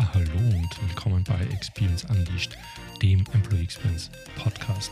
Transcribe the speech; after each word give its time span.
Hallo 0.00 0.38
und 0.38 0.88
willkommen 0.88 1.22
bei 1.24 1.38
Experience 1.52 2.04
Unleashed, 2.04 2.56
dem 3.02 3.22
Employee 3.34 3.64
Experience 3.64 4.10
Podcast. 4.34 4.90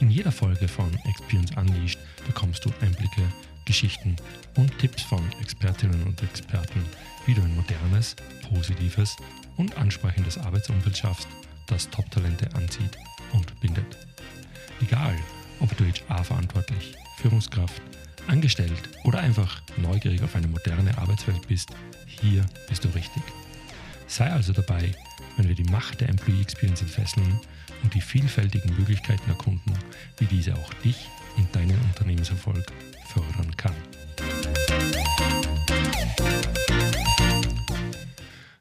In 0.00 0.10
jeder 0.10 0.32
Folge 0.32 0.66
von 0.66 0.92
Experience 1.08 1.52
Unleashed 1.56 2.00
bekommst 2.26 2.64
du 2.64 2.70
Einblicke, 2.80 3.22
Geschichten 3.66 4.16
und 4.56 4.76
Tipps 4.78 5.02
von 5.02 5.22
Expertinnen 5.40 6.02
und 6.02 6.20
Experten, 6.24 6.84
wie 7.24 7.34
du 7.34 7.42
ein 7.42 7.54
modernes, 7.54 8.16
positives 8.48 9.16
und 9.58 9.76
ansprechendes 9.78 10.38
Arbeitsumfeld 10.38 10.98
schaffst, 10.98 11.28
das 11.68 11.88
Top-Talente 11.90 12.52
anzieht 12.56 12.98
und 13.32 13.58
bindet. 13.60 13.96
Egal, 14.80 15.14
ob 15.60 15.74
du 15.76 15.84
HR-verantwortlich, 15.84 16.94
Führungskraft, 17.18 17.80
angestellt 18.26 18.88
oder 19.04 19.20
einfach 19.20 19.62
neugierig 19.76 20.20
auf 20.22 20.34
eine 20.34 20.48
moderne 20.48 20.98
Arbeitswelt 20.98 21.46
bist, 21.46 21.70
hier 22.06 22.44
bist 22.68 22.84
du 22.84 22.88
richtig. 22.88 23.22
Sei 24.12 24.30
also 24.30 24.52
dabei, 24.52 24.92
wenn 25.38 25.48
wir 25.48 25.54
die 25.54 25.64
Macht 25.64 26.02
der 26.02 26.10
Employee 26.10 26.42
Experience 26.42 26.82
entfesseln 26.82 27.40
und 27.82 27.94
die 27.94 28.00
vielfältigen 28.02 28.76
Möglichkeiten 28.76 29.26
erkunden, 29.30 29.72
wie 30.18 30.26
diese 30.26 30.54
auch 30.54 30.74
dich 30.84 31.08
und 31.38 31.56
deinen 31.56 31.80
Unternehmenserfolg 31.80 32.62
fördern 33.06 33.56
kann. 33.56 33.72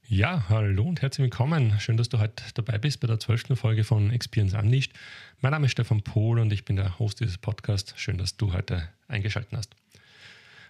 Ja, 0.07 0.45
hallo 0.47 0.83
und 0.83 1.01
herzlich 1.01 1.23
willkommen. 1.23 1.77
Schön, 1.81 1.97
dass 1.97 2.07
du 2.07 2.19
heute 2.19 2.41
dabei 2.53 2.77
bist 2.77 3.01
bei 3.01 3.07
der 3.07 3.19
zwölften 3.19 3.57
Folge 3.57 3.83
von 3.83 4.09
Experience 4.09 4.53
Unleashed. 4.53 4.93
Mein 5.41 5.51
Name 5.51 5.65
ist 5.65 5.73
Stefan 5.73 6.01
Pohl 6.01 6.39
und 6.39 6.53
ich 6.53 6.63
bin 6.63 6.77
der 6.77 6.97
Host 6.97 7.19
dieses 7.19 7.37
Podcasts. 7.37 7.93
Schön, 7.97 8.17
dass 8.17 8.37
du 8.37 8.53
heute 8.53 8.87
eingeschaltet 9.09 9.51
hast. 9.57 9.80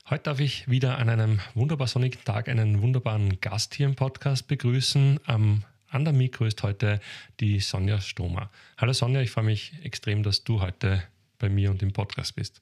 Heute 0.10 0.24
darf 0.24 0.40
ich 0.40 0.70
wieder 0.70 0.98
an 0.98 1.10
einem 1.10 1.40
wunderbar 1.54 1.88
sonnigen 1.88 2.24
Tag 2.26 2.50
einen 2.50 2.82
wunderbaren 2.82 3.40
Gast 3.40 3.76
hier 3.76 3.86
im 3.86 3.96
Podcast 3.96 4.48
begrüßen. 4.48 5.20
Am 5.26 5.64
anderen 5.90 6.18
Mikro 6.18 6.46
ist 6.46 6.64
heute 6.64 7.00
die 7.40 7.60
Sonja 7.60 8.02
Stromer. 8.02 8.50
Hallo 8.78 8.94
Sonja, 8.94 9.22
ich 9.22 9.32
freue 9.32 9.46
mich 9.46 9.74
extrem, 9.84 10.24
dass 10.24 10.44
du 10.44 10.60
heute 10.60 11.04
bei 11.40 11.50
mir 11.50 11.70
und 11.70 11.82
im 11.84 11.94
Podcast 11.94 12.36
bist. 12.36 12.62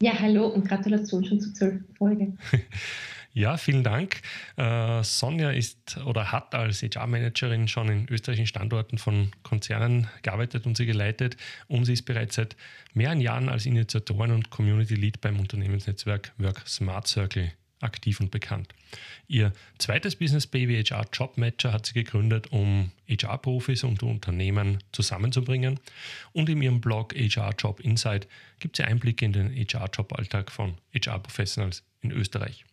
Ja, 0.00 0.18
hallo 0.18 0.46
und 0.46 0.66
Gratulation 0.66 1.24
schon 1.24 1.40
zur 1.40 1.52
zwölften 1.52 1.94
Folge. 1.94 2.32
Ja, 3.34 3.56
vielen 3.56 3.82
Dank. 3.82 4.20
Äh, 4.56 5.02
Sonja 5.02 5.50
ist 5.50 5.96
oder 6.04 6.32
hat 6.32 6.54
als 6.54 6.82
HR-Managerin 6.82 7.66
schon 7.66 7.88
in 7.88 8.08
österreichischen 8.10 8.46
Standorten 8.46 8.98
von 8.98 9.30
Konzernen 9.42 10.08
gearbeitet 10.22 10.66
und 10.66 10.76
sie 10.76 10.84
geleitet 10.84 11.38
und 11.66 11.86
sie 11.86 11.94
ist 11.94 12.04
bereits 12.04 12.34
seit 12.34 12.56
mehreren 12.92 13.22
Jahren 13.22 13.48
als 13.48 13.64
Initiatorin 13.64 14.32
und 14.32 14.50
Community 14.50 14.96
Lead 14.96 15.22
beim 15.22 15.40
Unternehmensnetzwerk 15.40 16.32
Work 16.36 16.68
Smart 16.68 17.06
Circle 17.06 17.52
aktiv 17.80 18.20
und 18.20 18.30
bekannt. 18.30 18.68
Ihr 19.28 19.52
zweites 19.78 20.16
Business 20.16 20.46
Baby 20.46 20.82
HR 20.84 21.06
Job 21.12 21.38
Matcher 21.38 21.72
hat 21.72 21.86
sie 21.86 21.94
gegründet, 21.94 22.52
um 22.52 22.92
HR-Profis 23.08 23.82
und 23.84 24.02
Unternehmen 24.02 24.78
zusammenzubringen. 24.92 25.80
Und 26.32 26.48
in 26.48 26.62
ihrem 26.62 26.80
Blog 26.80 27.14
HR 27.14 27.54
Job 27.58 27.80
Insight 27.80 28.28
gibt 28.58 28.76
sie 28.76 28.84
Einblicke 28.84 29.24
in 29.24 29.32
den 29.32 29.50
HR-Job-Alltag 29.50 30.52
von 30.52 30.74
HR-Professionals 30.94 31.82
in 32.02 32.12
Österreich. 32.12 32.64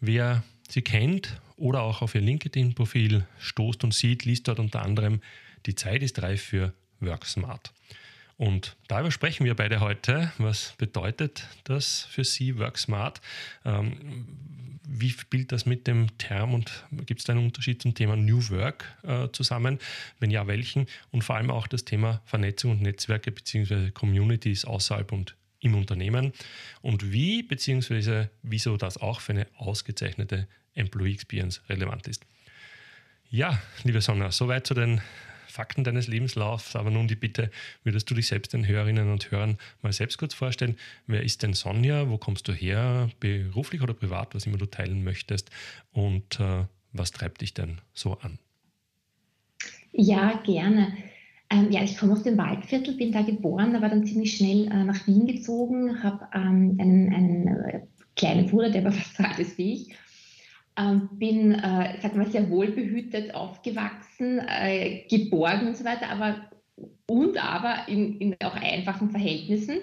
Wer 0.00 0.42
sie 0.68 0.82
kennt 0.82 1.40
oder 1.56 1.82
auch 1.82 2.02
auf 2.02 2.14
ihr 2.14 2.20
LinkedIn-Profil 2.20 3.26
stoßt 3.38 3.84
und 3.84 3.94
sieht, 3.94 4.24
liest 4.24 4.48
dort 4.48 4.58
unter 4.58 4.82
anderem, 4.82 5.20
die 5.66 5.74
Zeit 5.74 6.02
ist 6.02 6.22
reif 6.22 6.42
für 6.42 6.72
WorkSmart. 7.00 7.72
Und 8.36 8.76
darüber 8.88 9.10
sprechen 9.10 9.44
wir 9.44 9.54
beide 9.54 9.80
heute. 9.80 10.32
Was 10.38 10.72
bedeutet 10.78 11.46
das 11.64 12.06
für 12.10 12.24
Sie, 12.24 12.58
WorkSmart? 12.58 13.20
Ähm, 13.66 14.26
wie 14.88 15.10
spielt 15.10 15.52
das 15.52 15.66
mit 15.66 15.86
dem 15.86 16.16
Term 16.18 16.54
und 16.54 16.84
gibt 17.06 17.20
es 17.20 17.26
da 17.26 17.34
einen 17.34 17.44
Unterschied 17.44 17.82
zum 17.82 17.94
Thema 17.94 18.16
New 18.16 18.48
Work 18.48 18.86
äh, 19.02 19.28
zusammen? 19.32 19.78
Wenn 20.18 20.30
ja, 20.30 20.46
welchen? 20.46 20.86
Und 21.10 21.22
vor 21.22 21.36
allem 21.36 21.50
auch 21.50 21.66
das 21.66 21.84
Thema 21.84 22.22
Vernetzung 22.24 22.72
und 22.72 22.82
Netzwerke 22.82 23.30
bzw. 23.30 23.90
Communities 23.90 24.64
außerhalb 24.64 25.12
und 25.12 25.36
im 25.60 25.74
Unternehmen 25.74 26.32
und 26.82 27.12
wie 27.12 27.42
bzw. 27.42 28.26
wieso 28.42 28.76
das 28.76 28.98
auch 28.98 29.20
für 29.20 29.32
eine 29.32 29.46
ausgezeichnete 29.56 30.48
Employee 30.74 31.12
Experience 31.12 31.62
relevant 31.68 32.08
ist. 32.08 32.24
Ja, 33.30 33.60
liebe 33.84 34.00
Sonja, 34.00 34.32
soweit 34.32 34.66
zu 34.66 34.74
den 34.74 35.00
Fakten 35.46 35.84
deines 35.84 36.06
Lebenslaufs, 36.06 36.76
aber 36.76 36.90
nun 36.90 37.08
die 37.08 37.16
Bitte, 37.16 37.50
würdest 37.82 38.08
du 38.10 38.14
dich 38.14 38.28
selbst 38.28 38.52
den 38.52 38.66
Hörerinnen 38.66 39.10
und 39.10 39.30
Hörern 39.30 39.58
mal 39.82 39.92
selbst 39.92 40.16
kurz 40.18 40.32
vorstellen? 40.32 40.76
Wer 41.06 41.22
ist 41.22 41.42
denn 41.42 41.54
Sonja? 41.54 42.08
Wo 42.08 42.18
kommst 42.18 42.48
du 42.48 42.52
her? 42.52 43.10
Beruflich 43.20 43.82
oder 43.82 43.94
privat, 43.94 44.34
was 44.34 44.46
immer 44.46 44.58
du 44.58 44.66
teilen 44.66 45.04
möchtest? 45.04 45.50
Und 45.92 46.40
äh, 46.40 46.64
was 46.92 47.10
treibt 47.10 47.40
dich 47.40 47.52
denn 47.52 47.80
so 47.92 48.18
an? 48.18 48.38
Ja, 49.92 50.40
gerne. 50.44 50.96
Ähm, 51.52 51.72
ja, 51.72 51.82
ich 51.82 51.98
komme 51.98 52.12
aus 52.12 52.22
dem 52.22 52.38
Waldviertel, 52.38 52.94
bin 52.94 53.10
da 53.10 53.22
geboren, 53.22 53.74
aber 53.74 53.88
dann 53.88 54.06
ziemlich 54.06 54.36
schnell 54.36 54.66
äh, 54.66 54.84
nach 54.84 55.04
Wien 55.08 55.26
gezogen, 55.26 56.02
habe 56.02 56.28
ähm, 56.32 56.76
einen, 56.80 57.12
einen 57.12 57.46
äh, 57.48 57.80
kleinen 58.14 58.46
Bruder, 58.46 58.70
der 58.70 58.84
war 58.84 58.92
fast 58.92 59.16
so 59.16 59.24
alt 59.24 59.38
ist 59.40 59.58
wie 59.58 59.72
ich. 59.72 59.96
Ähm, 60.78 61.08
bin, 61.12 61.52
äh, 61.52 61.98
sag 62.00 62.14
mal, 62.14 62.30
sehr 62.30 62.48
wohlbehütet 62.48 63.34
aufgewachsen, 63.34 64.38
äh, 64.38 65.02
geborgen 65.10 65.66
und 65.66 65.76
so 65.76 65.84
weiter, 65.84 66.08
aber 66.08 66.36
und 67.08 67.36
aber 67.44 67.88
in, 67.88 68.18
in 68.18 68.36
auch 68.42 68.54
einfachen 68.54 69.10
Verhältnissen. 69.10 69.78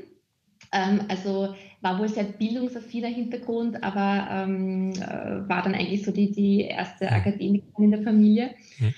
Ähm, 0.71 1.01
also 1.09 1.53
war 1.81 1.99
wohl 1.99 2.07
sehr 2.07 2.23
bildungsaffiner 2.23 3.09
Hintergrund, 3.09 3.83
aber 3.83 4.27
ähm, 4.31 4.93
äh, 4.93 5.47
war 5.49 5.61
dann 5.63 5.75
eigentlich 5.75 6.03
so 6.03 6.11
die, 6.11 6.31
die 6.31 6.61
erste 6.61 7.11
Akademikerin 7.11 7.83
in 7.83 7.91
der 7.91 8.03
Familie. 8.03 8.51
Mhm 8.79 8.93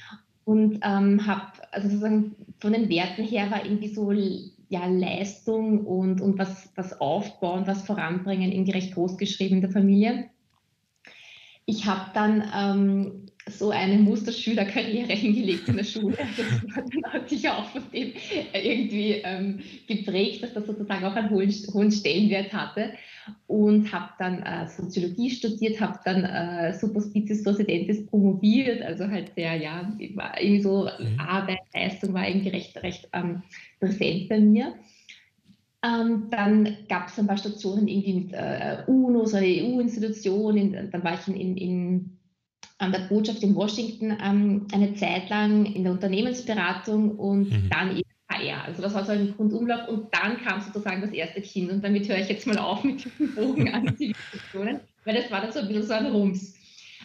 und 0.50 0.80
ähm, 0.82 1.28
habe, 1.28 1.52
also 1.72 1.90
sozusagen 1.90 2.36
von 2.60 2.74
den 2.74 2.90
Werten 2.90 3.24
her 3.24 3.50
war 3.52 3.66
irgendwie 3.66 3.94
so 3.94 4.12
ja, 4.12 4.86
Leistung 4.86 5.86
und, 5.86 6.22
und 6.22 6.38
was, 6.38 6.70
was 6.76 7.00
aufbauen, 7.02 7.66
was 7.66 7.84
voranbringen 7.84 8.52
irgendwie 8.52 8.72
recht 8.72 8.94
groß 8.94 9.18
geschrieben 9.18 9.56
in 9.56 9.62
der 9.62 9.72
Familie. 9.72 10.30
Ich 11.66 11.86
habe 11.86 12.12
dann 12.14 12.44
ähm, 12.56 13.26
so 13.48 13.72
eine 13.72 13.98
Musterschülerkarriere 13.98 15.14
hingelegt 15.14 15.68
in 15.68 15.78
der 15.78 15.84
Schule. 15.84 16.18
Das 16.18 17.14
hat 17.14 17.30
sicher 17.30 17.58
auch 17.58 17.70
von 17.70 17.84
dem 17.94 18.14
irgendwie 18.54 19.22
ähm, 19.24 19.60
geprägt, 19.88 20.44
dass 20.44 20.54
das 20.54 20.68
sozusagen 20.68 21.06
auch 21.06 21.16
einen 21.16 21.30
hohen, 21.30 21.52
hohen 21.74 21.92
Stellenwert 21.92 22.54
hatte. 22.54 22.92
Und 23.46 23.92
habe 23.94 24.10
dann 24.18 24.42
äh, 24.42 24.68
Soziologie 24.68 25.30
studiert, 25.30 25.80
habe 25.80 26.00
dann 26.04 26.24
äh, 26.24 26.74
Superspicius 26.74 27.44
Docedentes 27.44 28.08
promoviert, 28.08 28.82
also 28.82 29.08
halt 29.08 29.36
sehr, 29.36 29.56
ja, 29.56 29.94
irgendwie 30.00 30.62
so 30.62 30.90
mhm. 31.00 31.20
Arbeit, 31.20 31.60
Leistung 31.76 32.14
war 32.16 32.28
irgendwie 32.28 32.50
recht, 32.50 32.76
recht 32.82 33.08
ähm, 33.14 33.44
präsent 33.80 34.30
bei 34.30 34.40
mir. 34.40 34.74
Ähm, 35.84 36.28
dann 36.32 36.76
gab 36.90 37.08
es 37.08 37.20
ein 37.20 37.28
paar 37.28 37.38
Stationen 37.38 37.88
irgendwie 37.88 38.14
mit 38.14 38.34
äh, 38.34 38.84
UNO, 38.88 39.26
so 39.26 39.38
eine 39.38 39.46
EU-Institution, 39.46 40.90
dann 40.92 41.04
war 41.04 41.14
ich 41.14 41.28
in, 41.28 41.36
in, 41.36 41.58
in 41.58 42.19
an 42.80 42.92
der 42.92 43.00
Botschaft 43.00 43.44
in 43.44 43.56
Washington 43.56 44.18
ähm, 44.24 44.68
eine 44.74 44.96
Zeit 44.96 45.30
lang 45.30 45.66
in 45.66 45.84
der 45.84 45.92
Unternehmensberatung 45.92 47.12
und 47.12 47.50
mhm. 47.50 47.70
dann 47.70 47.92
eben 47.92 48.10
HR. 48.30 48.64
Also 48.66 48.82
das 48.82 48.94
war 48.94 49.06
so 49.06 49.12
ein 49.12 49.34
Grundumlauf 49.36 49.88
und 49.88 50.08
dann 50.14 50.38
kam 50.38 50.62
sozusagen 50.62 51.02
das 51.02 51.12
erste 51.12 51.42
Kind 51.42 51.72
und 51.72 51.84
damit 51.84 52.08
höre 52.08 52.20
ich 52.20 52.30
jetzt 52.30 52.48
mal 52.48 52.58
auf 52.58 52.84
mit 52.84 53.06
dem 53.20 53.36
Bogen 53.36 53.74
an 53.74 53.88
Zivilisationen, 53.98 54.80
weil 55.04 55.16
das 55.16 55.30
war 55.30 55.42
dann 55.42 55.52
so 55.52 55.60
ein 55.60 55.68
bisschen 55.68 55.84
so 55.84 55.94
ein 55.94 56.06
Rums. 56.08 56.56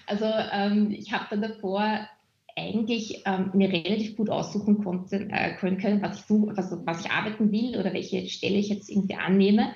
Also 0.07 0.27
ähm, 0.53 0.93
ich 0.93 1.13
habe 1.13 1.27
dann 1.31 1.43
davor 1.43 2.09
eigentlich 2.57 3.23
ähm, 3.25 3.51
mir 3.55 3.69
relativ 3.69 4.17
gut 4.17 4.31
aussuchen 4.31 4.85
konnte, 4.85 5.29
äh, 5.31 5.57
können, 5.57 6.03
was 6.03 6.21
ich, 6.21 6.27
suche, 6.27 6.57
was, 6.57 6.73
was 6.85 7.05
ich 7.05 7.11
arbeiten 7.11 7.51
will 7.51 7.77
oder 7.77 7.93
welche 7.93 8.29
Stelle 8.29 8.59
ich 8.59 8.69
jetzt 8.69 8.91
irgendwie 8.91 9.17
annehme. 9.17 9.75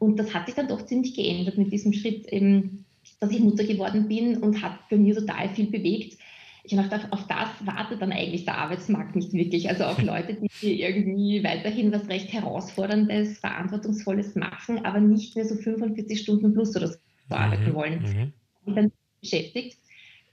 Und 0.00 0.18
das 0.18 0.34
hat 0.34 0.46
sich 0.46 0.56
dann 0.56 0.66
doch 0.66 0.84
ziemlich 0.86 1.14
geändert 1.14 1.56
mit 1.56 1.72
diesem 1.72 1.92
Schritt, 1.92 2.26
eben, 2.32 2.85
dass 3.20 3.30
ich 3.30 3.40
Mutter 3.40 3.64
geworden 3.64 4.08
bin 4.08 4.38
und 4.38 4.62
hat 4.62 4.88
bei 4.90 4.96
mir 4.96 5.14
total 5.14 5.48
viel 5.50 5.66
bewegt. 5.66 6.18
Ich 6.64 6.76
habe 6.76 6.88
gedacht, 6.88 7.12
auf 7.12 7.26
das 7.28 7.48
wartet 7.64 8.02
dann 8.02 8.12
eigentlich 8.12 8.44
der 8.44 8.58
Arbeitsmarkt 8.58 9.14
nicht 9.14 9.32
wirklich. 9.32 9.68
Also 9.68 9.84
auf 9.84 10.02
Leute, 10.02 10.38
die 10.60 10.82
irgendwie 10.82 11.42
weiterhin 11.44 11.92
was 11.92 12.08
recht 12.08 12.32
Herausforderndes, 12.32 13.38
Verantwortungsvolles 13.38 14.34
machen, 14.34 14.84
aber 14.84 15.00
nicht 15.00 15.36
mehr 15.36 15.44
so 15.44 15.54
45 15.54 16.20
Stunden 16.20 16.52
plus 16.52 16.74
oder 16.76 16.88
so 16.88 16.98
mhm. 17.28 17.36
arbeiten 17.36 17.74
wollen. 17.74 18.02
Mhm. 18.02 18.32
Und 18.64 18.76
dann 18.76 18.92
beschäftigt 19.20 19.78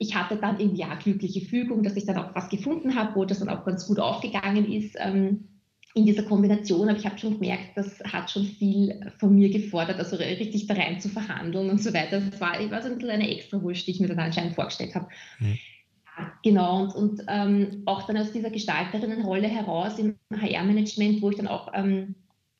ich 0.03 0.15
hatte 0.15 0.35
dann 0.35 0.59
im 0.59 0.75
Jahr 0.75 0.97
glückliche 0.97 1.41
Fügung, 1.41 1.83
dass 1.83 1.95
ich 1.95 2.06
dann 2.06 2.18
auch 2.18 2.35
was 2.35 2.50
gefunden 2.50 2.95
habe, 2.95 3.15
wo 3.15 3.25
das 3.25 3.39
dann 3.39 3.50
auch 3.50 3.65
ganz 3.65 3.88
gut 3.88 4.00
aufgegangen 4.00 4.71
ist 4.71 4.95
ähm, 5.00 5.47
in 5.95 6.06
dieser 6.06 6.24
Kombination. 6.24 6.90
Aber 6.90 6.98
ich 6.98 7.06
habe 7.06 7.18
schon 7.18 7.40
gemerkt, 7.40 7.75
das 7.75 8.00
hat 8.04 8.31
schon 8.31 8.45
viel 8.45 9.00
von 9.19 9.36
mir 9.36 9.50
gefordert, 9.50 10.00
also 10.00 10.16
richtig 10.16 10.68
da 10.68 10.74
rein 10.74 11.00
zu 11.00 11.10
verhandeln 11.10 11.69
und 11.69 11.81
so 11.81 11.94
weiter. 11.94 12.19
Das 12.19 12.42
war, 12.42 12.54
war 12.72 12.81
so 12.81 12.90
ein 12.90 12.95
bisschen 12.98 13.12
eine 13.12 13.30
extra 13.30 13.62
Wurst, 13.62 13.88
die 13.88 13.92
ich 13.92 14.00
mir 14.00 14.07
dann 14.07 14.19
anscheinend 14.19 14.56
vorgestellt 14.56 14.95
habe. 14.95 15.07
Mhm. 15.40 15.60
genau, 16.44 16.84
und, 16.84 16.95
und 16.95 17.22
ähm, 17.28 17.84
auch 17.86 18.07
dann 18.07 18.18
aus 18.18 18.31
dieser 18.31 18.50
Gestalterinnenrolle 18.50 19.48
heraus 19.48 20.00
im 20.00 20.16
HR-Management, 20.31 21.22
wo 21.22 21.30
ich 21.30 21.38
dann 21.38 21.48
auch 21.48 21.72
ähm, 21.74 22.16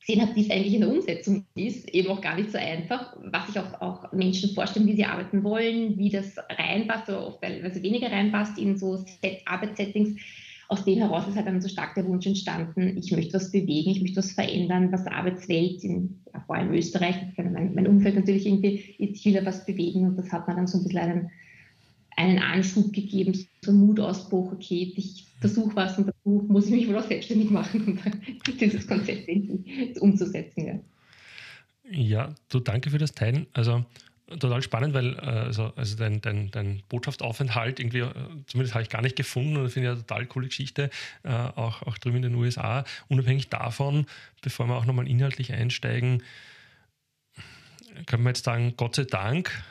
gesehen 0.06 0.22
habe, 0.22 0.36
wie 0.36 0.42
es 0.42 0.52
eigentlich 0.52 0.74
in 0.74 0.82
der 0.82 0.90
Umsetzung 0.90 1.46
ist, 1.56 1.90
eben 1.90 2.10
auch 2.10 2.22
gar 2.22 2.36
nicht 2.36 2.52
so 2.52 2.58
einfach, 2.58 3.16
was 3.24 3.48
sich 3.48 3.58
auch, 3.58 3.82
auch 3.82 4.12
Menschen 4.12 4.54
vorstellen, 4.54 4.86
wie 4.86 4.96
sie 4.96 5.06
arbeiten 5.06 5.44
wollen, 5.44 5.98
wie 5.98 6.10
das 6.10 6.36
reinpasst 6.38 7.10
oder 7.10 7.26
oft 7.26 7.42
teilweise 7.42 7.82
weniger 7.82 8.12
reinpasst 8.12 8.58
in 8.58 8.78
so 8.78 8.98
Set 8.98 9.42
Arbeitssettings. 9.46 10.20
Aus 10.70 10.86
dem 10.86 10.98
heraus 10.98 11.28
ist 11.28 11.36
halt 11.36 11.48
dann 11.48 11.62
so 11.62 11.68
stark 11.68 11.96
der 11.96 12.06
Wunsch 12.06 12.26
entstanden, 12.26 12.98
ich 12.98 13.12
möchte 13.12 13.34
was 13.34 13.52
bewegen, 13.52 13.92
ich 13.92 14.02
möchte 14.02 14.18
was 14.18 14.32
verändern, 14.32 14.92
was 14.92 15.06
Arbeitswelt, 15.08 15.84
in, 15.84 16.22
ja, 16.34 16.42
vor 16.46 16.56
allem 16.56 16.74
Österreich, 16.74 17.16
mein, 17.38 17.74
mein, 17.76 17.88
Umfeld 17.88 18.16
natürlich 18.16 18.46
irgendwie, 18.46 18.96
ich 18.98 19.26
will 19.26 19.34
da 19.34 19.46
was 19.46 19.66
bewegen 19.66 20.08
und 20.08 20.18
das 20.18 20.32
hat 20.32 20.48
man 20.48 20.58
dann 20.58 20.68
so 20.68 20.78
ein 20.78 20.84
bisschen 20.84 21.00
einen, 21.00 21.32
einen 22.16 22.40
Anschub 22.40 22.94
gegeben, 22.94 23.34
so 23.62 23.72
einen 23.72 23.86
Mutausbruch, 23.86 24.54
okay, 24.54 24.94
ich 24.96 25.28
versuche 25.40 25.76
was 25.76 25.98
und 25.98 26.08
dazu 26.08 26.46
muss 26.48 26.68
ich 26.68 26.72
mich 26.72 26.88
wohl 26.88 26.98
auch 26.98 27.08
selbstständig 27.08 27.50
machen, 27.50 27.84
um 27.86 28.00
dieses 28.60 28.88
Konzept 28.88 29.30
umzusetzen. 30.00 30.66
Ja. 30.66 30.80
ja, 31.92 32.36
du 32.50 32.60
danke 32.60 32.90
für 32.90 32.98
das 32.98 33.14
Teilen. 33.14 33.48
Also 33.52 33.84
total 34.40 34.62
spannend, 34.62 34.94
weil 34.94 35.16
äh, 35.16 35.22
also, 35.22 35.74
also 35.76 35.96
dein, 35.96 36.22
dein, 36.22 36.52
dein 36.52 36.84
Botschaftsaufenthalt 36.90 37.80
irgendwie, 37.80 38.00
äh, 38.00 38.14
zumindest 38.48 38.74
habe 38.74 38.84
ich 38.84 38.90
gar 38.90 39.02
nicht 39.02 39.16
gefunden 39.16 39.58
und 39.58 39.70
finde 39.70 39.90
ich 39.90 39.92
eine 39.94 40.02
total 40.06 40.26
coole 40.26 40.48
Geschichte, 40.48 40.90
äh, 41.24 41.30
auch, 41.30 41.82
auch 41.84 41.98
drüben 41.98 42.18
in 42.18 42.24
den 42.24 42.36
USA. 42.36 42.84
Unabhängig 43.08 43.50
davon, 43.50 44.06
bevor 44.42 44.68
wir 44.68 44.76
auch 44.76 44.86
nochmal 44.86 45.08
inhaltlich 45.08 45.54
einsteigen, 45.54 46.24
können 48.06 48.24
wir 48.24 48.30
jetzt 48.30 48.46
sagen, 48.46 48.74
Gott 48.76 48.96
sei 48.96 49.04
Dank 49.04 49.64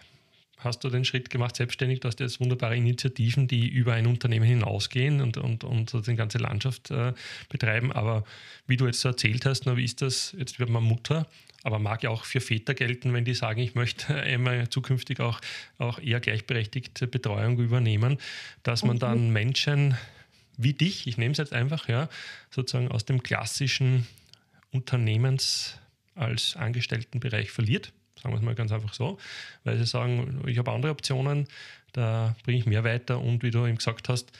hast 0.64 0.85
du 0.85 0.91
den 0.91 1.05
Schritt 1.05 1.31
gemacht, 1.31 1.56
selbstständig. 1.56 2.00
Du 2.00 2.09
hast 2.09 2.20
jetzt 2.20 2.41
wunderbare 2.41 2.76
Initiativen, 2.76 3.49
die 3.49 3.69
über 3.69 3.94
ein 3.94 4.06
Unternehmen 4.06 4.47
hinausgehen 4.47 5.20
und, 5.20 5.37
und, 5.37 5.64
und 5.64 6.06
die 6.06 6.14
ganze 6.14 6.38
Landschaft 6.38 6.91
äh, 6.91 7.12
betreiben. 7.49 7.93
Aber 7.93 8.25
wie 8.67 8.76
du 8.76 8.87
jetzt 8.87 9.00
so 9.00 9.09
erzählt 9.09 9.44
hast, 9.47 9.67
na, 9.67 9.76
wie 9.76 9.85
ist 9.85 10.03
das? 10.03 10.35
Jetzt 10.38 10.59
wird 10.59 10.70
man 10.70 10.85
Mutter, 10.85 11.26
aber 11.64 11.79
mag 11.79 12.03
ja 12.03 12.11
auch 12.11 12.25
für 12.25 12.41
Väter 12.41 12.75
gelten, 12.75 13.12
wenn 13.12 13.25
die 13.25 13.35
sagen, 13.35 13.61
ich 13.61 13.75
möchte 13.75 14.14
einmal 14.23 14.69
zukünftig 14.69 15.20
auch, 15.20 15.41
auch 15.79 15.99
eher 15.99 16.20
gleichberechtigte 16.20 17.06
Betreuung 17.06 17.59
übernehmen, 17.59 18.19
dass 18.62 18.85
man 18.85 18.99
dann 18.99 19.31
Menschen 19.31 19.97
wie 20.56 20.75
dich, 20.75 21.06
ich 21.06 21.17
nehme 21.17 21.32
es 21.32 21.38
jetzt 21.38 21.53
einfach, 21.53 21.88
ja, 21.88 22.09
sozusagen 22.50 22.88
aus 22.88 23.05
dem 23.05 23.23
klassischen 23.23 24.06
Unternehmens 24.70 25.79
als 26.14 26.56
Angestelltenbereich 26.56 27.50
verliert 27.50 27.93
Sagen 28.23 28.35
wir 28.35 28.38
es 28.38 28.44
mal 28.44 28.55
ganz 28.55 28.70
einfach 28.70 28.94
so, 28.94 29.19
weil 29.64 29.79
sie 29.79 29.87
sagen, 29.87 30.43
ich 30.47 30.59
habe 30.59 30.70
andere 30.70 30.93
Optionen, 30.93 31.49
da 31.93 32.37
bringe 32.44 32.59
ich 32.59 32.67
mehr 32.67 32.85
weiter 32.85 33.19
und 33.19 33.43
wie 33.43 33.50
du 33.50 33.67
eben 33.67 33.79
gesagt 33.79 34.09
hast, 34.09 34.31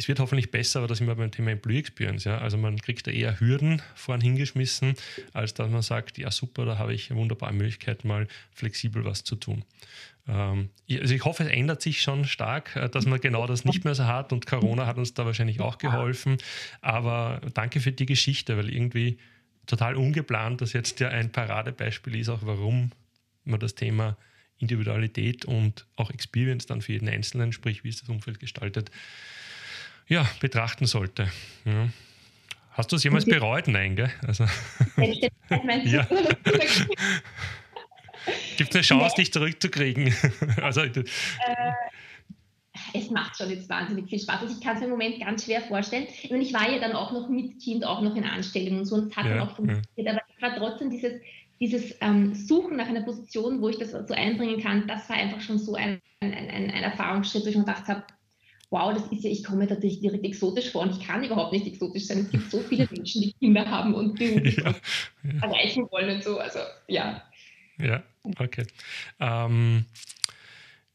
es 0.00 0.08
wird 0.08 0.18
hoffentlich 0.18 0.50
besser, 0.50 0.78
aber 0.78 0.88
das 0.88 1.02
immer 1.02 1.14
beim 1.14 1.30
Thema 1.30 1.50
Employee 1.50 1.80
Experience. 1.80 2.24
Ja? 2.24 2.38
Also 2.38 2.56
man 2.56 2.78
kriegt 2.78 3.06
da 3.06 3.10
eher 3.10 3.38
Hürden 3.38 3.82
vorn 3.94 4.22
hingeschmissen, 4.22 4.94
als 5.34 5.52
dass 5.52 5.70
man 5.70 5.82
sagt, 5.82 6.16
ja 6.16 6.30
super, 6.30 6.64
da 6.64 6.78
habe 6.78 6.94
ich 6.94 7.10
eine 7.10 7.20
wunderbare 7.20 7.52
Möglichkeit, 7.52 8.06
mal 8.06 8.26
flexibel 8.54 9.04
was 9.04 9.24
zu 9.24 9.36
tun. 9.36 9.62
Ähm, 10.26 10.70
also 10.90 11.14
ich 11.14 11.24
hoffe, 11.26 11.44
es 11.44 11.50
ändert 11.50 11.82
sich 11.82 12.00
schon 12.00 12.24
stark, 12.24 12.76
äh, 12.76 12.88
dass 12.88 13.04
man 13.04 13.20
genau 13.20 13.46
das 13.46 13.66
nicht 13.66 13.84
mehr 13.84 13.94
so 13.94 14.06
hat 14.06 14.32
und 14.32 14.46
Corona 14.46 14.86
hat 14.86 14.96
uns 14.96 15.12
da 15.12 15.26
wahrscheinlich 15.26 15.60
auch 15.60 15.76
geholfen. 15.76 16.38
Aber 16.80 17.42
danke 17.52 17.80
für 17.80 17.92
die 17.92 18.06
Geschichte, 18.06 18.56
weil 18.56 18.70
irgendwie 18.70 19.18
total 19.66 19.96
ungeplant, 19.96 20.62
dass 20.62 20.72
jetzt 20.72 20.98
ja 21.00 21.10
ein 21.10 21.30
Paradebeispiel 21.30 22.16
ist, 22.16 22.30
auch 22.30 22.40
warum 22.42 22.92
man 23.44 23.60
das 23.60 23.74
Thema 23.74 24.16
Individualität 24.56 25.44
und 25.44 25.86
auch 25.96 26.10
Experience 26.10 26.64
dann 26.64 26.80
für 26.80 26.92
jeden 26.92 27.08
Einzelnen, 27.08 27.52
sprich 27.52 27.84
wie 27.84 27.90
ist 27.90 28.00
das 28.00 28.08
Umfeld 28.08 28.40
gestaltet, 28.40 28.90
ja, 30.10 30.28
betrachten 30.40 30.84
sollte. 30.86 31.28
Ja. 31.64 31.88
Hast 32.72 32.92
du 32.92 32.96
es 32.96 33.04
jemals 33.04 33.24
bereut? 33.24 33.68
Nein, 33.68 33.96
gell? 33.96 34.10
Also, 34.26 34.44
ja. 35.84 36.06
Gibt 38.56 38.70
es 38.70 38.76
eine 38.76 38.82
Chance, 38.82 39.16
dich 39.16 39.32
zurückzukriegen? 39.32 40.12
also, 40.62 40.82
äh, 40.82 41.04
es 42.92 43.10
macht 43.10 43.36
schon 43.36 43.50
jetzt 43.50 43.68
wahnsinnig 43.68 44.08
viel 44.08 44.18
Spaß. 44.18 44.42
Also 44.42 44.54
ich 44.58 44.64
kann 44.64 44.74
es 44.74 44.80
mir 44.80 44.86
im 44.86 44.92
Moment 44.92 45.20
ganz 45.20 45.44
schwer 45.44 45.60
vorstellen. 45.62 46.06
Und 46.28 46.40
ich 46.40 46.52
war 46.52 46.68
ja 46.70 46.80
dann 46.80 46.92
auch 46.92 47.12
noch 47.12 47.28
mit 47.28 47.62
Kind, 47.62 47.84
auch 47.84 48.02
noch 48.02 48.16
in 48.16 48.24
Anstellung 48.24 48.80
und 48.80 48.86
so, 48.86 48.96
und 48.96 49.10
es 49.10 49.16
hat 49.16 49.26
ja, 49.26 49.34
dann 49.34 49.48
auch 49.48 49.54
funktioniert. 49.54 49.86
Ja. 49.96 50.12
Aber 50.12 50.22
es 50.34 50.42
war 50.42 50.56
trotzdem 50.56 50.90
dieses, 50.90 51.20
dieses 51.60 51.94
ähm, 52.00 52.34
Suchen 52.34 52.76
nach 52.76 52.88
einer 52.88 53.02
Position, 53.02 53.62
wo 53.62 53.68
ich 53.68 53.78
das 53.78 53.92
so 53.92 54.14
einbringen 54.14 54.60
kann, 54.60 54.86
das 54.88 55.08
war 55.08 55.16
einfach 55.16 55.40
schon 55.40 55.58
so 55.58 55.74
ein, 55.74 56.00
ein, 56.20 56.32
ein, 56.32 56.70
ein 56.70 56.82
Erfahrungsschritt, 56.82 57.44
wo 57.44 57.48
ich 57.48 57.56
mir 57.56 57.64
gedacht 57.64 57.86
habe, 57.86 58.04
wow, 58.70 58.94
das 58.94 59.10
ist 59.10 59.24
ja, 59.24 59.30
ich 59.30 59.44
komme 59.44 59.66
natürlich 59.66 60.00
direkt 60.00 60.24
exotisch 60.24 60.70
vor 60.70 60.82
und 60.82 60.96
ich 60.96 61.06
kann 61.06 61.24
überhaupt 61.24 61.52
nicht 61.52 61.66
exotisch 61.66 62.06
sein. 62.06 62.18
Es 62.18 62.30
gibt 62.30 62.50
so 62.50 62.60
viele 62.60 62.88
Menschen, 62.90 63.22
die 63.22 63.32
Kinder 63.34 63.68
haben 63.68 63.94
und 63.94 64.18
die 64.18 64.56
ja, 64.56 64.74
ja. 65.24 65.42
erreichen 65.42 65.86
wollen 65.90 66.16
und 66.16 66.24
so. 66.24 66.38
Also 66.38 66.60
ja. 66.86 67.22
Ja, 67.78 68.02
okay. 68.38 68.66
Ähm, 69.18 69.86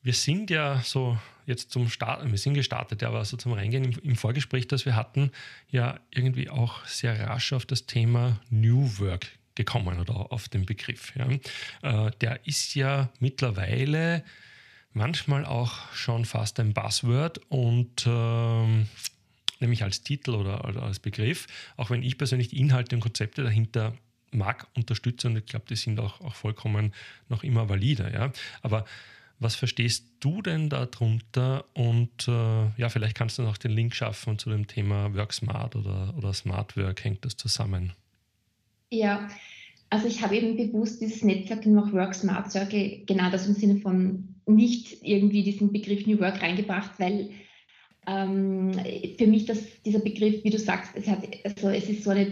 wir 0.01 0.13
sind 0.13 0.50
ja 0.50 0.81
so 0.83 1.18
jetzt 1.45 1.72
zum 1.72 1.89
Start, 1.89 2.30
wir 2.30 2.38
sind 2.38 2.54
gestartet, 2.54 3.04
aber 3.04 3.25
so 3.25 3.38
zum 3.38 3.54
Reingehen 3.54 3.83
im, 3.83 4.00
im, 4.04 4.16
Vorgespräch, 4.16 4.68
das 4.68 4.86
wir 4.86 4.95
hatten, 4.95 5.31
ja 5.69 6.00
irgendwie 6.12 6.50
auch 6.50 6.86
sehr 6.86 7.19
rasch 7.27 7.54
auf 7.54 7.66
das 7.66 7.86
Thema 7.86 8.39
New 8.50 8.89
Work 9.00 9.27
gekommen 9.56 10.00
oder 10.00 10.31
auf 10.31 10.48
den 10.48 10.66
Begriff. 10.66 11.13
Ja. 11.16 12.07
Äh, 12.07 12.12
der 12.22 12.45
ist 12.48 12.75
ja 12.75 13.10
mittlerweile 13.19 14.24
manchmal 14.95 15.45
auch 15.45 15.92
schon 15.94 16.25
fast 16.25 16.59
ein 16.59 16.74
Buzzword 16.74 17.39
und 17.50 18.07
äh, 18.07 18.86
nämlich 19.59 19.83
als 19.83 20.01
Titel 20.01 20.31
oder, 20.31 20.68
oder, 20.68 20.83
als 20.83 21.00
Begriff, 21.00 21.47
auch 21.77 21.89
wenn 21.89 22.01
ich 22.01 22.18
persönlich 22.18 22.50
die 22.50 22.59
Inhalte 22.59 22.95
und 22.95 23.01
Konzepte 23.01 23.44
dahinter 23.44 23.94
mag, 24.31 24.68
unterstütze 24.75 25.27
und 25.27 25.38
ich 25.38 25.45
glaube, 25.45 25.65
die 25.69 25.75
sind 25.75 26.00
auch, 26.00 26.21
auch 26.21 26.36
vollkommen 26.36 26.94
noch 27.30 27.44
immer 27.44 27.69
valide. 27.69 28.12
Ja. 28.13 28.31
Aber 28.62 28.86
was 29.39 29.56
verstehst 29.56 30.06
du 30.21 30.42
denn 30.42 30.69
darunter? 30.69 31.65
Und 31.74 32.27
äh, 32.27 32.69
ja, 32.77 32.89
vielleicht 32.89 33.18
kannst 33.18 33.38
du 33.38 33.44
noch 33.44 33.57
den 33.57 33.71
Link 33.71 33.94
schaffen 33.94 34.39
zu 34.39 34.50
dem 34.50 34.65
Thema 34.68 35.13
Work 35.13 35.33
Smart 35.33 35.75
oder, 35.75 36.13
oder 36.18 36.33
Smart 36.33 36.77
Work. 36.77 37.03
Hängt 37.03 37.25
das 37.25 37.36
zusammen? 37.36 37.94
Ja, 38.91 39.27
also 39.89 40.07
ich 40.07 40.21
habe 40.21 40.38
eben 40.38 40.56
bewusst 40.56 41.01
dieses 41.01 41.21
Netzwerk 41.24 41.65
noch 41.65 41.91
Work 41.91 42.15
Smart 42.15 42.51
Circle 42.51 43.03
genannt, 43.06 43.33
also 43.33 43.50
im 43.50 43.56
Sinne 43.56 43.81
von 43.81 44.35
nicht 44.47 44.97
irgendwie 45.03 45.44
diesen 45.44 45.71
Begriff 45.71 46.06
New 46.06 46.19
Work 46.19 46.42
reingebracht, 46.42 46.92
weil 47.00 47.30
ähm, 48.07 48.71
für 49.18 49.27
mich 49.27 49.45
das, 49.45 49.59
dieser 49.83 50.00
Begriff, 50.00 50.44
wie 50.44 50.50
du 50.50 50.59
sagst, 50.59 50.92
es, 50.95 51.07
hat, 51.07 51.24
also 51.44 51.69
es 51.69 51.89
ist 51.89 52.03
so 52.03 52.12
eine 52.12 52.27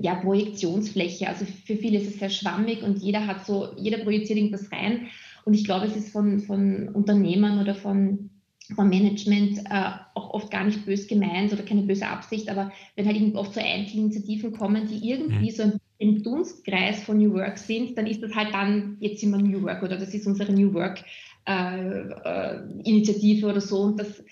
ja, 0.00 0.16
Projektionsfläche. 0.16 1.28
Also 1.28 1.44
für 1.44 1.76
viele 1.76 1.98
ist 1.98 2.08
es 2.08 2.18
sehr 2.18 2.30
schwammig 2.30 2.82
und 2.82 2.98
jeder 2.98 3.26
hat 3.26 3.44
so, 3.44 3.68
jeder 3.76 3.98
projiziert 3.98 4.38
irgendwas 4.38 4.70
rein. 4.70 5.08
Und 5.44 5.54
ich 5.54 5.64
glaube, 5.64 5.86
es 5.86 5.96
ist 5.96 6.10
von, 6.10 6.40
von 6.40 6.88
Unternehmern 6.90 7.60
oder 7.60 7.74
von 7.74 8.30
vom 8.74 8.88
Management 8.88 9.60
äh, 9.70 9.90
auch 10.14 10.30
oft 10.34 10.50
gar 10.50 10.64
nicht 10.64 10.84
bös 10.84 11.06
gemeint 11.06 11.52
oder 11.52 11.62
keine 11.62 11.82
böse 11.82 12.06
Absicht, 12.06 12.50
aber 12.50 12.70
wenn 12.96 13.06
halt 13.06 13.34
oft 13.34 13.54
so 13.54 13.60
Einzelinitiativen 13.60 14.52
kommen, 14.52 14.86
die 14.88 15.08
irgendwie 15.08 15.50
mhm. 15.50 15.54
so 15.54 15.72
im 15.98 16.22
Dunstkreis 16.22 17.02
von 17.02 17.18
New 17.18 17.32
Work 17.32 17.58
sind, 17.58 17.96
dann 17.96 18.06
ist 18.06 18.22
das 18.22 18.34
halt 18.34 18.52
dann, 18.52 18.96
jetzt 19.00 19.20
sind 19.20 19.30
wir 19.30 19.38
New 19.38 19.62
Work 19.62 19.82
oder 19.82 19.96
das 19.96 20.14
ist 20.14 20.26
unsere 20.26 20.52
New 20.52 20.72
Work 20.74 21.02
äh, 21.48 22.08
äh, 22.24 22.60
Initiative 22.84 23.46
oder 23.46 23.60
so 23.60 23.80
und 23.80 23.98
das 23.98 24.22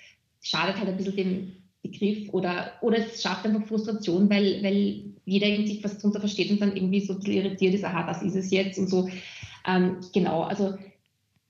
schadet 0.41 0.77
halt 0.77 0.89
ein 0.89 0.97
bisschen 0.97 1.15
dem 1.15 1.53
Begriff 1.81 2.29
oder, 2.33 2.73
oder 2.81 2.99
es 2.99 3.21
schafft 3.21 3.45
einfach 3.45 3.65
Frustration, 3.67 4.29
weil, 4.29 4.61
weil 4.63 5.03
jeder 5.25 5.47
sich 5.67 5.83
was 5.83 5.97
darunter 5.97 6.19
versteht 6.19 6.51
und 6.51 6.61
dann 6.61 6.75
irgendwie 6.75 7.01
so 7.01 7.19
irritiert 7.25 7.73
ist, 7.73 7.83
aha, 7.83 8.05
das 8.05 8.21
ist 8.21 8.35
es 8.35 8.51
jetzt 8.51 8.77
und 8.77 8.89
so. 8.89 9.09
Ähm, 9.67 9.97
genau, 10.13 10.43
also 10.43 10.75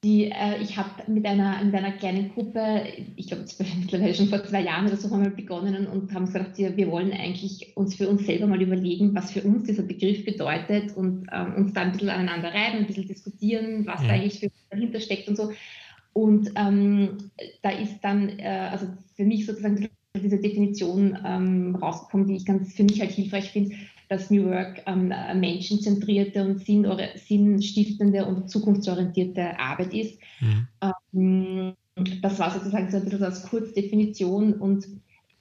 die, 0.04 0.26
äh, 0.26 0.62
ich 0.62 0.78
habe 0.78 1.12
mit 1.12 1.26
einer, 1.26 1.64
mit 1.64 1.74
einer 1.74 1.92
kleinen 1.94 2.32
Gruppe, 2.34 2.84
ich 3.16 3.28
glaube 3.28 3.46
mittlerweile 3.80 4.14
schon 4.14 4.28
vor 4.28 4.44
zwei 4.44 4.62
Jahren 4.62 4.86
oder 4.86 4.98
so, 4.98 5.10
haben 5.10 5.24
wir 5.24 5.32
begonnen 5.32 5.88
und 5.88 6.14
haben 6.14 6.28
gesagt, 6.28 6.58
wir, 6.58 6.78
wir 6.78 6.92
wollen 6.92 7.12
eigentlich 7.12 7.76
uns 7.76 7.96
für 7.96 8.08
uns 8.08 8.26
selber 8.26 8.46
mal 8.46 8.62
überlegen, 8.62 9.16
was 9.16 9.32
für 9.32 9.42
uns 9.42 9.64
dieser 9.64 9.84
Begriff 9.84 10.24
bedeutet 10.24 10.96
und 10.96 11.28
ähm, 11.32 11.56
uns 11.56 11.74
da 11.74 11.82
ein 11.82 11.94
bisschen 11.94 12.10
aneinander 12.10 12.54
reiben, 12.54 12.78
ein 12.78 12.88
bisschen 12.88 13.08
diskutieren, 13.08 13.88
was 13.88 14.02
ja. 14.04 14.10
da 14.10 14.14
eigentlich 14.14 14.40
für 14.40 14.52
dahinter 14.70 15.00
steckt 15.00 15.28
und 15.28 15.36
so. 15.36 15.52
Und 16.14 16.52
ähm, 16.56 17.18
da 17.64 17.72
ist 17.72 18.00
dann, 18.02 18.40
äh, 18.40 18.70
also 18.72 18.88
für 19.16 19.24
mich 19.24 19.46
sozusagen 19.46 19.90
diese 20.16 20.40
Definition 20.40 21.18
ähm, 21.26 21.76
rausgekommen, 21.76 22.28
die 22.28 22.36
ich 22.36 22.46
ganz 22.46 22.74
für 22.74 22.84
mich 22.84 23.00
halt 23.02 23.12
hilfreich 23.12 23.52
finde, 23.52 23.76
dass 24.10 24.32
New 24.32 24.46
Work 24.46 24.84
ähm, 24.86 25.14
menschenzentrierte 25.40 26.44
und 26.44 26.66
sinnstiftende 26.66 28.26
und 28.26 28.50
zukunftsorientierte 28.50 29.60
Arbeit 29.60 29.94
ist. 29.94 30.20
Mhm. 30.40 30.68
Ähm, 30.82 31.74
das 32.22 32.40
war 32.40 32.52
sozusagen 32.52 32.90
so 32.92 32.98
ein 32.98 33.04
bisschen 33.04 33.24
als 33.24 33.44
Kurzdefinition 33.44 34.54
und 34.54 34.88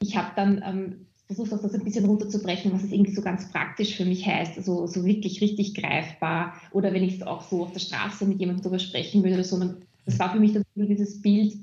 ich 0.00 0.16
habe 0.16 0.30
dann 0.36 0.62
ähm, 0.66 1.06
versucht, 1.26 1.52
das 1.52 1.74
ein 1.74 1.84
bisschen 1.84 2.06
runterzubrechen, 2.06 2.72
was 2.72 2.84
es 2.84 2.92
irgendwie 2.92 3.14
so 3.14 3.22
ganz 3.22 3.50
praktisch 3.50 3.96
für 3.96 4.04
mich 4.04 4.26
heißt, 4.26 4.56
also 4.56 4.86
so 4.86 5.04
wirklich 5.04 5.40
richtig 5.40 5.74
greifbar 5.74 6.54
oder 6.72 6.92
wenn 6.92 7.02
ich 7.02 7.16
es 7.16 7.22
auch 7.22 7.42
so 7.42 7.62
auf 7.64 7.72
der 7.72 7.80
Straße 7.80 8.26
mit 8.26 8.40
jemandem 8.40 8.62
darüber 8.62 8.78
sprechen 8.78 9.22
würde 9.22 9.34
oder 9.34 9.44
so. 9.44 9.58
Das 10.04 10.18
war 10.18 10.32
für 10.32 10.38
mich 10.38 10.52
das, 10.52 10.62
dieses 10.74 11.20
Bild, 11.20 11.54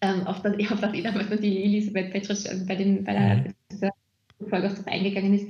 ähm, 0.00 0.26
auf, 0.26 0.42
das, 0.42 0.54
auf 0.72 0.80
das 0.80 0.92
die 1.40 1.62
Elisabeth 1.62 2.12
Petrisch 2.12 2.46
äh, 2.46 2.64
bei, 2.66 2.76
den, 2.76 3.04
bei 3.04 3.12
der, 3.12 3.90
mhm. 3.90 4.48
Folge 4.48 4.70
auch 4.70 4.86
eingegangen 4.86 5.34
ist, 5.34 5.46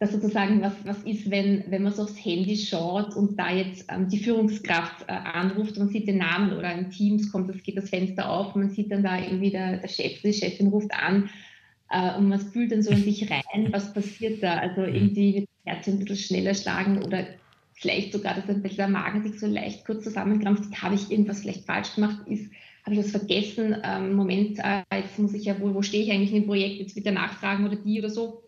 dass 0.00 0.12
sozusagen, 0.12 0.62
was, 0.62 0.72
was 0.84 0.98
ist, 1.04 1.30
wenn, 1.30 1.62
wenn 1.68 1.82
man 1.82 1.92
so 1.92 2.04
aufs 2.04 2.24
Handy 2.24 2.56
schaut 2.56 3.14
und 3.14 3.38
da 3.38 3.52
jetzt 3.52 3.84
ähm, 3.92 4.08
die 4.08 4.18
Führungskraft 4.18 5.02
äh, 5.06 5.12
anruft 5.12 5.76
und 5.76 5.84
man 5.84 5.88
sieht 5.90 6.08
den 6.08 6.16
Namen 6.16 6.54
oder 6.54 6.72
in 6.72 6.90
Teams 6.90 7.30
kommt, 7.30 7.50
das 7.50 7.62
geht 7.62 7.76
das 7.76 7.90
Fenster 7.90 8.30
auf 8.30 8.54
und 8.54 8.62
man 8.62 8.70
sieht 8.70 8.90
dann 8.90 9.02
da 9.02 9.18
irgendwie 9.18 9.50
der, 9.50 9.76
der 9.76 9.88
Chef, 9.88 10.22
die 10.22 10.32
Chefin 10.32 10.68
ruft 10.68 10.90
an 10.94 11.28
äh, 11.90 12.16
und 12.16 12.30
man 12.30 12.40
fühlt 12.40 12.72
dann 12.72 12.82
so 12.82 12.90
in 12.90 13.04
sich 13.04 13.30
rein, 13.30 13.68
was 13.72 13.92
passiert 13.92 14.42
da. 14.42 14.54
Also 14.54 14.80
mhm. 14.80 14.94
irgendwie 14.94 15.34
wird 15.34 15.48
das 15.64 15.74
Herz 15.74 15.88
ein 15.88 15.98
bisschen 15.98 16.16
schneller 16.16 16.54
schlagen 16.54 17.02
oder 17.04 17.26
vielleicht 17.74 18.14
sogar, 18.14 18.34
dass 18.34 18.48
ein 18.48 18.62
bisschen 18.62 18.78
der 18.78 18.88
Magen 18.88 19.22
sich 19.22 19.38
so 19.38 19.46
leicht 19.46 19.84
kurz 19.84 20.02
zusammenkrampft, 20.04 20.82
habe 20.82 20.94
ich 20.94 21.10
irgendwas 21.10 21.40
vielleicht 21.40 21.66
falsch 21.66 21.94
gemacht, 21.94 22.26
ist, 22.26 22.50
habe 22.86 22.94
ich 22.94 23.00
was 23.00 23.10
vergessen, 23.10 23.76
ähm, 23.84 24.14
Moment, 24.14 24.58
äh, 24.60 24.82
jetzt 24.94 25.18
muss 25.18 25.34
ich 25.34 25.44
ja 25.44 25.60
wohl, 25.60 25.74
wo 25.74 25.82
stehe 25.82 26.02
ich 26.02 26.10
eigentlich 26.10 26.32
in 26.32 26.42
dem 26.42 26.46
Projekt, 26.46 26.80
jetzt 26.80 26.96
wird 26.96 27.04
er 27.04 27.12
nachfragen 27.12 27.66
oder 27.66 27.76
die 27.76 27.98
oder 27.98 28.08
so 28.08 28.42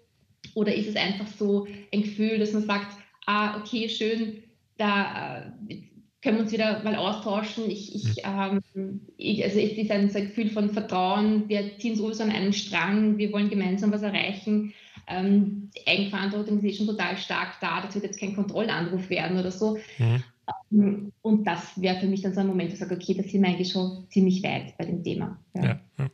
oder 0.55 0.75
ist 0.75 0.89
es 0.89 0.97
einfach 0.97 1.27
so 1.27 1.67
ein 1.93 2.03
Gefühl, 2.03 2.39
dass 2.39 2.53
man 2.53 2.65
sagt, 2.65 2.97
ah, 3.27 3.59
okay, 3.59 3.89
schön, 3.89 4.43
da 4.77 5.45
äh, 5.69 5.77
können 6.23 6.37
wir 6.37 6.43
uns 6.45 6.53
wieder 6.53 6.83
mal 6.85 6.97
austauschen. 6.97 7.69
Ich, 7.69 7.95
ich, 7.95 8.25
mhm. 8.25 8.63
ähm, 8.75 9.01
ich, 9.17 9.43
also 9.43 9.59
es 9.59 9.73
ist 9.73 9.91
ein, 9.91 10.09
so 10.11 10.19
ein 10.19 10.27
Gefühl 10.29 10.51
von 10.51 10.71
Vertrauen, 10.71 11.49
wir 11.49 11.79
ziehen 11.79 11.97
sowieso 11.97 12.23
an 12.23 12.31
einem 12.31 12.53
Strang, 12.53 13.19
wir 13.19 13.33
wollen 13.33 13.51
gemeinsam 13.51 13.93
was 13.93 14.03
erreichen. 14.03 14.73
Ähm, 15.09 15.71
die 15.77 15.87
Eigenverantwortung 15.87 16.59
ist 16.59 16.65
eh 16.65 16.73
schon 16.75 16.87
total 16.87 17.17
stark 17.17 17.59
da, 17.61 17.83
das 17.83 17.95
wird 17.95 18.05
jetzt 18.05 18.21
kein 18.21 18.37
Kontrollanruf 18.37 19.11
werden 19.11 19.39
oder 19.39 19.51
so. 19.51 19.79
Mhm. 19.99 20.23
Ähm, 20.71 21.13
und 21.23 21.45
das 21.45 21.81
wäre 21.81 21.99
für 21.99 22.07
mich 22.07 22.23
dann 22.23 22.35
so 22.35 22.41
ein 22.41 22.47
Moment, 22.47 22.71
wo 22.71 22.75
ich 22.75 22.79
sage, 22.79 22.95
okay, 22.95 23.15
da 23.15 23.23
sind 23.23 23.43
wir 23.43 23.49
eigentlich 23.49 23.73
schon 23.73 24.07
ziemlich 24.11 24.43
weit 24.43 24.77
bei 24.79 24.85
dem 24.85 25.03
Thema. 25.03 25.39
Ja. 25.55 25.65
Ja, 25.65 25.81
ja. 25.99 26.11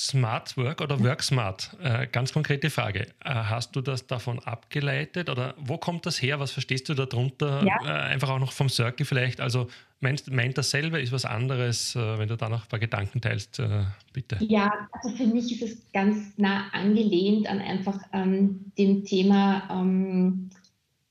Smart 0.00 0.56
Work 0.56 0.80
oder 0.80 0.98
Work 1.04 1.22
Smart? 1.22 1.76
Äh, 1.82 2.06
ganz 2.06 2.32
konkrete 2.32 2.70
Frage. 2.70 3.08
Äh, 3.22 3.34
hast 3.34 3.76
du 3.76 3.82
das 3.82 4.06
davon 4.06 4.38
abgeleitet 4.38 5.28
oder 5.28 5.54
wo 5.58 5.76
kommt 5.76 6.06
das 6.06 6.22
her? 6.22 6.40
Was 6.40 6.52
verstehst 6.52 6.88
du 6.88 6.94
darunter? 6.94 7.62
Ja. 7.66 7.76
Äh, 7.84 8.12
einfach 8.12 8.30
auch 8.30 8.38
noch 8.38 8.52
vom 8.52 8.70
Circle 8.70 9.04
vielleicht. 9.04 9.42
Also 9.42 9.68
meint, 10.00 10.26
meint 10.32 10.56
dasselbe, 10.56 11.02
ist 11.02 11.12
was 11.12 11.26
anderes? 11.26 11.94
Äh, 11.96 12.18
wenn 12.18 12.28
du 12.28 12.38
da 12.38 12.48
noch 12.48 12.62
ein 12.62 12.68
paar 12.68 12.78
Gedanken 12.78 13.20
teilst, 13.20 13.58
äh, 13.58 13.84
bitte. 14.14 14.38
Ja, 14.40 14.72
also 14.90 15.14
für 15.14 15.26
mich 15.26 15.52
ist 15.52 15.70
es 15.70 15.92
ganz 15.92 16.38
nah 16.38 16.70
angelehnt 16.72 17.46
an 17.46 17.60
einfach 17.60 17.98
ähm, 18.14 18.72
dem 18.78 19.04
Thema, 19.04 19.68
ähm, 19.70 20.48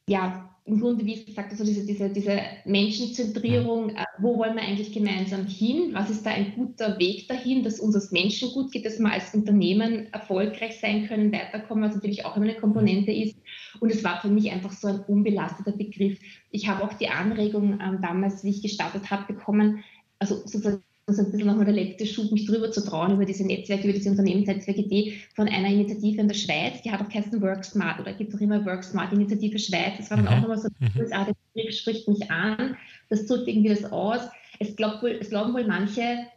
ja, 0.07 0.48
im 0.69 0.79
Grunde, 0.79 1.05
wie 1.05 1.23
gesagt, 1.25 1.51
also 1.51 1.63
diese, 1.65 1.85
diese, 1.85 2.09
diese 2.09 2.39
Menschenzentrierung, 2.65 3.89
äh, 3.89 4.05
wo 4.19 4.37
wollen 4.37 4.55
wir 4.55 4.61
eigentlich 4.61 4.93
gemeinsam 4.93 5.47
hin? 5.47 5.89
Was 5.93 6.09
ist 6.09 6.25
da 6.25 6.29
ein 6.29 6.53
guter 6.55 6.99
Weg 6.99 7.27
dahin, 7.27 7.63
dass 7.63 7.79
uns 7.79 7.95
als 7.95 8.11
Menschen 8.11 8.51
gut 8.51 8.71
geht, 8.71 8.85
dass 8.85 8.99
wir 8.99 9.11
als 9.11 9.33
Unternehmen 9.33 10.13
erfolgreich 10.13 10.79
sein 10.79 11.07
können, 11.07 11.31
weiterkommen, 11.31 11.83
was 11.83 11.95
natürlich 11.95 12.23
auch 12.23 12.35
immer 12.35 12.45
eine 12.45 12.59
Komponente 12.59 13.11
ist. 13.11 13.35
Und 13.79 13.91
es 13.91 14.03
war 14.03 14.21
für 14.21 14.29
mich 14.29 14.51
einfach 14.51 14.71
so 14.71 14.87
ein 14.87 14.99
unbelasteter 14.99 15.71
Begriff. 15.71 16.19
Ich 16.51 16.67
habe 16.67 16.83
auch 16.83 16.93
die 16.93 17.09
Anregung 17.09 17.79
ähm, 17.81 17.99
damals, 18.01 18.43
wie 18.43 18.51
ich 18.51 18.61
gestartet 18.61 19.09
habe, 19.09 19.33
bekommen, 19.33 19.83
also 20.19 20.35
sozusagen 20.35 20.83
so 21.13 21.21
ein 21.21 21.31
bisschen 21.31 21.47
nochmal 21.47 21.65
der 21.65 21.73
letzte 21.73 22.05
Schub, 22.05 22.31
mich 22.31 22.45
drüber 22.45 22.71
zu 22.71 22.83
trauen 22.83 23.13
über 23.13 23.25
diese 23.25 23.45
Netzwerke, 23.45 23.83
über 23.83 23.93
diese 23.93 24.09
Unternehmensnetzwerke, 24.09 24.83
die 24.83 25.21
von 25.35 25.47
einer 25.47 25.69
Initiative 25.69 26.21
in 26.21 26.27
der 26.27 26.35
Schweiz, 26.35 26.81
die 26.81 26.91
hat 26.91 27.01
auch 27.01 27.09
geheißen 27.09 27.41
Work 27.41 27.65
Smart 27.65 27.99
oder 27.99 28.13
gibt 28.13 28.33
es 28.33 28.37
auch 28.37 28.41
immer 28.41 28.65
Work 28.65 28.83
Smart 28.83 29.13
Initiative 29.13 29.59
Schweiz. 29.59 29.97
Das 29.97 30.09
war 30.09 30.17
dann 30.17 30.25
mhm. 30.25 30.31
auch 30.31 30.41
nochmal 30.41 30.57
so, 30.57 30.69
ah, 31.11 31.25
der 31.25 31.35
Begriff 31.53 31.75
spricht 31.75 32.07
mich 32.07 32.29
an, 32.29 32.77
das 33.09 33.25
drückt 33.25 33.47
irgendwie 33.47 33.69
das 33.69 33.91
aus. 33.91 34.21
Es, 34.59 34.75
glaubt 34.75 35.01
wohl, 35.03 35.17
es 35.21 35.29
glauben 35.29 35.53
wohl 35.53 35.65
manche, 35.65 36.27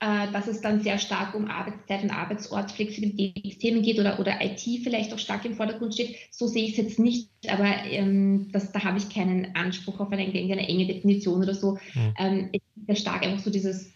äh, 0.00 0.30
dass 0.32 0.46
es 0.46 0.60
dann 0.60 0.80
sehr 0.80 0.98
stark 0.98 1.34
um 1.34 1.46
Arbeitszeit 1.46 2.04
und 2.04 2.10
Arbeitsort, 2.10 2.70
Flexibilitätsthemen 2.70 3.82
geht 3.82 3.98
oder, 3.98 4.20
oder 4.20 4.38
IT 4.40 4.60
vielleicht 4.84 5.12
auch 5.12 5.18
stark 5.18 5.44
im 5.44 5.54
Vordergrund 5.54 5.94
steht. 5.94 6.14
So 6.30 6.46
sehe 6.46 6.64
ich 6.66 6.72
es 6.72 6.76
jetzt 6.76 6.98
nicht, 7.00 7.30
aber 7.48 7.66
ähm, 7.90 8.48
das, 8.52 8.70
da 8.70 8.84
habe 8.84 8.98
ich 8.98 9.12
keinen 9.12 9.56
Anspruch 9.56 9.98
auf 9.98 10.12
eine, 10.12 10.22
eine 10.22 10.68
enge 10.68 10.86
Definition 10.86 11.42
oder 11.42 11.54
so. 11.54 11.78
Mhm. 11.94 12.14
Ähm, 12.16 12.50
sehr 12.86 12.94
stark 12.94 13.24
einfach 13.24 13.42
so 13.42 13.50
dieses 13.50 13.90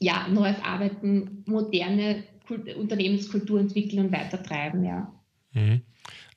ja, 0.00 0.28
neues 0.28 0.60
Arbeiten, 0.62 1.44
moderne 1.46 2.24
Kult 2.46 2.74
Unternehmenskultur 2.76 3.60
entwickeln 3.60 4.06
und 4.06 4.12
weitertreiben, 4.12 4.84
ja. 4.84 5.12
Mhm. 5.52 5.82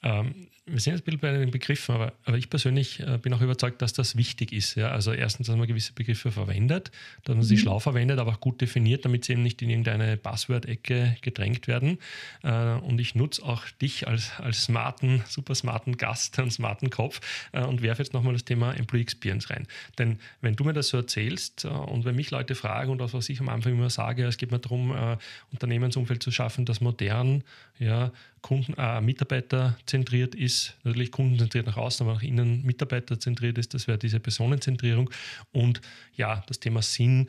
Ähm, 0.03 0.47
wir 0.71 0.79
sind 0.79 0.93
jetzt 0.93 1.01
ein 1.01 1.05
bisschen 1.05 1.19
bei 1.19 1.31
den 1.31 1.51
Begriffen, 1.51 1.95
aber, 1.95 2.13
aber 2.23 2.37
ich 2.37 2.49
persönlich 2.49 2.99
äh, 3.01 3.17
bin 3.17 3.33
auch 3.33 3.41
überzeugt, 3.41 3.81
dass 3.81 3.93
das 3.93 4.15
wichtig 4.15 4.53
ist. 4.53 4.75
Ja? 4.75 4.89
Also 4.91 5.11
erstens, 5.11 5.47
dass 5.47 5.55
man 5.55 5.67
gewisse 5.67 5.93
Begriffe 5.93 6.31
verwendet, 6.31 6.91
dass 7.25 7.35
man 7.35 7.43
sie 7.43 7.55
mhm. 7.55 7.59
schlau 7.59 7.79
verwendet, 7.79 8.19
aber 8.19 8.31
auch 8.31 8.39
gut 8.39 8.61
definiert, 8.61 9.05
damit 9.05 9.25
sie 9.25 9.33
eben 9.33 9.43
nicht 9.43 9.61
in 9.61 9.69
irgendeine 9.69 10.17
Buzzword-Ecke 10.17 11.17
gedrängt 11.21 11.67
werden. 11.67 11.97
Äh, 12.43 12.51
und 12.51 12.99
ich 12.99 13.15
nutze 13.15 13.43
auch 13.43 13.67
dich 13.81 14.07
als, 14.07 14.31
als 14.39 14.63
smarten, 14.63 15.23
super 15.27 15.55
smarten 15.55 15.97
Gast 15.97 16.39
und 16.39 16.51
smarten 16.51 16.89
Kopf 16.89 17.21
äh, 17.51 17.63
und 17.63 17.81
werfe 17.81 18.01
jetzt 18.01 18.13
nochmal 18.13 18.33
das 18.33 18.45
Thema 18.45 18.73
Employee 18.73 19.01
Experience 19.01 19.49
rein. 19.49 19.67
Denn 19.97 20.19
wenn 20.41 20.55
du 20.55 20.63
mir 20.63 20.73
das 20.73 20.87
so 20.87 20.97
erzählst 20.97 21.65
äh, 21.65 21.67
und 21.67 22.05
wenn 22.05 22.15
mich 22.15 22.31
Leute 22.31 22.55
fragen 22.55 22.91
und 22.91 23.01
auch 23.01 23.13
was 23.13 23.29
ich 23.29 23.39
am 23.41 23.49
Anfang 23.49 23.73
immer 23.73 23.89
sage, 23.89 24.25
es 24.25 24.37
geht 24.37 24.51
mir 24.51 24.59
darum, 24.59 24.95
äh, 24.95 25.17
Unternehmensumfeld 25.51 26.23
zu 26.23 26.31
schaffen, 26.31 26.65
das 26.65 26.81
modern, 26.81 27.43
ja, 27.81 28.11
Kunden, 28.41 28.75
äh, 28.77 29.01
mitarbeiterzentriert 29.01 30.35
ist, 30.35 30.77
natürlich 30.83 31.11
kundenzentriert 31.11 31.65
nach 31.65 31.77
außen, 31.77 32.05
aber 32.05 32.13
nach 32.13 32.21
innen 32.21 32.63
mitarbeiterzentriert 32.63 33.57
ist, 33.57 33.73
das 33.73 33.87
wäre 33.87 33.97
diese 33.97 34.19
Personenzentrierung. 34.19 35.09
Und 35.51 35.81
ja, 36.15 36.43
das 36.47 36.59
Thema 36.59 36.83
Sinn 36.83 37.27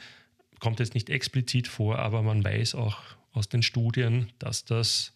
kommt 0.61 0.78
jetzt 0.78 0.94
nicht 0.94 1.09
explizit 1.09 1.68
vor, 1.68 1.99
aber 1.99 2.23
man 2.23 2.44
weiß 2.44 2.75
auch 2.75 2.99
aus 3.32 3.49
den 3.49 3.62
Studien, 3.62 4.30
dass 4.38 4.66
das 4.66 5.14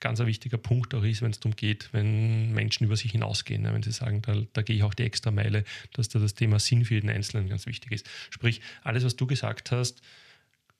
ganz 0.00 0.20
ein 0.20 0.26
wichtiger 0.26 0.56
Punkt 0.56 0.94
auch 0.94 1.04
ist, 1.04 1.20
wenn 1.20 1.32
es 1.32 1.40
darum 1.40 1.54
geht, 1.54 1.90
wenn 1.92 2.52
Menschen 2.52 2.84
über 2.84 2.96
sich 2.96 3.12
hinausgehen, 3.12 3.64
wenn 3.64 3.82
sie 3.82 3.92
sagen, 3.92 4.22
da, 4.22 4.42
da 4.54 4.62
gehe 4.62 4.76
ich 4.76 4.84
auch 4.84 4.94
die 4.94 5.02
extra 5.02 5.30
Meile, 5.30 5.64
dass 5.92 6.08
da 6.08 6.18
das 6.18 6.34
Thema 6.34 6.58
Sinn 6.60 6.86
für 6.86 6.94
jeden 6.94 7.10
Einzelnen 7.10 7.50
ganz 7.50 7.66
wichtig 7.66 7.92
ist. 7.92 8.08
Sprich, 8.30 8.62
alles, 8.82 9.04
was 9.04 9.16
du 9.16 9.26
gesagt 9.26 9.70
hast, 9.70 10.00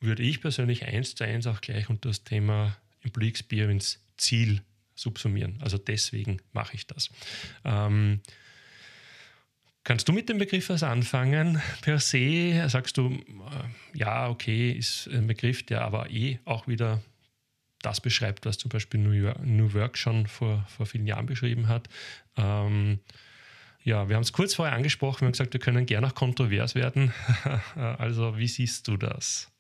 würde 0.01 0.23
ich 0.23 0.41
persönlich 0.41 0.87
eins 0.87 1.15
zu 1.15 1.25
eins 1.25 1.47
auch 1.47 1.61
gleich 1.61 1.91
unter 1.91 2.09
das 2.09 2.25
Thema 2.25 2.75
Employee 3.09 3.29
Experience 3.29 3.99
Ziel 4.17 4.63
subsumieren. 4.95 5.59
Also 5.61 5.79
deswegen 5.79 6.39
mache 6.53 6.75
ich 6.75 6.87
das. 6.87 7.11
Ähm, 7.65 8.21
Kannst 9.89 10.07
du 10.07 10.13
mit 10.13 10.29
dem 10.29 10.37
Begriff 10.37 10.69
was 10.69 10.83
anfangen? 10.83 11.63
Per 11.81 11.99
se 11.99 12.69
sagst 12.69 12.99
du, 12.99 13.09
äh, 13.09 13.97
ja, 13.99 14.29
okay, 14.29 14.71
ist 14.71 15.09
ein 15.09 15.27
Begriff, 15.27 15.65
der 15.65 15.81
aber 15.81 16.11
eh 16.11 16.41
auch 16.45 16.69
wieder 16.69 17.01
das 17.81 18.03
beschreibt, 18.03 18.45
was 18.45 18.59
zum 18.59 18.69
Beispiel 18.69 19.01
New, 19.01 19.73
Work 19.73 19.97
schon 19.97 20.27
vor, 20.27 20.67
vor 20.69 20.85
vielen 20.85 21.07
Jahren 21.07 21.25
beschrieben 21.25 21.69
hat. 21.69 21.89
Ähm, 22.37 22.99
ja, 23.83 24.11
wir 24.11 24.17
haben 24.17 24.25
es 24.25 24.35
kurz 24.35 24.55
vorher 24.55 24.75
angesprochen, 24.75 25.23
wir 25.23 25.27
haben 25.29 25.33
gesagt, 25.33 25.55
wir 25.55 25.61
können 25.61 25.87
gerne 25.87 26.09
auch 26.09 26.15
kontrovers 26.15 26.75
werden. 26.75 27.15
also, 27.75 28.37
wie 28.37 28.49
siehst 28.49 28.89
du 28.89 28.99
das? 28.99 29.51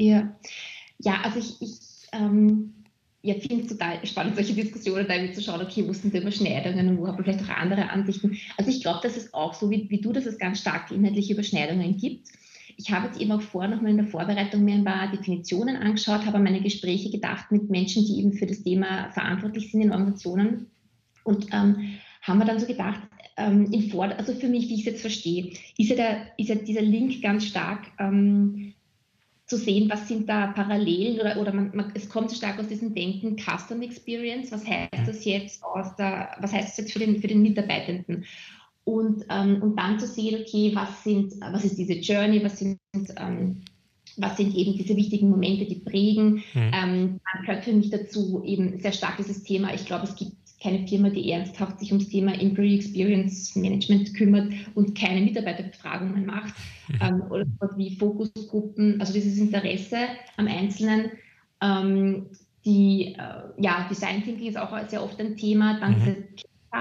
Ja, 0.00 0.34
ja 0.98 1.20
also 1.20 1.38
ich, 1.38 1.62
ich 1.62 1.91
ähm 2.12 2.74
ja, 3.22 3.34
finde 3.34 3.62
es 3.62 3.68
total 3.68 4.04
spannend, 4.04 4.34
solche 4.34 4.52
Diskussionen 4.52 5.06
da 5.06 5.32
zu 5.32 5.40
schauen, 5.40 5.62
okay, 5.62 5.84
wo 5.86 5.92
sind 5.92 6.12
da 6.12 6.18
Überschneidungen 6.18 6.88
und 6.88 6.98
wo 6.98 7.06
haben 7.06 7.18
wir 7.18 7.24
vielleicht 7.24 7.44
auch 7.44 7.56
andere 7.56 7.88
Ansichten. 7.88 8.36
Also 8.56 8.70
ich 8.70 8.82
glaube, 8.82 9.00
dass 9.02 9.16
es 9.16 9.32
auch 9.32 9.54
so, 9.54 9.70
wie, 9.70 9.88
wie 9.90 10.00
du, 10.00 10.12
dass 10.12 10.26
es 10.26 10.38
ganz 10.38 10.60
starke 10.60 10.94
inhaltliche 10.94 11.34
Überschneidungen 11.34 11.96
gibt. 11.96 12.28
Ich 12.76 12.90
habe 12.90 13.06
jetzt 13.06 13.20
eben 13.20 13.30
auch 13.30 13.40
vorher 13.40 13.70
nochmal 13.70 13.92
in 13.92 13.98
der 13.98 14.06
Vorbereitung 14.06 14.64
mir 14.64 14.74
ein 14.74 14.84
paar 14.84 15.10
Definitionen 15.10 15.76
angeschaut, 15.76 16.26
habe 16.26 16.38
an 16.38 16.42
meine 16.42 16.62
Gespräche 16.62 17.10
gedacht 17.10 17.52
mit 17.52 17.70
Menschen, 17.70 18.04
die 18.04 18.18
eben 18.18 18.32
für 18.32 18.46
das 18.46 18.64
Thema 18.64 19.10
verantwortlich 19.12 19.70
sind 19.70 19.82
in 19.82 19.92
Organisationen 19.92 20.66
und 21.22 21.46
ähm, 21.52 21.98
haben 22.22 22.38
wir 22.38 22.44
dann 22.44 22.58
so 22.58 22.66
gedacht, 22.66 23.00
ähm, 23.36 23.70
also 24.00 24.34
für 24.34 24.48
mich, 24.48 24.68
wie 24.68 24.74
ich 24.74 24.80
es 24.80 24.86
jetzt 24.86 25.00
verstehe, 25.00 25.52
ist 25.78 25.90
ja, 25.90 25.96
der, 25.96 26.26
ist 26.38 26.48
ja 26.48 26.56
dieser 26.56 26.82
Link 26.82 27.22
ganz 27.22 27.44
stark 27.44 27.86
ähm, 27.98 28.71
zu 29.52 29.58
sehen, 29.58 29.90
was 29.90 30.08
sind 30.08 30.30
da 30.30 30.46
Parallelen 30.46 31.20
oder, 31.20 31.38
oder 31.38 31.52
man, 31.52 31.76
man, 31.76 31.92
es 31.94 32.08
kommt 32.08 32.32
stark 32.32 32.58
aus 32.58 32.68
diesem 32.68 32.94
Denken 32.94 33.36
Custom 33.36 33.82
Experience, 33.82 34.50
was 34.50 34.66
heißt 34.66 35.06
das 35.06 35.26
jetzt 35.26 35.62
aus 35.62 35.94
der, 35.96 36.30
was 36.40 36.54
heißt 36.54 36.70
das 36.70 36.76
jetzt 36.78 36.92
für 36.94 37.00
den, 37.00 37.20
für 37.20 37.28
den 37.28 37.42
Mitarbeitenden? 37.42 38.24
Und, 38.84 39.26
ähm, 39.28 39.62
und 39.62 39.78
dann 39.78 40.00
zu 40.00 40.06
sehen, 40.06 40.40
okay, 40.40 40.72
was 40.74 41.04
sind, 41.04 41.34
was 41.52 41.66
ist 41.66 41.76
diese 41.76 41.92
Journey, 41.92 42.42
was 42.42 42.60
sind, 42.60 42.78
ähm, 43.18 43.60
was 44.16 44.38
sind 44.38 44.54
eben 44.56 44.72
diese 44.72 44.96
wichtigen 44.96 45.28
Momente, 45.28 45.66
die 45.66 45.80
prägen. 45.80 46.42
Mhm. 46.54 46.70
Ähm, 46.72 47.20
dann 47.32 47.42
gehört 47.44 47.64
für 47.64 47.74
mich 47.74 47.90
dazu 47.90 48.42
eben 48.44 48.80
sehr 48.80 48.92
stark 48.92 49.18
dieses 49.18 49.42
Thema. 49.42 49.74
Ich 49.74 49.84
glaube, 49.84 50.04
es 50.04 50.16
gibt 50.16 50.41
keine 50.62 50.86
Firma, 50.86 51.10
die 51.10 51.30
ernsthaft 51.30 51.80
sich 51.80 51.92
ums 51.92 52.08
Thema 52.08 52.38
Employee 52.40 52.76
Experience 52.76 53.56
Management 53.56 54.14
kümmert 54.14 54.52
und 54.74 54.96
keine 54.96 55.20
Mitarbeiterbefragungen 55.20 56.24
macht 56.24 56.54
mhm. 56.88 56.98
ähm, 57.00 57.22
oder 57.30 57.46
wie 57.76 57.96
Fokusgruppen, 57.96 59.00
also 59.00 59.12
dieses 59.12 59.38
Interesse 59.38 59.96
am 60.36 60.46
Einzelnen. 60.46 61.10
Ähm, 61.60 62.26
die 62.64 63.16
äh, 63.18 63.62
ja, 63.62 63.86
Design 63.90 64.22
Thinking 64.22 64.48
ist 64.48 64.58
auch 64.58 64.72
sehr 64.88 65.02
oft 65.02 65.18
ein 65.20 65.36
Thema. 65.36 65.80
Dann 65.80 65.98
mhm. 65.98 66.24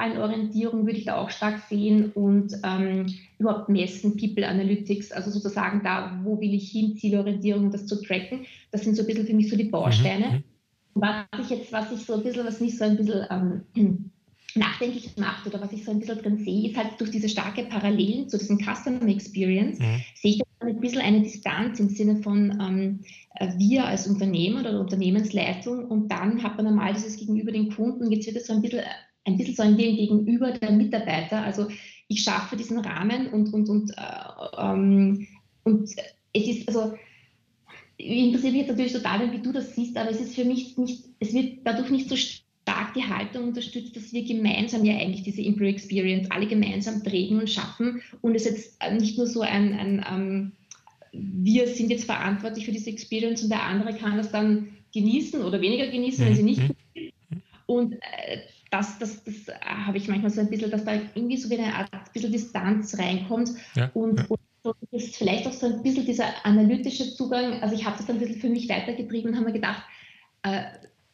diese 0.04 0.22
Orientierung 0.22 0.86
würde 0.86 1.00
ich 1.00 1.06
da 1.06 1.18
auch 1.18 1.32
stark 1.32 1.60
sehen 1.68 2.12
und 2.12 2.54
ähm, 2.64 3.08
überhaupt 3.40 3.68
messen, 3.68 4.16
People 4.16 4.48
Analytics, 4.48 5.12
also 5.12 5.32
sozusagen 5.32 5.82
da, 5.84 6.20
wo 6.24 6.40
will 6.40 6.54
ich 6.54 6.72
hin, 6.72 6.96
Zielorientierung, 6.98 7.72
das 7.72 7.88
zu 7.88 8.02
tracken. 8.02 8.46
Das 8.72 8.84
sind 8.84 8.96
so 8.96 9.02
ein 9.02 9.08
bisschen 9.08 9.26
für 9.26 9.34
mich 9.34 9.50
so 9.50 9.58
die 9.58 9.66
Bausteine. 9.66 10.28
Mhm. 10.28 10.44
Was 10.94 11.26
ich 11.40 11.50
jetzt, 11.50 11.72
was 11.72 11.92
ich 11.92 12.06
so 12.06 12.16
ein 12.16 12.24
bisschen, 12.24 12.46
was 12.46 12.60
mich 12.60 12.78
so 12.78 12.84
ein 12.84 12.98
bisschen 12.98 13.26
ähm, 13.76 14.12
nachdenklich 14.56 15.16
macht 15.18 15.48
oder 15.48 15.62
was 15.62 15.72
ich 15.72 15.86
so 15.86 15.92
ein 15.92 16.00
bisschen 16.00 16.20
drin 16.20 16.38
sehe, 16.38 16.70
ist 16.70 16.78
halt 16.78 17.00
durch 17.00 17.12
diese 17.12 17.30
starke 17.30 17.64
Parallelen 17.64 18.28
zu 18.28 18.38
diesem 18.38 18.60
Customer 18.60 19.08
Experience, 19.08 19.80
mhm. 19.80 20.02
sehe 20.16 20.32
ich 20.32 20.42
da 20.60 20.68
ein 20.68 20.80
bisschen 20.80 21.02
eine 21.02 21.22
Distanz 21.22 21.80
im 21.80 21.90
Sinne 21.90 22.22
von 22.22 22.60
ähm, 22.62 23.00
äh, 23.36 23.50
wir 23.58 23.86
als 23.86 24.08
Unternehmen 24.08 24.60
oder 24.60 24.80
Unternehmensleitung 24.80 25.86
und 25.86 26.10
dann 26.12 26.44
hat 26.44 26.58
man 26.58 26.68
einmal 26.68 26.94
dieses 26.94 27.18
Gegenüber 27.18 27.52
den 27.52 27.74
Kunden, 27.74 28.12
jetzt 28.12 28.28
wird 28.28 28.38
es 28.38 28.48
so 28.48 28.54
ein 28.54 28.62
bisschen, 28.62 28.84
ein 29.26 29.38
bisschen 29.38 29.56
so 29.56 29.64
ein 29.64 29.78
Gegenüber 29.78 30.52
der 30.52 30.72
Mitarbeiter, 30.72 31.42
also 31.44 31.68
ich 32.08 32.24
schaffe 32.24 32.58
diesen 32.58 32.80
Rahmen 32.80 33.28
und, 33.28 33.54
und, 33.54 33.70
und, 33.70 33.92
äh, 33.92 34.58
ähm, 34.58 35.28
und 35.64 35.90
es 36.34 36.48
ist, 36.48 36.68
also 36.68 36.94
interessiert 38.02 38.54
mich 38.54 38.62
jetzt 38.62 38.72
natürlich 38.72 38.94
total, 38.94 39.32
wie 39.32 39.42
du 39.42 39.52
das 39.52 39.76
siehst, 39.76 39.98
aber 39.98 40.10
es 40.10 40.20
ist 40.20 40.36
für 40.36 40.46
mich 40.46 40.78
nicht, 40.78 41.06
es 41.20 41.34
wird 41.34 41.60
dadurch 41.64 41.90
nicht 41.90 42.10
so 42.10 42.16
stark 42.16 42.94
die 42.94 43.04
Haltung 43.04 43.50
unterstützt, 43.50 43.96
dass 43.96 44.14
wir 44.14 44.24
gemeinsam 44.24 44.86
ja 44.86 44.98
eigentlich 44.98 45.24
diese 45.24 45.42
Employee 45.42 45.72
Experience 45.72 46.30
alle 46.32 46.48
gemeinsam 46.48 47.04
prägen 47.04 47.40
und 47.40 47.50
schaffen 47.50 48.02
und 48.22 48.36
es 48.36 48.46
jetzt 48.46 48.82
nicht 48.92 49.18
nur 49.18 49.28
so 49.28 49.42
ein, 49.42 49.74
ein 49.74 50.00
um, 50.00 50.22
ähm, 50.22 50.52
wir 51.14 51.68
sind 51.68 51.90
jetzt 51.90 52.06
verantwortlich 52.06 52.66
für 52.66 52.72
diese 52.72 52.90
Experience 52.90 53.44
und 53.44 53.50
der 53.50 53.64
andere 53.64 53.94
kann 53.94 54.18
das 54.18 54.32
dann 54.32 54.70
genießen 54.94 55.42
oder 55.42 55.60
weniger 55.60 55.88
genießen, 55.88 56.26
wenn 56.26 56.36
sie 56.36 56.44
nicht 56.44 56.62
mhm. 56.62 57.42
und 57.66 57.94
äh, 57.94 58.40
das, 58.72 58.98
das, 59.00 59.24
das 59.26 59.50
äh, 59.50 59.54
habe 59.62 59.98
ich 59.98 60.08
manchmal 60.08 60.32
so 60.32 60.40
ein 60.40 60.50
bisschen, 60.50 60.72
dass 60.72 60.86
da 60.86 60.94
irgendwie 61.14 61.38
so 61.38 61.50
wie 61.50 61.58
eine 61.58 61.76
Art 61.76 61.94
ein 61.94 62.00
bisschen 62.14 62.32
Distanz 62.32 62.98
reinkommt 62.98 63.52
ja, 63.76 63.92
und, 63.94 64.20
ja. 64.20 64.26
und 64.30 64.40
so 64.64 64.74
ist 64.92 65.16
vielleicht 65.16 65.48
auch 65.48 65.54
so 65.54 65.66
ein 65.66 65.82
bisschen 65.82 66.06
dieser 66.06 66.46
analytische 66.46 67.14
Zugang. 67.16 67.62
Also 67.62 67.76
ich 67.76 67.86
habe 67.86 67.98
das 67.98 68.06
dann 68.06 68.18
ein 68.18 68.20
bisschen 68.20 68.42
für 68.42 68.50
mich 68.50 68.70
weitergetrieben 68.70 69.32
und 69.32 69.36
habe 69.36 69.48
mir 69.48 69.54
gedacht, 69.54 69.84
äh, 70.44 70.64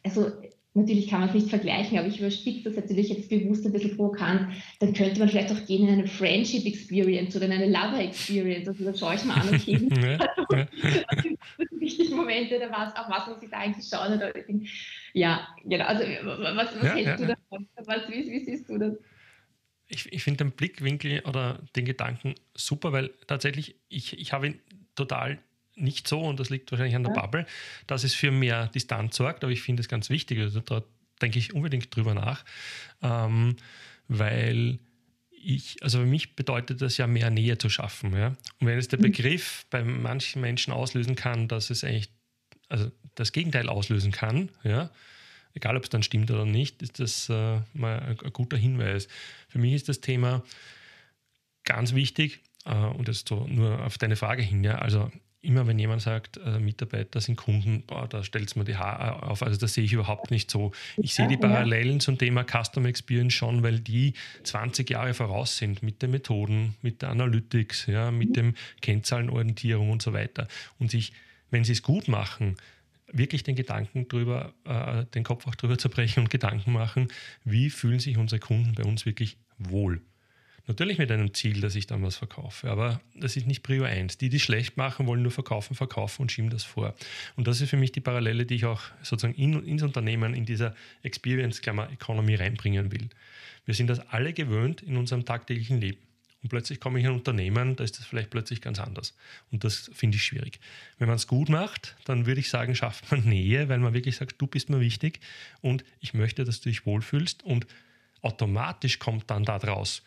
also 0.04 0.32
natürlich 0.74 1.08
kann 1.08 1.20
man 1.20 1.28
es 1.28 1.34
nicht 1.34 1.48
vergleichen, 1.48 1.98
aber 1.98 2.06
ich 2.06 2.20
überspitze 2.20 2.64
das 2.64 2.76
natürlich 2.76 3.08
jetzt 3.08 3.28
bewusst 3.28 3.66
ein 3.66 3.72
bisschen 3.72 3.96
provokant, 3.96 4.52
dann 4.80 4.92
könnte 4.92 5.18
man 5.18 5.28
vielleicht 5.28 5.50
auch 5.50 5.66
gehen 5.66 5.88
in 5.88 5.94
eine 5.94 6.06
Friendship 6.06 6.66
Experience 6.66 7.34
oder 7.36 7.46
in 7.46 7.52
eine 7.52 7.66
Lover 7.66 8.00
Experience. 8.00 8.68
Also 8.68 8.84
da 8.84 8.94
schaue 8.94 9.14
ich 9.16 9.24
mal 9.24 9.40
an, 9.40 9.48
okay, 9.54 9.88
ja, 9.90 10.18
ja. 10.56 11.22
die 11.22 11.38
wichtigen 11.80 12.16
Momente 12.16 12.56
oder 12.56 12.70
was, 12.70 12.94
auf 12.96 13.08
was 13.08 13.26
muss 13.26 13.42
ich 13.42 13.50
da 13.50 13.58
eigentlich 13.58 13.86
schauen? 13.88 14.14
Oder, 14.14 14.32
ja, 15.14 15.48
genau. 15.64 15.84
Also 15.84 16.04
was, 16.04 16.76
was 16.76 16.82
ja, 16.82 16.94
hältst 16.94 17.20
du 17.20 17.26
davon? 17.26 17.68
Was, 17.84 18.08
wie, 18.08 18.30
wie 18.30 18.44
siehst 18.44 18.68
du 18.68 18.78
das? 18.78 18.92
Ich, 19.88 20.12
ich 20.12 20.22
finde 20.22 20.44
den 20.44 20.52
Blickwinkel 20.52 21.20
oder 21.20 21.60
den 21.74 21.84
Gedanken 21.84 22.34
super, 22.54 22.92
weil 22.92 23.10
tatsächlich 23.26 23.76
ich, 23.88 24.18
ich 24.18 24.32
habe 24.32 24.48
ihn 24.48 24.60
total 24.94 25.38
nicht 25.76 26.08
so, 26.08 26.20
und 26.20 26.40
das 26.40 26.50
liegt 26.50 26.70
wahrscheinlich 26.70 26.96
an 26.96 27.04
der 27.04 27.14
ja. 27.14 27.20
Bubble, 27.20 27.46
dass 27.86 28.04
es 28.04 28.14
für 28.14 28.30
mehr 28.30 28.66
Distanz 28.68 29.16
sorgt, 29.16 29.44
aber 29.44 29.52
ich 29.52 29.62
finde 29.62 29.80
es 29.80 29.88
ganz 29.88 30.10
wichtig, 30.10 30.40
also 30.40 30.60
da 30.60 30.82
denke 31.22 31.38
ich 31.38 31.54
unbedingt 31.54 31.94
drüber 31.94 32.14
nach, 32.14 32.44
ähm, 33.02 33.56
weil 34.08 34.78
ich, 35.30 35.82
also 35.82 36.00
für 36.00 36.06
mich 36.06 36.34
bedeutet 36.34 36.82
das 36.82 36.96
ja 36.96 37.06
mehr 37.06 37.30
Nähe 37.30 37.58
zu 37.58 37.68
schaffen. 37.68 38.12
Ja? 38.14 38.28
Und 38.60 38.66
wenn 38.66 38.78
es 38.78 38.88
der 38.88 38.98
mhm. 38.98 39.04
Begriff 39.04 39.66
bei 39.70 39.84
manchen 39.84 40.40
Menschen 40.40 40.72
auslösen 40.72 41.14
kann, 41.14 41.48
dass 41.48 41.70
es 41.70 41.84
eigentlich, 41.84 42.10
also 42.68 42.90
das 43.14 43.32
Gegenteil 43.32 43.68
auslösen 43.68 44.12
kann, 44.12 44.50
ja, 44.64 44.90
egal 45.54 45.76
ob 45.76 45.84
es 45.84 45.90
dann 45.90 46.02
stimmt 46.02 46.30
oder 46.30 46.44
nicht, 46.44 46.82
ist 46.82 47.00
das 47.00 47.28
äh, 47.28 47.60
mal 47.74 48.00
ein, 48.00 48.20
ein, 48.20 48.32
guter 48.32 48.56
Hinweis. 48.56 49.08
Für 49.48 49.58
mich 49.58 49.74
ist 49.74 49.88
das 49.88 50.00
Thema 50.00 50.42
ganz 51.64 51.94
wichtig 51.94 52.40
äh, 52.64 52.74
und 52.74 53.08
jetzt 53.08 53.28
so 53.28 53.46
nur 53.46 53.84
auf 53.84 53.98
deine 53.98 54.16
Frage 54.16 54.42
hin, 54.42 54.64
ja, 54.64 54.76
also 54.76 55.10
immer 55.40 55.66
wenn 55.66 55.78
jemand 55.78 56.02
sagt, 56.02 56.38
äh, 56.38 56.58
Mitarbeiter 56.58 57.20
sind 57.20 57.36
Kunden, 57.36 57.82
boah, 57.86 58.08
da 58.08 58.24
stellt 58.24 58.48
es 58.48 58.56
mir 58.56 58.64
die 58.64 58.76
Haare 58.76 59.22
auf. 59.22 59.42
Also 59.42 59.58
das 59.58 59.74
sehe 59.74 59.84
ich 59.84 59.92
überhaupt 59.92 60.30
nicht 60.30 60.50
so. 60.50 60.72
Ich 60.96 61.14
sehe 61.14 61.28
die 61.28 61.36
Parallelen 61.36 62.00
zum 62.00 62.18
Thema 62.18 62.44
Customer 62.44 62.88
Experience 62.88 63.34
schon, 63.34 63.62
weil 63.62 63.78
die 63.78 64.14
20 64.42 64.90
Jahre 64.90 65.14
voraus 65.14 65.56
sind 65.56 65.82
mit 65.82 66.02
den 66.02 66.10
Methoden, 66.10 66.74
mit 66.82 67.02
der 67.02 67.10
Analytics, 67.10 67.86
ja, 67.86 68.10
mit 68.10 68.36
dem 68.36 68.54
Kennzahlenorientierung 68.82 69.90
und 69.90 70.02
so 70.02 70.12
weiter. 70.12 70.48
Und 70.80 70.90
sich, 70.90 71.12
wenn 71.50 71.64
sie 71.64 71.72
es 71.72 71.82
gut 71.82 72.08
machen, 72.08 72.56
wirklich 73.12 73.42
den 73.42 73.56
Gedanken 73.56 74.08
drüber, 74.08 74.52
äh, 74.64 75.04
den 75.14 75.24
Kopf 75.24 75.46
auch 75.46 75.54
drüber 75.54 75.78
zerbrechen 75.78 76.20
und 76.20 76.30
Gedanken 76.30 76.72
machen, 76.72 77.08
wie 77.44 77.70
fühlen 77.70 77.98
sich 77.98 78.18
unsere 78.18 78.40
Kunden 78.40 78.74
bei 78.74 78.84
uns 78.84 79.06
wirklich 79.06 79.38
wohl. 79.58 80.02
Natürlich 80.68 80.98
mit 80.98 81.10
einem 81.10 81.32
Ziel, 81.32 81.62
dass 81.62 81.74
ich 81.74 81.86
dann 81.86 82.02
was 82.02 82.16
verkaufe, 82.16 82.70
aber 82.70 83.00
das 83.14 83.38
ist 83.38 83.46
nicht 83.46 83.62
Prio 83.62 83.84
1. 83.84 84.18
Die, 84.18 84.28
die 84.28 84.38
schlecht 84.38 84.76
machen, 84.76 85.06
wollen 85.06 85.22
nur 85.22 85.32
verkaufen, 85.32 85.74
verkaufen 85.74 86.20
und 86.20 86.30
schieben 86.30 86.50
das 86.50 86.62
vor. 86.62 86.94
Und 87.36 87.48
das 87.48 87.62
ist 87.62 87.70
für 87.70 87.78
mich 87.78 87.90
die 87.90 88.02
Parallele, 88.02 88.44
die 88.44 88.56
ich 88.56 88.66
auch 88.66 88.82
sozusagen 89.02 89.34
in, 89.34 89.64
ins 89.64 89.82
Unternehmen, 89.82 90.34
in 90.34 90.44
dieser 90.44 90.74
Experience-Economy 91.02 92.34
reinbringen 92.34 92.92
will. 92.92 93.08
Wir 93.64 93.74
sind 93.74 93.88
das 93.88 94.00
alle 94.10 94.34
gewöhnt 94.34 94.82
in 94.82 94.98
unserem 94.98 95.24
tagtäglichen 95.24 95.80
Leben. 95.80 96.00
Und 96.48 96.50
plötzlich 96.50 96.80
komme 96.80 96.98
ich 96.98 97.04
in 97.04 97.10
ein 97.10 97.16
Unternehmen, 97.16 97.76
da 97.76 97.84
ist 97.84 97.98
das 97.98 98.06
vielleicht 98.06 98.30
plötzlich 98.30 98.62
ganz 98.62 98.80
anders. 98.80 99.14
Und 99.52 99.64
das 99.64 99.90
finde 99.92 100.16
ich 100.16 100.24
schwierig. 100.24 100.60
Wenn 100.96 101.06
man 101.06 101.16
es 101.16 101.26
gut 101.26 101.50
macht, 101.50 101.94
dann 102.06 102.24
würde 102.24 102.40
ich 102.40 102.48
sagen, 102.48 102.74
schafft 102.74 103.10
man 103.10 103.20
Nähe, 103.20 103.68
weil 103.68 103.78
man 103.80 103.92
wirklich 103.92 104.16
sagt, 104.16 104.40
du 104.40 104.46
bist 104.46 104.70
mir 104.70 104.80
wichtig 104.80 105.20
und 105.60 105.84
ich 106.00 106.14
möchte, 106.14 106.44
dass 106.44 106.62
du 106.62 106.70
dich 106.70 106.86
wohlfühlst. 106.86 107.42
Und 107.42 107.66
automatisch 108.22 108.98
kommt 108.98 109.30
dann 109.30 109.44
da 109.44 109.58
draus, 109.58 110.02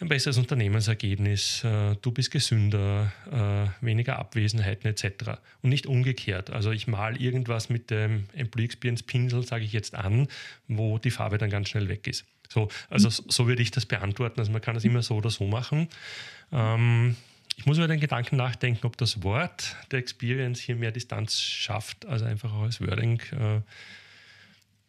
ein 0.00 0.08
besseres 0.08 0.38
Unternehmensergebnis, 0.38 1.62
äh, 1.64 1.96
du 2.00 2.12
bist 2.12 2.30
gesünder, 2.30 3.12
äh, 3.30 3.84
weniger 3.84 4.18
Abwesenheiten 4.18 4.90
etc. 4.90 5.38
Und 5.60 5.68
nicht 5.68 5.84
umgekehrt. 5.86 6.50
Also 6.50 6.70
ich 6.70 6.86
mal 6.86 7.20
irgendwas 7.20 7.68
mit 7.68 7.90
dem 7.90 8.24
Employee 8.32 8.64
Experience 8.64 9.02
Pinsel, 9.02 9.46
sage 9.46 9.64
ich 9.64 9.74
jetzt 9.74 9.94
an, 9.94 10.28
wo 10.66 10.96
die 10.96 11.10
Farbe 11.10 11.36
dann 11.36 11.50
ganz 11.50 11.68
schnell 11.68 11.90
weg 11.90 12.06
ist. 12.06 12.24
So, 12.52 12.68
also 12.90 13.08
mhm. 13.08 13.30
so 13.30 13.46
würde 13.46 13.62
ich 13.62 13.70
das 13.70 13.86
beantworten. 13.86 14.40
Also 14.40 14.52
man 14.52 14.60
kann 14.60 14.74
das 14.74 14.84
immer 14.84 15.02
so 15.02 15.16
oder 15.16 15.30
so 15.30 15.46
machen. 15.46 15.88
Ähm, 16.52 17.16
ich 17.56 17.66
muss 17.66 17.78
über 17.78 17.88
den 17.88 18.00
Gedanken 18.00 18.36
nachdenken, 18.36 18.86
ob 18.86 18.96
das 18.96 19.22
Wort 19.22 19.76
der 19.90 19.98
Experience 19.98 20.60
hier 20.60 20.76
mehr 20.76 20.90
Distanz 20.90 21.40
schafft, 21.40 22.06
also 22.06 22.24
einfach 22.24 22.52
auch 22.52 22.62
als 22.62 22.80
Wording. 22.80 23.20
Äh, 23.32 23.60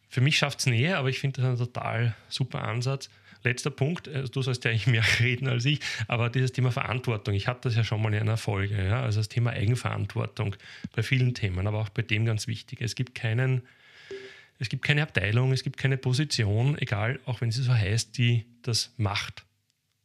für 0.09 0.21
mich 0.21 0.37
schafft 0.37 0.59
es 0.59 0.65
Nähe, 0.67 0.97
aber 0.97 1.09
ich 1.09 1.19
finde 1.19 1.41
das 1.41 1.49
ein 1.49 1.57
total 1.57 2.15
super 2.29 2.63
Ansatz 2.63 3.09
letzter 3.43 3.69
Punkt, 3.69 4.07
äh, 4.07 4.23
du 4.23 4.41
sollst 4.41 4.63
ja 4.63 4.71
eigentlich 4.71 4.87
mehr 4.87 5.03
reden 5.19 5.47
als 5.47 5.65
ich, 5.65 5.79
aber 6.07 6.29
dieses 6.29 6.51
Thema 6.51 6.71
Verantwortung, 6.71 7.33
ich 7.33 7.47
hatte 7.47 7.61
das 7.63 7.75
ja 7.75 7.83
schon 7.83 8.01
mal 8.01 8.13
in 8.13 8.21
einer 8.21 8.37
Folge, 8.37 8.83
ja, 8.83 9.01
also 9.01 9.19
das 9.19 9.29
Thema 9.29 9.51
Eigenverantwortung 9.51 10.55
bei 10.95 11.03
vielen 11.03 11.33
Themen, 11.33 11.67
aber 11.67 11.79
auch 11.79 11.89
bei 11.89 12.01
dem 12.01 12.25
ganz 12.25 12.47
wichtig. 12.47 12.81
Es 12.81 12.95
gibt 12.95 13.15
keinen, 13.15 13.61
es 14.59 14.69
gibt 14.69 14.83
keine 14.83 15.03
Abteilung, 15.03 15.51
es 15.51 15.63
gibt 15.63 15.77
keine 15.77 15.97
Position, 15.97 16.77
egal, 16.77 17.19
auch 17.25 17.41
wenn 17.41 17.51
sie 17.51 17.63
so 17.63 17.73
heißt, 17.73 18.17
die 18.17 18.45
das 18.61 18.93
macht 18.97 19.45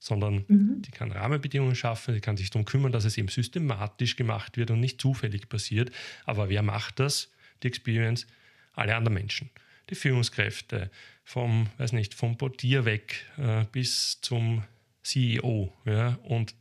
sondern 0.00 0.44
mhm. 0.46 0.80
die 0.80 0.92
kann 0.92 1.10
Rahmenbedingungen 1.10 1.74
schaffen, 1.74 2.14
sie 2.14 2.20
kann 2.20 2.36
sich 2.36 2.50
darum 2.50 2.64
kümmern, 2.64 2.92
dass 2.92 3.04
es 3.04 3.18
eben 3.18 3.28
systematisch 3.28 4.14
gemacht 4.14 4.56
wird 4.56 4.70
und 4.70 4.78
nicht 4.78 5.00
zufällig 5.00 5.48
passiert. 5.48 5.90
Aber 6.24 6.48
wer 6.48 6.62
macht 6.62 7.00
das? 7.00 7.32
Die 7.64 7.66
Experience, 7.66 8.26
alle 8.74 8.94
anderen 8.94 9.14
Menschen 9.14 9.50
die 9.90 9.94
Führungskräfte, 9.94 10.90
vom, 11.24 11.68
weiß 11.78 11.92
nicht, 11.92 12.14
vom 12.14 12.36
Portier 12.36 12.84
weg 12.84 13.26
äh, 13.36 13.64
bis 13.72 14.20
zum 14.20 14.64
CEO. 15.02 15.72
Ja, 15.84 16.18
und 16.24 16.54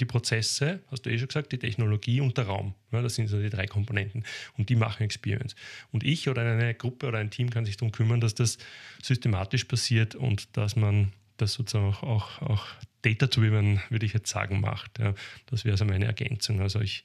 die 0.00 0.04
Prozesse, 0.04 0.80
hast 0.90 1.06
du 1.06 1.10
eh 1.10 1.18
schon 1.18 1.28
gesagt, 1.28 1.52
die 1.52 1.58
Technologie 1.58 2.20
und 2.20 2.36
der 2.38 2.46
Raum. 2.46 2.74
Ja, 2.92 3.02
das 3.02 3.14
sind 3.14 3.28
so 3.28 3.40
die 3.40 3.50
drei 3.50 3.66
Komponenten. 3.66 4.24
Und 4.56 4.68
die 4.68 4.76
machen 4.76 5.02
Experience. 5.02 5.54
Und 5.92 6.04
ich 6.04 6.28
oder 6.28 6.42
eine 6.42 6.74
Gruppe 6.74 7.06
oder 7.06 7.18
ein 7.18 7.30
Team 7.30 7.50
kann 7.50 7.64
sich 7.64 7.76
darum 7.76 7.92
kümmern, 7.92 8.20
dass 8.20 8.34
das 8.34 8.58
systematisch 9.02 9.64
passiert 9.64 10.14
und 10.14 10.56
dass 10.56 10.76
man 10.76 11.12
das 11.36 11.54
sozusagen 11.54 11.86
auch, 11.86 12.02
auch, 12.02 12.42
auch 12.42 12.66
Data-Driven, 13.02 13.80
würde 13.90 14.06
ich 14.06 14.12
jetzt 14.12 14.30
sagen, 14.30 14.60
macht. 14.60 14.98
Ja, 14.98 15.14
das 15.46 15.64
wäre 15.64 15.76
so 15.76 15.84
meine 15.84 16.06
Ergänzung. 16.06 16.60
Also 16.60 16.80
ich 16.80 17.04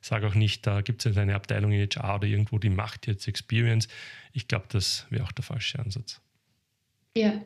sage 0.00 0.26
auch 0.26 0.34
nicht, 0.34 0.66
da 0.66 0.82
gibt 0.82 1.04
es 1.04 1.16
eine 1.16 1.34
Abteilung 1.34 1.72
in 1.72 1.88
HR 1.88 2.16
oder 2.16 2.26
irgendwo, 2.26 2.58
die 2.58 2.68
macht 2.68 3.06
jetzt 3.06 3.26
Experience. 3.26 3.88
Ich 4.32 4.48
glaube, 4.48 4.66
das 4.68 5.06
wäre 5.10 5.24
auch 5.24 5.32
der 5.32 5.44
falsche 5.44 5.78
Ansatz. 5.78 6.20
Ja, 7.16 7.40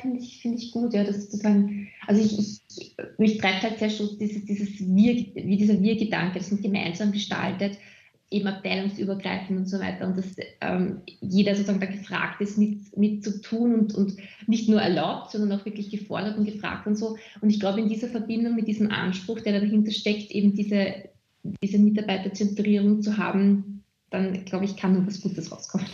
finde 0.00 0.18
ich, 0.18 0.42
find 0.42 0.60
ich 0.60 0.72
gut, 0.72 0.92
ja, 0.92 1.04
das 1.04 1.22
sozusagen, 1.22 1.88
also 2.06 2.20
ich, 2.20 2.60
ich, 2.76 2.96
mich 3.16 3.38
treibt 3.38 3.62
halt 3.62 3.78
sehr 3.78 3.90
schon 3.90 4.18
dieses, 4.18 4.44
dieses 4.44 4.80
Wir, 4.80 5.14
wie 5.34 5.56
dieser 5.56 5.80
Wir-Gedanke, 5.80 6.38
das 6.38 6.50
man 6.50 6.62
gemeinsam 6.62 7.12
gestaltet, 7.12 7.78
eben 8.30 8.46
abteilungsübergreifend 8.46 9.58
und 9.58 9.68
so 9.68 9.78
weiter 9.78 10.06
und 10.06 10.18
dass 10.18 10.36
ähm, 10.60 11.00
jeder 11.20 11.54
sozusagen 11.54 11.80
da 11.80 11.86
gefragt 11.86 12.40
ist, 12.40 12.58
mit, 12.58 12.96
mit 12.96 13.24
zu 13.24 13.40
tun 13.40 13.74
und, 13.74 13.94
und 13.94 14.16
nicht 14.46 14.68
nur 14.68 14.82
erlaubt, 14.82 15.30
sondern 15.30 15.58
auch 15.58 15.64
wirklich 15.64 15.90
gefordert 15.90 16.36
und 16.36 16.44
gefragt 16.44 16.86
und 16.86 16.96
so. 16.96 17.16
Und 17.40 17.50
ich 17.50 17.60
glaube, 17.60 17.80
in 17.80 17.88
dieser 17.88 18.08
Verbindung 18.08 18.54
mit 18.54 18.68
diesem 18.68 18.90
Anspruch, 18.90 19.40
der 19.40 19.54
da 19.54 19.60
dahinter 19.60 19.92
steckt, 19.92 20.30
eben 20.32 20.54
diese, 20.54 20.94
diese 21.62 21.78
Mitarbeiterzentrierung 21.78 23.00
zu 23.00 23.16
haben, 23.16 23.82
dann 24.10 24.44
glaube 24.44 24.64
ich, 24.64 24.76
kann 24.76 24.92
nur 24.92 25.06
was 25.06 25.20
Gutes 25.20 25.50
rauskommen. 25.50 25.86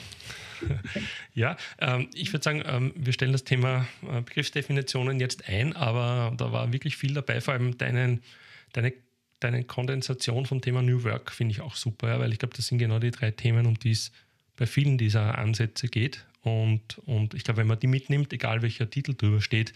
Ja, 1.35 1.57
ähm, 1.81 2.09
ich 2.15 2.33
würde 2.33 2.45
sagen, 2.45 2.63
ähm, 2.65 2.93
wir 2.97 3.13
stellen 3.13 3.33
das 3.33 3.45
Thema 3.45 3.87
äh, 4.03 4.21
Begriffsdefinitionen 4.21 5.19
jetzt 5.21 5.49
ein, 5.49 5.75
aber 5.75 6.33
da 6.37 6.53
war 6.53 6.73
wirklich 6.73 6.97
viel 6.97 7.15
dabei, 7.15 7.41
vor 7.41 7.55
allem 7.55 7.77
deinen, 7.77 8.23
deine, 8.73 8.93
deine 9.41 9.65
Kondensation 9.65 10.47
vom 10.47 10.61
Thema 10.61 10.83
New 10.83 11.03
Work 11.03 11.33
finde 11.33 11.53
ich 11.53 11.61
auch 11.61 11.75
super, 11.75 12.09
ja, 12.09 12.21
weil 12.21 12.33
ich 12.33 12.39
glaube, 12.39 12.55
das 12.57 12.69
sind 12.69 12.79
genau 12.79 12.99
die 12.99 13.11
drei 13.11 13.31
Themen, 13.31 13.67
um 13.67 13.79
die 13.79 13.91
es 13.91 14.13
bei 14.57 14.67
vielen 14.67 14.99
dieser 14.99 15.39
Ansätze 15.39 15.89
geht. 15.89 16.25
Und, 16.43 16.99
und 17.07 17.35
ich 17.35 17.43
glaube, 17.43 17.59
wenn 17.61 17.67
man 17.67 17.81
die 17.81 17.87
mitnimmt, 17.87 18.33
egal 18.33 18.63
welcher 18.63 18.89
Titel 18.89 19.15
drüber 19.15 19.41
steht, 19.41 19.73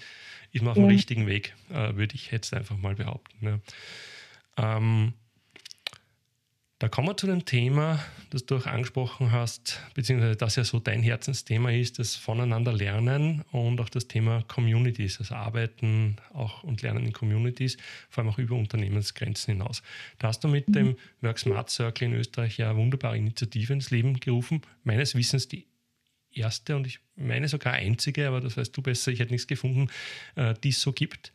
ist 0.53 0.63
man 0.63 0.73
auf 0.73 0.77
ja. 0.77 0.85
dem 0.85 0.91
richtigen 0.91 1.27
Weg, 1.27 1.55
äh, 1.71 1.95
würde 1.97 2.15
ich 2.15 2.31
jetzt 2.31 2.55
einfach 2.55 2.77
mal 2.77 2.95
behaupten. 2.95 3.61
Ja. 4.59 4.77
Ähm, 4.77 5.15
da 6.79 6.89
kommen 6.89 7.09
wir 7.09 7.17
zu 7.17 7.27
dem 7.27 7.45
Thema, 7.45 8.05
das 8.31 8.47
du 8.47 8.57
auch 8.57 8.67
angesprochen 8.67 9.33
hast, 9.33 9.81
beziehungsweise 9.95 10.37
das 10.37 10.55
ja 10.55 10.63
so 10.63 10.79
dein 10.79 11.03
Herzensthema 11.03 11.73
ist, 11.73 11.99
das 11.99 12.15
Voneinander 12.15 12.73
lernen 12.73 13.43
und 13.51 13.81
auch 13.81 13.89
das 13.89 14.07
Thema 14.07 14.45
Communities, 14.47 15.19
also 15.19 15.35
Arbeiten 15.35 16.17
auch 16.33 16.63
und 16.63 16.83
Lernen 16.83 17.05
in 17.05 17.13
Communities, 17.13 17.79
vor 18.09 18.23
allem 18.23 18.33
auch 18.33 18.39
über 18.39 18.55
Unternehmensgrenzen 18.55 19.55
hinaus. 19.55 19.83
Da 20.21 20.29
hast 20.29 20.45
du 20.45 20.49
mit 20.49 20.69
mhm. 20.69 20.73
dem 20.73 20.97
Work 21.21 21.41
Smart 21.41 21.69
Circle 21.69 22.09
in 22.09 22.15
Österreich 22.15 22.59
ja 22.59 22.71
eine 22.71 22.79
wunderbare 22.79 23.17
Initiative 23.17 23.73
ins 23.73 23.91
Leben 23.91 24.21
gerufen. 24.21 24.63
Meines 24.85 25.17
Wissens 25.17 25.49
die 25.49 25.67
erste 26.31 26.77
und 26.77 26.87
ich 26.87 27.01
meine 27.17 27.49
sogar 27.49 27.73
einzige, 27.73 28.29
aber 28.29 28.41
das 28.41 28.57
weißt 28.57 28.77
du 28.77 28.83
besser, 28.83 29.11
ich 29.11 29.19
hätte 29.19 29.33
nichts 29.33 29.49
gefunden, 29.49 29.89
äh, 30.37 30.55
die 30.63 30.69
es 30.69 30.81
so 30.81 30.93
gibt. 30.93 31.33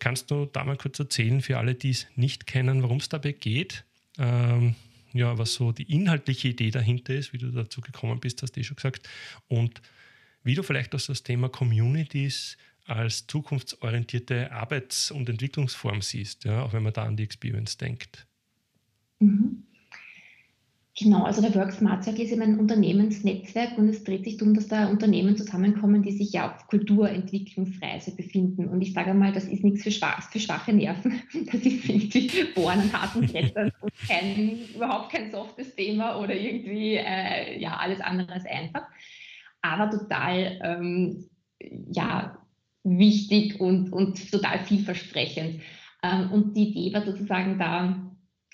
Kannst 0.00 0.30
du 0.30 0.44
da 0.44 0.64
mal 0.64 0.76
kurz 0.76 0.98
erzählen 0.98 1.40
für 1.40 1.56
alle, 1.56 1.74
die 1.74 1.90
es 1.90 2.06
nicht 2.14 2.46
kennen, 2.46 2.82
worum 2.82 2.98
es 2.98 3.08
dabei 3.08 3.32
geht? 3.32 3.86
Ähm, 4.18 4.74
ja, 5.12 5.36
was 5.36 5.54
so 5.54 5.72
die 5.72 5.90
inhaltliche 5.92 6.48
Idee 6.48 6.70
dahinter 6.70 7.14
ist, 7.14 7.32
wie 7.32 7.38
du 7.38 7.50
dazu 7.50 7.80
gekommen 7.80 8.18
bist, 8.20 8.42
hast 8.42 8.56
du 8.56 8.60
eh 8.60 8.64
schon 8.64 8.76
gesagt. 8.76 9.08
Und 9.48 9.82
wie 10.42 10.54
du 10.54 10.62
vielleicht 10.62 10.94
auch 10.94 11.00
das 11.00 11.22
Thema 11.22 11.48
Communities 11.48 12.56
als 12.86 13.26
zukunftsorientierte 13.26 14.50
Arbeits- 14.50 15.10
und 15.10 15.28
Entwicklungsform 15.28 16.02
siehst, 16.02 16.44
ja, 16.44 16.62
auch 16.62 16.72
wenn 16.72 16.82
man 16.82 16.92
da 16.92 17.04
an 17.04 17.16
die 17.16 17.22
Experience 17.22 17.76
denkt. 17.76 18.26
Mhm. 19.20 19.64
Genau, 20.98 21.24
also 21.24 21.40
der 21.40 21.54
Work 21.54 21.72
Smart 21.72 22.04
Circle 22.04 22.22
ist 22.22 22.32
eben 22.32 22.42
ein 22.42 22.58
Unternehmensnetzwerk 22.58 23.78
und 23.78 23.88
es 23.88 24.04
dreht 24.04 24.24
sich 24.24 24.36
darum, 24.36 24.52
dass 24.52 24.68
da 24.68 24.88
Unternehmen 24.88 25.38
zusammenkommen, 25.38 26.02
die 26.02 26.12
sich 26.12 26.32
ja 26.32 26.52
auf 26.52 26.66
Kulturentwicklungsreise 26.66 28.14
befinden. 28.14 28.68
Und 28.68 28.82
ich 28.82 28.92
sage 28.92 29.14
mal, 29.14 29.32
das 29.32 29.44
ist 29.44 29.64
nichts 29.64 29.82
für, 29.82 29.90
schwach, 29.90 30.30
für 30.30 30.38
schwache 30.38 30.74
Nerven. 30.74 31.22
Das 31.46 31.62
ist 31.62 31.88
irgendwie 31.88 32.44
Bohren 32.54 32.80
an 32.80 32.92
harten 32.92 33.26
Brettern 33.26 33.72
und 33.80 33.92
kein, 34.06 34.58
überhaupt 34.74 35.12
kein 35.12 35.30
softes 35.30 35.74
Thema 35.74 36.20
oder 36.20 36.34
irgendwie 36.34 36.96
äh, 36.96 37.58
ja, 37.58 37.78
alles 37.78 38.00
andere 38.02 38.32
als 38.32 38.44
einfach. 38.44 38.82
Aber 39.62 39.90
total 39.90 40.60
ähm, 40.62 41.24
ja, 41.90 42.36
wichtig 42.84 43.58
und, 43.60 43.92
und 43.94 44.30
total 44.30 44.58
vielversprechend. 44.66 45.62
Ähm, 46.02 46.30
und 46.32 46.54
die 46.54 46.68
Idee 46.68 46.92
war 46.92 47.04
sozusagen 47.04 47.58
da, 47.58 48.11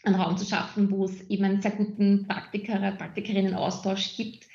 einen 0.09 0.21
Raum 0.21 0.37
zu 0.37 0.45
schaffen, 0.45 0.91
wo 0.91 1.05
es 1.05 1.29
eben 1.31 1.45
einen 1.45 1.63
sehr 1.63 1.71
guten 1.73 2.27
Praktiker, 2.27 2.93
Praktikerinnen-Austausch 2.93 4.17
gibt, 4.17 4.47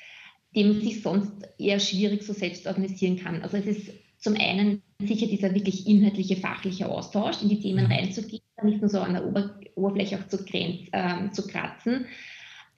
den 0.54 0.68
man 0.68 0.80
sich 0.80 1.02
sonst 1.02 1.32
eher 1.58 1.80
schwierig 1.80 2.22
so 2.22 2.32
selbst 2.32 2.66
organisieren 2.66 3.16
kann. 3.16 3.42
Also 3.42 3.56
es 3.56 3.66
ist 3.66 3.90
zum 4.18 4.36
einen 4.36 4.82
sicher 5.00 5.26
dieser 5.26 5.54
wirklich 5.54 5.86
inhaltliche, 5.86 6.36
fachliche 6.36 6.88
Austausch, 6.88 7.42
in 7.42 7.48
die 7.48 7.60
Themen 7.60 7.86
mhm. 7.86 7.92
reinzugehen, 7.92 8.42
nicht 8.62 8.80
nur 8.80 8.88
so 8.88 9.00
an 9.00 9.14
der 9.14 9.26
Ober 9.26 9.60
Oberfläche 9.74 10.18
auch 10.18 10.28
zu, 10.28 10.44
grenz, 10.44 10.88
äh, 10.92 11.30
zu 11.32 11.46
kratzen. 11.46 12.06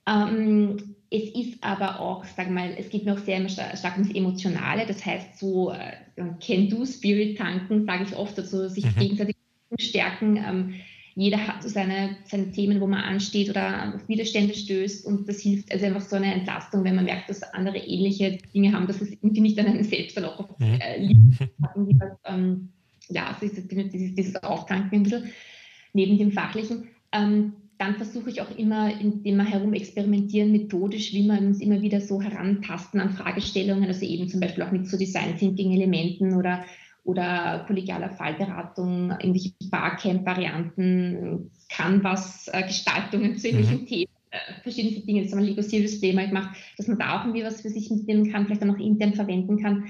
Ähm, 0.07 0.95
es 1.09 1.29
ist 1.29 1.63
aber 1.63 1.99
auch, 1.99 2.25
sag 2.25 2.49
mal, 2.49 2.75
es 2.77 2.89
geht 2.89 3.05
mir 3.05 3.13
auch 3.13 3.19
sehr 3.19 3.47
stark 3.47 3.97
ums 3.97 4.13
Emotionale, 4.13 4.85
das 4.85 5.05
heißt 5.05 5.39
so 5.39 5.71
äh, 5.71 5.93
Can-Do-Spirit 6.39 7.37
tanken, 7.37 7.85
sage 7.85 8.03
ich 8.03 8.15
oft, 8.15 8.37
also 8.37 8.67
sich 8.67 8.85
mhm. 8.85 8.99
gegenseitig 8.99 9.35
stärken. 9.79 10.37
Ähm, 10.37 10.73
jeder 11.17 11.47
hat 11.47 11.63
so 11.63 11.69
seine, 11.69 12.15
seine 12.25 12.51
Themen, 12.51 12.79
wo 12.79 12.85
man 12.85 13.01
ansteht 13.01 13.49
oder 13.49 13.95
auf 13.95 14.07
Widerstände 14.07 14.53
stößt 14.53 15.03
und 15.03 15.27
das 15.27 15.39
hilft 15.39 15.71
also 15.71 15.87
einfach 15.87 16.01
so 16.01 16.15
eine 16.15 16.31
Entlastung, 16.31 16.83
wenn 16.83 16.95
man 16.95 17.05
merkt, 17.05 17.27
dass 17.27 17.41
andere 17.41 17.77
ähnliche 17.79 18.37
Dinge 18.53 18.71
haben, 18.71 18.85
dass 18.85 19.01
es 19.01 19.11
irgendwie 19.11 19.41
nicht 19.41 19.59
an 19.59 19.65
einem 19.65 19.83
selbst 19.83 20.15
dann 20.15 20.25
auch 20.25 20.59
mhm. 20.59 20.79
äh, 20.79 20.99
liegt. 20.99 21.49
ähm, 22.25 22.69
ja, 23.09 23.35
also 23.39 23.47
dieses, 23.61 24.15
dieses 24.15 24.35
Auftanken 24.43 24.99
ein 24.99 25.03
bisschen 25.03 25.31
neben 25.93 26.19
dem 26.19 26.31
Fachlichen. 26.31 26.89
Ähm, 27.11 27.53
dann 27.79 27.95
versuche 27.95 28.29
ich 28.29 28.41
auch 28.41 28.55
immer, 28.55 28.91
indem 28.99 29.37
wir 29.37 29.45
herum 29.45 29.73
experimentieren, 29.73 30.51
methodisch, 30.51 31.13
wie 31.13 31.23
wir 31.23 31.39
uns 31.39 31.61
immer 31.61 31.81
wieder 31.81 31.99
so 31.99 32.21
herantasten 32.21 32.99
an 32.99 33.09
Fragestellungen, 33.09 33.85
also 33.85 34.05
eben 34.05 34.29
zum 34.29 34.39
Beispiel 34.39 34.63
auch 34.63 34.71
mit 34.71 34.87
so 34.87 34.97
Design 34.97 35.35
Thinking 35.37 35.71
Elementen 35.71 36.35
oder 36.35 36.63
oder 37.07 37.63
kollegialer 37.65 38.09
Fallberatung, 38.09 39.11
irgendwelche 39.11 39.53
Barcamp-Varianten, 39.71 41.51
Canvas-Gestaltungen 41.69 43.37
zu 43.37 43.47
irgendwelchen 43.47 43.83
mhm. 43.83 43.87
Themen, 43.87 44.11
äh, 44.31 44.61
verschiedene 44.61 45.05
Dinge, 45.05 45.23
das 45.23 45.31
haben 45.31 45.39
wir 45.39 45.47
Lego 45.47 45.61
Serious 45.61 46.01
Play 46.01 46.11
mal 46.11 46.27
gemacht, 46.27 46.57
dass 46.75 46.89
man 46.89 46.99
da 46.99 47.17
auch 47.17 47.25
irgendwie 47.25 47.45
was 47.45 47.61
für 47.61 47.69
sich 47.69 47.89
mitnehmen 47.89 48.29
kann, 48.29 48.45
vielleicht 48.45 48.61
auch 48.61 48.67
noch 48.67 48.77
intern 48.77 49.13
verwenden 49.13 49.57
kann. 49.57 49.85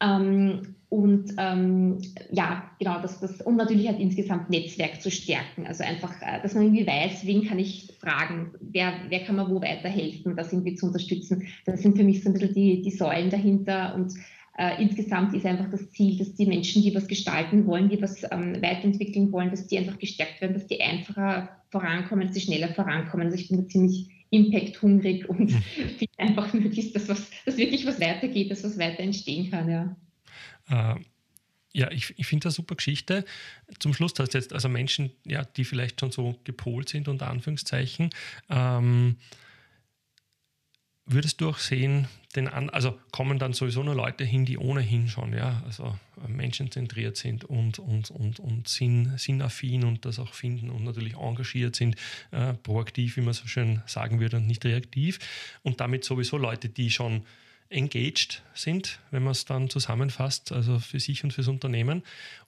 Ähm, 0.00 0.76
und 0.88 1.34
ähm, 1.36 1.98
ja, 2.30 2.70
genau, 2.78 3.00
das, 3.02 3.18
das, 3.18 3.40
und 3.40 3.56
natürlich 3.56 3.88
halt 3.88 3.98
insgesamt 3.98 4.50
Netzwerk 4.50 5.02
zu 5.02 5.10
stärken. 5.10 5.66
Also 5.66 5.82
einfach, 5.82 6.14
äh, 6.22 6.40
dass 6.42 6.54
man 6.54 6.64
irgendwie 6.64 6.86
weiß, 6.86 7.26
wen 7.26 7.44
kann 7.44 7.58
ich 7.58 7.92
fragen, 8.00 8.52
wer, 8.60 8.92
wer 9.08 9.24
kann 9.24 9.34
mir 9.34 9.50
wo 9.50 9.60
weiterhelfen, 9.60 10.36
das 10.36 10.52
irgendwie 10.52 10.76
zu 10.76 10.86
unterstützen. 10.86 11.48
Das 11.64 11.82
sind 11.82 11.96
für 11.96 12.04
mich 12.04 12.22
so 12.22 12.30
ein 12.30 12.34
bisschen 12.34 12.54
die, 12.54 12.82
die 12.82 12.90
Säulen 12.92 13.30
dahinter 13.30 13.96
und 13.96 14.14
äh, 14.58 14.82
insgesamt 14.82 15.34
ist 15.34 15.46
einfach 15.46 15.70
das 15.70 15.90
Ziel, 15.90 16.18
dass 16.18 16.34
die 16.34 16.46
Menschen, 16.46 16.82
die 16.82 16.94
was 16.94 17.06
gestalten 17.06 17.66
wollen, 17.66 17.88
die 17.88 18.00
was 18.02 18.22
ähm, 18.30 18.60
weiterentwickeln 18.60 19.32
wollen, 19.32 19.50
dass 19.50 19.66
die 19.66 19.78
einfach 19.78 19.98
gestärkt 19.98 20.40
werden, 20.40 20.54
dass 20.54 20.66
die 20.66 20.80
einfacher 20.80 21.48
vorankommen, 21.70 22.26
dass 22.26 22.34
sie 22.34 22.42
schneller 22.42 22.74
vorankommen. 22.74 23.26
Also 23.26 23.38
ich 23.38 23.48
bin 23.48 23.62
da 23.62 23.68
ziemlich 23.68 24.08
impact-hungrig 24.30 25.28
und 25.28 25.50
mhm. 25.50 25.62
finde 25.98 26.18
einfach 26.18 26.52
möglichst, 26.52 26.94
dass, 26.94 27.08
was, 27.08 27.30
dass 27.44 27.56
wirklich 27.56 27.86
was 27.86 28.00
weitergeht, 28.00 28.50
dass 28.50 28.64
was 28.64 28.78
weiter 28.78 29.00
entstehen 29.00 29.50
kann. 29.50 29.68
Ja. 29.68 29.96
Äh, 30.68 31.00
ja, 31.72 31.90
ich, 31.92 32.14
ich 32.16 32.26
finde 32.26 32.44
das 32.44 32.54
super 32.54 32.74
Geschichte. 32.74 33.24
Zum 33.78 33.94
Schluss 33.94 34.12
hast 34.18 34.34
du 34.34 34.38
jetzt 34.38 34.52
also 34.52 34.68
Menschen, 34.68 35.12
ja, 35.24 35.44
die 35.44 35.64
vielleicht 35.64 36.00
schon 36.00 36.10
so 36.10 36.34
gepolt 36.42 36.88
sind, 36.88 37.06
unter 37.06 37.28
Anführungszeichen. 37.28 38.10
Ähm, 38.48 39.16
würdest 41.12 41.40
du 41.40 41.48
auch 41.48 41.58
sehen, 41.58 42.08
den 42.36 42.46
an, 42.46 42.70
also 42.70 42.98
kommen 43.10 43.38
dann 43.38 43.52
sowieso 43.52 43.82
nur 43.82 43.94
Leute 43.94 44.24
hin, 44.24 44.44
die 44.44 44.56
ohnehin 44.56 45.08
schon 45.08 45.32
ja, 45.32 45.62
also 45.66 45.98
äh, 46.24 46.28
menschenzentriert 46.28 47.16
sind 47.16 47.44
und, 47.44 47.78
und, 47.78 48.10
und, 48.10 48.38
und 48.38 48.68
sinn, 48.68 49.12
sinnaffin 49.16 49.84
und 49.84 50.04
das 50.04 50.18
auch 50.18 50.34
finden 50.34 50.70
und 50.70 50.84
natürlich 50.84 51.16
engagiert 51.16 51.74
sind, 51.74 51.96
äh, 52.30 52.54
proaktiv, 52.54 53.16
wie 53.16 53.22
man 53.22 53.34
so 53.34 53.46
schön 53.48 53.82
sagen 53.86 54.20
würde, 54.20 54.36
und 54.36 54.46
nicht 54.46 54.64
reaktiv. 54.64 55.18
Und 55.62 55.80
damit 55.80 56.04
sowieso 56.04 56.36
Leute, 56.38 56.68
die 56.68 56.90
schon 56.90 57.22
engaged 57.70 58.42
sind, 58.52 58.98
wenn 59.10 59.22
man 59.22 59.32
es 59.32 59.44
dann 59.44 59.70
zusammenfasst, 59.70 60.52
also 60.52 60.78
für 60.78 61.00
sich 61.00 61.24
und 61.24 61.32
fürs 61.32 61.48
Unternehmen? 61.48 62.02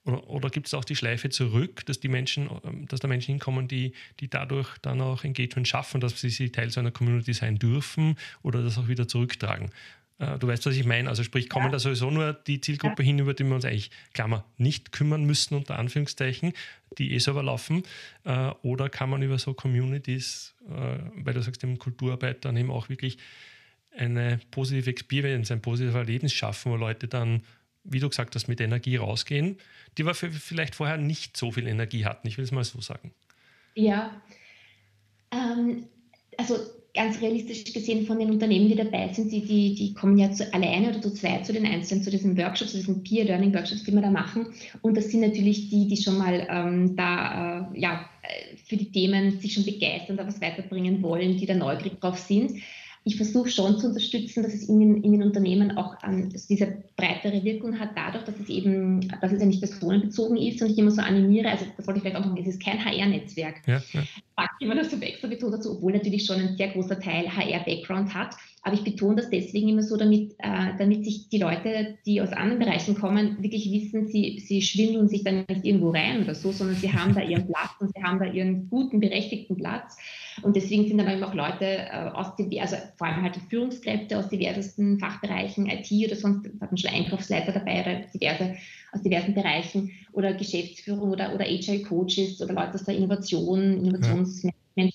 Oder, 0.05 0.29
oder 0.29 0.51
gibt 0.51 0.67
es 0.67 0.75
auch 0.75 0.85
die 0.85 0.97
Schleife 0.97 1.31
zurück, 1.31 1.87
dass 1.87 2.01
die 2.01 2.09
Menschen, 2.09 2.51
ähm, 2.65 2.87
dass 2.89 3.01
da 3.01 3.09
Menschen 3.09 3.33
hinkommen, 3.33 3.69
die, 3.69 3.93
die 4.21 4.29
dadurch 4.29 4.77
dann 4.79 5.01
auch 5.01 5.25
Engagement 5.25 5.67
schaffen, 5.69 6.01
dass 6.01 6.21
sie 6.21 6.51
Teil 6.51 6.71
so 6.71 6.81
einer 6.81 6.91
Community 6.91 7.33
sein 7.33 7.59
dürfen 7.59 8.17
oder 8.43 8.63
das 8.63 8.79
auch 8.79 8.89
wieder 8.89 9.07
zurücktragen? 9.09 9.71
Äh, 10.19 10.39
du 10.39 10.47
weißt, 10.47 10.67
was 10.67 10.77
ich 10.77 10.85
meine. 10.85 11.09
Also 11.09 11.23
sprich, 11.23 11.49
kommen 11.49 11.67
ja. 11.67 11.73
da 11.73 11.79
sowieso 11.79 12.11
nur 12.11 12.33
die 12.33 12.61
Zielgruppe 12.61 13.03
ja. 13.03 13.07
hin, 13.07 13.19
über 13.19 13.35
die 13.35 13.45
wir 13.45 13.55
uns 13.55 13.65
eigentlich, 13.65 13.91
Klammer, 14.15 14.45
nicht 14.57 14.93
kümmern 14.93 15.25
müssen, 15.25 15.55
unter 15.55 15.79
Anführungszeichen, 15.79 16.53
die 16.99 17.13
eh 17.13 17.19
selber 17.19 17.43
laufen. 17.43 17.85
Äh, 18.25 18.51
oder 18.63 18.89
kann 18.89 19.11
man 19.11 19.23
über 19.23 19.39
so 19.39 19.55
Communities, 19.55 20.55
äh, 20.69 20.99
weil 21.15 21.35
du 21.35 21.43
sagst, 21.43 21.63
im 21.65 21.79
Kulturarbeit 21.79 22.45
dann 22.45 22.57
eben 22.57 22.71
auch 22.71 22.89
wirklich 22.89 23.19
eine 23.97 24.41
positive 24.51 24.91
Experience, 24.91 25.51
ein 25.51 25.61
positives 25.61 25.95
Erlebnis 25.95 26.33
schaffen, 26.33 26.73
wo 26.73 26.77
Leute 26.77 27.09
dann, 27.09 27.43
wie 27.85 28.01
du 28.01 28.09
gesagt 28.09 28.35
hast, 28.35 28.49
mit 28.49 28.61
Energie 28.61 28.97
rausgehen, 28.97 29.59
die 29.99 30.07
wir 30.07 30.15
vielleicht 30.15 30.75
vorher 30.75 30.97
nicht 30.97 31.37
so 31.37 31.51
viel 31.51 31.67
Energie 31.67 32.05
hatten. 32.05 32.27
Ich 32.29 32.39
will 32.39 32.45
es 32.45 32.53
mal 32.53 32.65
so 32.65 32.81
sagen. 32.81 33.13
Ja, 33.75 34.23
ähm, 35.31 35.85
also 36.37 36.57
ganz 36.95 37.21
realistisch 37.23 37.73
gesehen 37.73 38.07
von 38.07 38.19
den 38.19 38.31
Unternehmen, 38.31 38.69
die 38.69 38.75
dabei 38.75 39.11
sind, 39.13 39.33
die, 39.33 39.41
die, 39.41 39.75
die 39.75 39.95
kommen 39.95 40.19
ja 40.19 40.31
zu, 40.31 40.53
alleine 40.53 40.91
oder 40.91 41.01
zu 41.01 41.15
zweit 41.15 41.47
zu 41.47 41.53
den 41.53 41.65
Einzelnen, 41.65 42.03
zu 42.05 42.11
diesen 42.11 42.37
Workshops, 42.37 42.73
zu 42.73 42.79
diesen 42.79 43.03
Peer-Learning-Workshops, 43.03 43.85
die 43.85 43.93
wir 43.93 44.03
da 44.03 44.11
machen. 44.11 44.49
Und 44.83 44.97
das 44.97 45.11
sind 45.11 45.21
natürlich 45.21 45.71
die, 45.71 45.89
die 45.89 45.97
schon 45.97 46.19
mal 46.19 46.47
ähm, 46.51 46.95
da 46.95 47.71
äh, 47.73 47.81
ja, 47.81 48.11
äh, 48.23 48.57
für 48.67 48.77
die 48.77 48.93
Themen 48.93 49.41
sich 49.41 49.55
schon 49.55 49.65
begeistern, 49.65 50.19
da 50.19 50.27
was 50.27 50.41
weiterbringen 50.43 51.03
wollen, 51.03 51.39
die 51.39 51.47
da 51.47 51.55
neugierig 51.55 51.99
drauf 51.99 52.19
sind 52.19 52.61
ich 53.05 53.17
versuche 53.17 53.51
schon 53.51 53.79
zu 53.79 53.89
unterstützen, 53.89 54.43
dass 54.43 54.55
es 54.55 54.69
in 54.69 54.79
den, 54.79 55.03
in 55.03 55.13
den 55.13 55.23
Unternehmen 55.23 55.77
auch 55.77 55.97
ähm, 56.05 56.33
diese 56.49 56.83
breitere 56.97 57.43
Wirkung 57.43 57.79
hat, 57.79 57.91
dadurch, 57.97 58.25
dass 58.25 58.39
es 58.39 58.49
eben, 58.49 59.09
dass 59.21 59.33
es 59.33 59.41
ja 59.41 59.47
nicht 59.47 59.61
personenbezogen 59.61 60.37
ist 60.37 60.63
und 60.63 60.71
ich 60.71 60.79
immer 60.79 60.91
so 60.91 61.03
animiere, 61.03 61.51
also 61.51 61.67
das 61.77 61.87
wollte 61.87 61.99
ich 61.99 62.03
vielleicht 62.03 62.17
auch 62.17 62.27
noch, 62.27 62.37
es 62.37 62.47
ist 62.47 62.63
kein 62.63 62.85
HR-Netzwerk. 62.85 63.67
Ja, 63.67 63.83
ja. 63.93 64.03
packe 64.37 64.55
immer 64.61 64.77
das 64.77 64.91
so 64.91 64.97
extra 64.99 65.27
betont 65.27 65.55
dazu, 65.55 65.73
obwohl 65.73 65.93
natürlich 65.93 66.25
schon 66.25 66.41
ein 66.41 66.57
sehr 66.57 66.69
großer 66.69 67.01
Teil 67.01 67.29
HR-Background 67.29 68.15
hat. 68.15 68.37
Aber 68.65 68.75
ich 68.75 68.85
betone 68.85 69.17
das 69.17 69.29
deswegen 69.29 69.71
immer 69.71 69.83
so, 69.83 69.97
damit, 69.97 70.35
äh, 70.39 70.77
damit 70.79 71.05
sich 71.05 71.29
die 71.29 71.39
Leute, 71.39 71.99
die 72.07 72.21
aus 72.21 72.33
anderen 72.33 72.61
Bereichen 72.61 72.95
kommen, 72.95 73.43
wirklich 73.43 73.69
wissen, 73.73 74.07
sie, 74.07 74.39
sie 74.39 74.63
schwindeln 74.63 75.09
sich 75.09 75.25
dann 75.25 75.45
nicht 75.49 75.65
irgendwo 75.65 75.91
rein 75.91 76.23
oder 76.23 76.37
so, 76.37 76.53
sondern 76.53 76.77
sie 76.77 76.93
haben 76.93 77.13
da 77.13 77.23
ihren 77.23 77.49
Platz 77.49 77.73
und 77.81 77.93
sie 77.93 78.01
haben 78.01 78.21
da 78.21 78.27
ihren 78.27 78.69
guten, 78.71 79.01
berechtigten 79.01 79.57
Platz. 79.57 79.97
Und 80.43 80.55
deswegen 80.55 80.87
sind 80.87 80.99
dann 80.99 81.11
eben 81.11 81.25
auch 81.25 81.35
Leute 81.35 81.65
äh, 81.65 82.11
aus 82.15 82.37
den, 82.37 82.57
also 82.61 82.77
vor 82.97 83.09
allem 83.09 83.23
halt 83.23 83.35
die 83.35 83.41
Führungskräfte 83.51 84.17
aus 84.17 84.29
diversesten 84.29 85.01
Fachbereichen, 85.01 85.69
IT 85.69 85.91
oder 86.07 86.17
sonst, 86.17 86.47
hat 86.61 86.71
man 86.71 86.79
schon 86.79 86.91
Einkaufsleiter 86.91 87.51
dabei 87.51 87.83
oder 87.83 88.01
diverse, 88.15 88.55
aus 88.93 89.03
diversen 89.03 89.35
Bereichen 89.35 89.91
oder 90.13 90.35
Geschäftsführung 90.35 91.11
oder, 91.11 91.35
oder 91.35 91.47
HR-Coaches 91.47 92.41
oder 92.41 92.55
Leute 92.55 92.75
aus 92.75 92.85
der 92.85 92.95
Innovation, 92.95 93.85
Innovationsmanagement. 93.85 94.95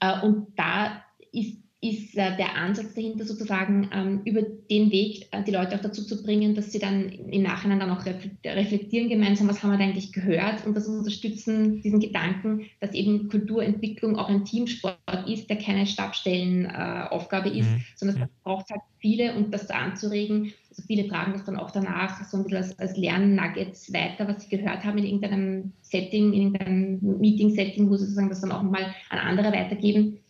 Ja. 0.00 0.22
Äh, 0.22 0.24
und 0.24 0.46
da 0.56 1.02
ist 1.32 1.56
ist 1.82 2.16
äh, 2.16 2.36
der 2.36 2.56
Ansatz 2.56 2.94
dahinter 2.94 3.24
sozusagen 3.24 3.90
ähm, 3.92 4.20
über 4.24 4.42
den 4.42 4.92
Weg 4.92 5.26
äh, 5.32 5.42
die 5.42 5.50
Leute 5.50 5.74
auch 5.74 5.80
dazu 5.80 6.04
zu 6.04 6.22
bringen, 6.22 6.54
dass 6.54 6.70
sie 6.70 6.78
dann 6.78 7.08
im 7.10 7.42
Nachhinein 7.42 7.80
dann 7.80 7.90
auch 7.90 8.06
reflektieren 8.06 9.08
gemeinsam, 9.08 9.48
was 9.48 9.62
haben 9.62 9.72
wir 9.72 9.78
da 9.78 9.84
eigentlich 9.84 10.12
gehört 10.12 10.64
und 10.64 10.76
das 10.76 10.86
unterstützen, 10.86 11.82
diesen 11.82 11.98
Gedanken, 11.98 12.66
dass 12.78 12.94
eben 12.94 13.28
Kulturentwicklung 13.28 14.16
auch 14.16 14.28
ein 14.28 14.44
Teamsport 14.44 14.96
ist, 15.26 15.50
der 15.50 15.58
keine 15.58 15.84
Stabstellenaufgabe 15.84 17.48
äh, 17.48 17.58
ist, 17.58 17.70
mhm. 17.70 17.84
sondern 17.96 18.22
es 18.22 18.28
braucht 18.44 18.70
halt 18.70 18.82
viele 18.98 19.34
und 19.34 19.52
das 19.52 19.68
anzuregen. 19.68 20.52
Also 20.70 20.84
viele 20.86 21.08
tragen 21.08 21.32
das 21.32 21.44
dann 21.44 21.56
auch 21.56 21.72
danach 21.72 22.24
so 22.24 22.36
ein 22.36 22.44
bisschen 22.44 22.58
als, 22.58 22.78
als 22.78 22.96
Lernnuggets 22.96 23.92
weiter, 23.92 24.28
was 24.28 24.44
sie 24.44 24.56
gehört 24.56 24.84
haben 24.84 24.98
in 24.98 25.04
irgendeinem 25.04 25.72
Setting, 25.82 26.32
in 26.32 26.42
irgendeinem 26.42 27.18
Meeting-Setting, 27.18 27.90
wo 27.90 27.96
sie 27.96 28.04
sozusagen 28.04 28.28
das 28.28 28.40
dann 28.40 28.52
auch 28.52 28.62
mal 28.62 28.94
an 29.10 29.18
andere 29.18 29.52
weitergeben 29.52 30.20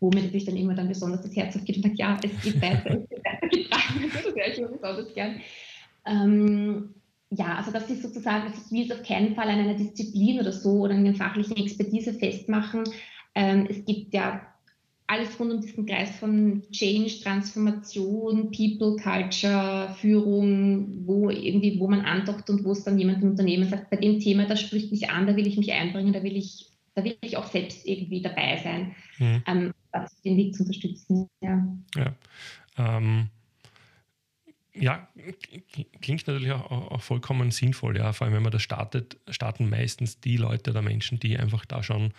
wo 0.00 0.10
mir 0.10 0.22
natürlich 0.22 0.46
dann 0.46 0.56
immer 0.56 0.74
dann 0.74 0.88
besonders 0.88 1.22
das 1.22 1.36
Herz 1.36 1.56
aufgeht 1.56 1.76
und 1.76 1.82
sagt, 1.82 1.98
ja, 1.98 2.18
es 2.22 2.42
geht 2.42 2.60
weiter, 2.60 3.00
es 3.00 3.50
geht 3.50 3.70
weiter. 3.70 4.06
Das 4.12 4.34
höre 4.34 4.48
ich 4.48 4.58
immer 4.58 4.68
besonders 4.68 5.14
gern. 5.14 5.40
Ähm, 6.06 6.94
ja, 7.30 7.56
also 7.56 7.70
das 7.70 7.88
ist 7.90 8.02
sozusagen, 8.02 8.46
also 8.46 8.60
ich 8.64 8.72
will 8.72 8.90
es 8.90 8.98
auf 8.98 9.06
keinen 9.06 9.34
Fall 9.34 9.48
an 9.48 9.60
einer 9.60 9.74
Disziplin 9.74 10.40
oder 10.40 10.52
so 10.52 10.80
oder 10.80 10.94
an 10.94 11.06
einer 11.06 11.14
fachlichen 11.14 11.56
Expertise 11.56 12.14
festmachen. 12.14 12.84
Ähm, 13.34 13.66
es 13.68 13.84
gibt 13.84 14.14
ja 14.14 14.40
alles 15.06 15.38
rund 15.40 15.52
um 15.52 15.60
diesen 15.60 15.86
Kreis 15.86 16.10
von 16.18 16.62
Change, 16.70 17.20
Transformation, 17.22 18.52
People, 18.52 18.96
Culture, 18.96 19.92
Führung, 20.00 21.04
wo 21.04 21.30
irgendwie, 21.30 21.80
wo 21.80 21.88
man 21.88 22.02
andockt 22.02 22.48
und 22.48 22.64
wo 22.64 22.72
es 22.72 22.84
dann 22.84 22.98
jemand 22.98 23.22
im 23.22 23.30
Unternehmen 23.30 23.68
sagt, 23.68 23.90
bei 23.90 23.96
dem 23.96 24.20
Thema, 24.20 24.46
das 24.46 24.60
spricht 24.60 24.92
mich 24.92 25.10
an, 25.10 25.26
da 25.26 25.34
will 25.34 25.48
ich 25.48 25.56
mich 25.56 25.72
einbringen, 25.72 26.12
da 26.12 26.22
will 26.22 26.36
ich, 26.36 26.69
da 26.94 27.04
will 27.04 27.16
ich 27.20 27.36
auch 27.36 27.46
selbst 27.46 27.86
irgendwie 27.86 28.22
dabei 28.22 28.56
sein. 28.56 28.94
Mhm. 29.18 29.42
Ähm, 29.46 29.74
den 30.24 30.36
Weg 30.36 30.54
zu 30.54 30.62
unterstützen. 30.62 31.28
Ja, 31.40 31.66
ja, 31.96 32.14
ähm, 32.78 33.28
ja 34.72 35.08
klingt 36.00 36.26
natürlich 36.26 36.52
auch, 36.52 36.70
auch, 36.70 37.02
vollkommen 37.02 37.50
sinnvoll. 37.50 37.96
Ja, 37.96 38.12
vor 38.12 38.26
allem 38.26 38.34
wenn 38.34 38.42
man 38.42 38.52
das 38.52 38.62
startet, 38.62 39.18
starten 39.28 39.68
meistens 39.68 40.20
die 40.20 40.36
Leute 40.36 40.70
oder 40.70 40.82
Menschen, 40.82 41.18
die 41.18 41.36
einfach 41.36 41.64
da 41.64 41.82
schon 41.82 42.12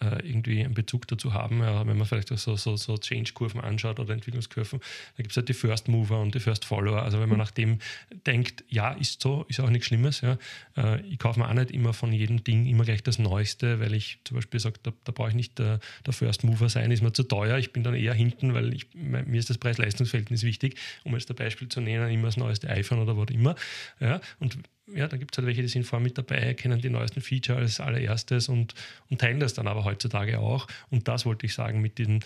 äh, 0.00 0.26
irgendwie 0.28 0.64
einen 0.64 0.74
Bezug 0.74 1.08
dazu 1.08 1.34
haben. 1.34 1.60
Ja, 1.60 1.86
wenn 1.86 1.96
man 1.96 2.06
vielleicht 2.06 2.28
so, 2.28 2.56
so, 2.56 2.76
so 2.76 2.96
Change-Kurven 2.96 3.60
anschaut 3.60 3.98
oder 3.98 4.14
Entwicklungskurven, 4.14 4.80
da 5.16 5.22
gibt 5.22 5.32
es 5.32 5.36
halt 5.36 5.48
die 5.48 5.54
First 5.54 5.88
Mover 5.88 6.20
und 6.20 6.34
die 6.34 6.40
First 6.40 6.64
Follower. 6.64 7.02
Also 7.02 7.20
wenn 7.20 7.28
man 7.28 7.38
nach 7.38 7.50
dem 7.50 7.78
denkt, 8.26 8.64
ja, 8.68 8.92
ist 8.92 9.22
so, 9.22 9.44
ist 9.48 9.60
auch 9.60 9.70
nichts 9.70 9.88
Schlimmes. 9.88 10.20
Ja. 10.20 10.38
Äh, 10.76 11.00
ich 11.02 11.18
kaufe 11.18 11.40
mir 11.40 11.48
auch 11.48 11.54
nicht 11.54 11.70
immer 11.70 11.92
von 11.92 12.12
jedem 12.12 12.44
Ding 12.44 12.66
immer 12.66 12.84
gleich 12.84 13.02
das 13.02 13.18
Neueste, 13.18 13.80
weil 13.80 13.94
ich 13.94 14.20
zum 14.24 14.36
Beispiel 14.36 14.60
sage, 14.60 14.78
da, 14.82 14.92
da 15.04 15.12
brauche 15.12 15.30
ich 15.30 15.34
nicht 15.34 15.58
der, 15.58 15.80
der, 16.06 16.12
First 16.12 16.44
Mover 16.44 16.68
sein, 16.68 16.90
ist 16.90 17.02
mir 17.02 17.12
zu 17.12 17.22
teuer. 17.22 17.58
Ich 17.58 17.72
bin 17.72 17.82
dann 17.82 17.94
eher 17.94 18.14
hinten, 18.14 18.54
weil 18.54 18.74
ich, 18.74 18.86
mir 18.94 19.38
ist 19.38 19.50
das 19.50 19.58
Preis-Leistungs-Verhältnis 19.58 20.42
wichtig, 20.42 20.76
um 21.04 21.12
jetzt 21.14 21.30
ein 21.30 21.36
Beispiel 21.36 21.68
zu 21.68 21.80
nennen, 21.80 22.10
immer 22.10 22.28
das 22.28 22.36
neueste 22.36 22.68
iPhone 22.68 23.00
oder 23.00 23.16
was 23.16 23.30
immer. 23.30 23.54
Ja. 24.00 24.20
Und 24.38 24.58
ja, 24.94 25.08
da 25.08 25.16
gibt 25.16 25.34
es 25.34 25.38
halt 25.38 25.46
welche, 25.46 25.62
die 25.62 25.68
sind 25.68 25.84
vorher 25.84 26.02
mit 26.02 26.16
dabei, 26.18 26.54
kennen 26.54 26.80
die 26.80 26.90
neuesten 26.90 27.20
Feature 27.20 27.58
als 27.58 27.80
allererstes 27.80 28.48
und, 28.48 28.74
und 29.10 29.20
teilen 29.20 29.40
das 29.40 29.54
dann 29.54 29.66
aber 29.66 29.84
heutzutage 29.84 30.38
auch. 30.38 30.66
Und 30.90 31.08
das 31.08 31.26
wollte 31.26 31.46
ich 31.46 31.54
sagen 31.54 31.80
mit 31.80 31.98
diesem 31.98 32.20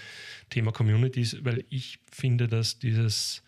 Thema 0.50 0.72
Communities, 0.72 1.36
weil 1.44 1.64
ich 1.70 1.98
finde, 2.10 2.48
dass 2.48 2.78
dieses, 2.78 3.42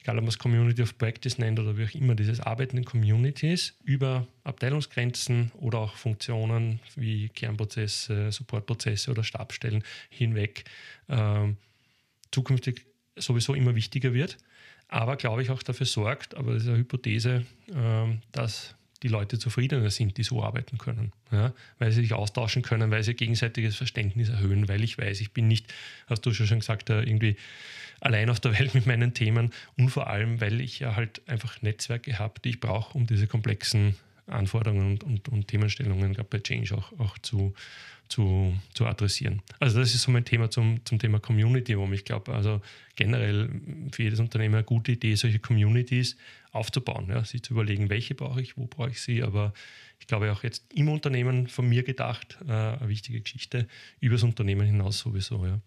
egal 0.00 0.16
ob 0.16 0.22
man 0.22 0.28
es 0.28 0.38
Community 0.38 0.82
of 0.82 0.96
Practice 0.98 1.38
nennt 1.38 1.58
oder 1.58 1.76
wie 1.76 1.84
auch 1.84 1.94
immer, 1.94 2.14
dieses 2.14 2.40
Arbeiten 2.40 2.78
in 2.78 2.84
Communities 2.84 3.74
über 3.84 4.26
Abteilungsgrenzen 4.44 5.52
oder 5.58 5.78
auch 5.78 5.96
Funktionen 5.96 6.80
wie 6.94 7.28
Kernprozesse, 7.28 8.32
Supportprozesse 8.32 9.10
oder 9.10 9.24
Stabstellen 9.24 9.84
hinweg 10.08 10.64
äh, 11.08 11.48
zukünftig 12.30 12.86
sowieso 13.16 13.54
immer 13.54 13.74
wichtiger 13.74 14.12
wird 14.12 14.38
aber 14.88 15.16
glaube 15.16 15.42
ich 15.42 15.50
auch 15.50 15.62
dafür 15.62 15.86
sorgt, 15.86 16.36
aber 16.36 16.54
das 16.54 16.62
ist 16.62 16.68
eine 16.68 16.78
Hypothese, 16.78 17.44
ähm, 17.74 18.20
dass 18.32 18.74
die 19.02 19.08
Leute 19.08 19.38
zufriedener 19.38 19.90
sind, 19.90 20.16
die 20.16 20.22
so 20.22 20.42
arbeiten 20.42 20.78
können, 20.78 21.12
ja? 21.30 21.52
weil 21.78 21.92
sie 21.92 22.02
sich 22.02 22.14
austauschen 22.14 22.62
können, 22.62 22.90
weil 22.90 23.02
sie 23.02 23.14
gegenseitiges 23.14 23.76
Verständnis 23.76 24.28
erhöhen, 24.28 24.68
weil 24.68 24.82
ich 24.82 24.96
weiß, 24.96 25.20
ich 25.20 25.32
bin 25.32 25.48
nicht, 25.48 25.72
hast 26.06 26.24
du 26.24 26.32
schon 26.32 26.60
gesagt, 26.60 26.88
irgendwie 26.88 27.36
allein 28.00 28.30
auf 28.30 28.40
der 28.40 28.58
Welt 28.58 28.74
mit 28.74 28.86
meinen 28.86 29.14
Themen 29.14 29.52
und 29.76 29.90
vor 29.90 30.08
allem, 30.08 30.40
weil 30.40 30.60
ich 30.60 30.78
ja 30.80 30.96
halt 30.96 31.22
einfach 31.28 31.60
Netzwerke 31.62 32.18
habe, 32.18 32.40
die 32.40 32.50
ich 32.50 32.60
brauche, 32.60 32.96
um 32.96 33.06
diese 33.06 33.26
komplexen 33.26 33.96
Anforderungen 34.26 34.92
und, 34.92 35.04
und, 35.04 35.28
und 35.28 35.48
Themenstellungen 35.48 36.14
gerade 36.14 36.28
bei 36.28 36.38
Change 36.38 36.76
auch, 36.76 36.92
auch 36.98 37.18
zu, 37.18 37.54
zu, 38.08 38.54
zu 38.74 38.86
adressieren. 38.86 39.42
Also 39.60 39.78
das 39.78 39.94
ist 39.94 40.02
so 40.02 40.10
mein 40.10 40.24
Thema 40.24 40.50
zum, 40.50 40.84
zum 40.84 40.98
Thema 40.98 41.20
Community, 41.20 41.76
wo 41.78 41.90
ich 41.92 42.04
glaube, 42.04 42.34
also 42.34 42.60
generell 42.96 43.48
für 43.92 44.02
jedes 44.02 44.20
Unternehmen 44.20 44.54
eine 44.54 44.64
gute 44.64 44.92
Idee, 44.92 45.14
solche 45.14 45.38
Communities 45.38 46.16
aufzubauen, 46.52 47.08
ja, 47.08 47.24
sich 47.24 47.42
zu 47.42 47.52
überlegen, 47.52 47.90
welche 47.90 48.14
brauche 48.14 48.40
ich, 48.40 48.56
wo 48.56 48.66
brauche 48.66 48.90
ich 48.90 49.00
sie, 49.00 49.22
aber 49.22 49.52
ich 49.98 50.06
glaube 50.06 50.30
auch 50.32 50.42
jetzt 50.42 50.64
im 50.74 50.88
Unternehmen 50.88 51.46
von 51.48 51.68
mir 51.68 51.82
gedacht, 51.82 52.38
äh, 52.46 52.52
eine 52.52 52.88
wichtige 52.88 53.20
Geschichte, 53.20 53.66
übers 54.00 54.22
Unternehmen 54.22 54.66
hinaus 54.66 54.98
sowieso. 54.98 55.44
Ja. 55.46 55.60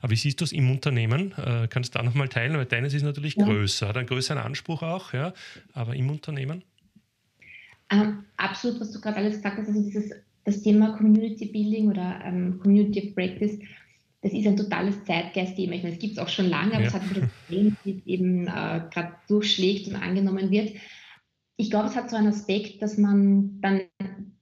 Aber 0.00 0.10
wie 0.10 0.16
siehst 0.16 0.40
du 0.40 0.44
es 0.44 0.52
im 0.52 0.70
Unternehmen? 0.70 1.32
Äh, 1.32 1.68
kannst 1.68 1.94
du 1.94 1.98
da 1.98 2.04
nochmal 2.04 2.28
teilen, 2.28 2.56
weil 2.56 2.66
deines 2.66 2.94
ist 2.94 3.02
natürlich 3.02 3.36
ja. 3.36 3.44
größer, 3.44 3.88
hat 3.88 3.96
einen 3.96 4.06
größeren 4.06 4.38
Anspruch 4.38 4.82
auch, 4.82 5.12
ja, 5.12 5.32
aber 5.72 5.94
im 5.94 6.10
Unternehmen? 6.10 6.64
Ähm, 7.92 8.24
absolut, 8.36 8.80
was 8.80 8.90
du 8.90 9.00
gerade 9.00 9.18
alles 9.18 9.36
gesagt 9.36 9.58
hast, 9.58 9.68
also 9.68 9.82
dieses 9.82 10.10
das 10.44 10.62
Thema 10.62 10.96
Community 10.96 11.46
Building 11.46 11.90
oder 11.90 12.20
ähm, 12.24 12.58
Community 12.60 13.08
of 13.08 13.14
Practice, 13.14 13.58
das 14.22 14.32
ist 14.32 14.46
ein 14.46 14.56
totales 14.56 15.04
Zeitgeist-Thema. 15.04 15.74
Ich 15.74 15.82
meine, 15.82 15.94
es 15.94 16.00
gibt 16.00 16.14
es 16.14 16.18
auch 16.18 16.28
schon 16.28 16.48
lange, 16.48 16.72
aber 16.72 16.82
ja. 16.82 16.88
es 16.88 16.94
hat 16.94 17.02
das 17.02 17.28
Problem, 17.28 17.76
wie 17.84 18.02
eben 18.06 18.46
äh, 18.46 18.82
gerade 18.90 19.14
durchschlägt 19.28 19.88
und 19.88 19.96
angenommen 19.96 20.50
wird. 20.50 20.72
Ich 21.56 21.70
glaube, 21.70 21.86
es 21.86 21.96
hat 21.96 22.10
so 22.10 22.16
einen 22.16 22.28
Aspekt, 22.28 22.82
dass 22.82 22.98
man 22.98 23.60
dann 23.60 23.82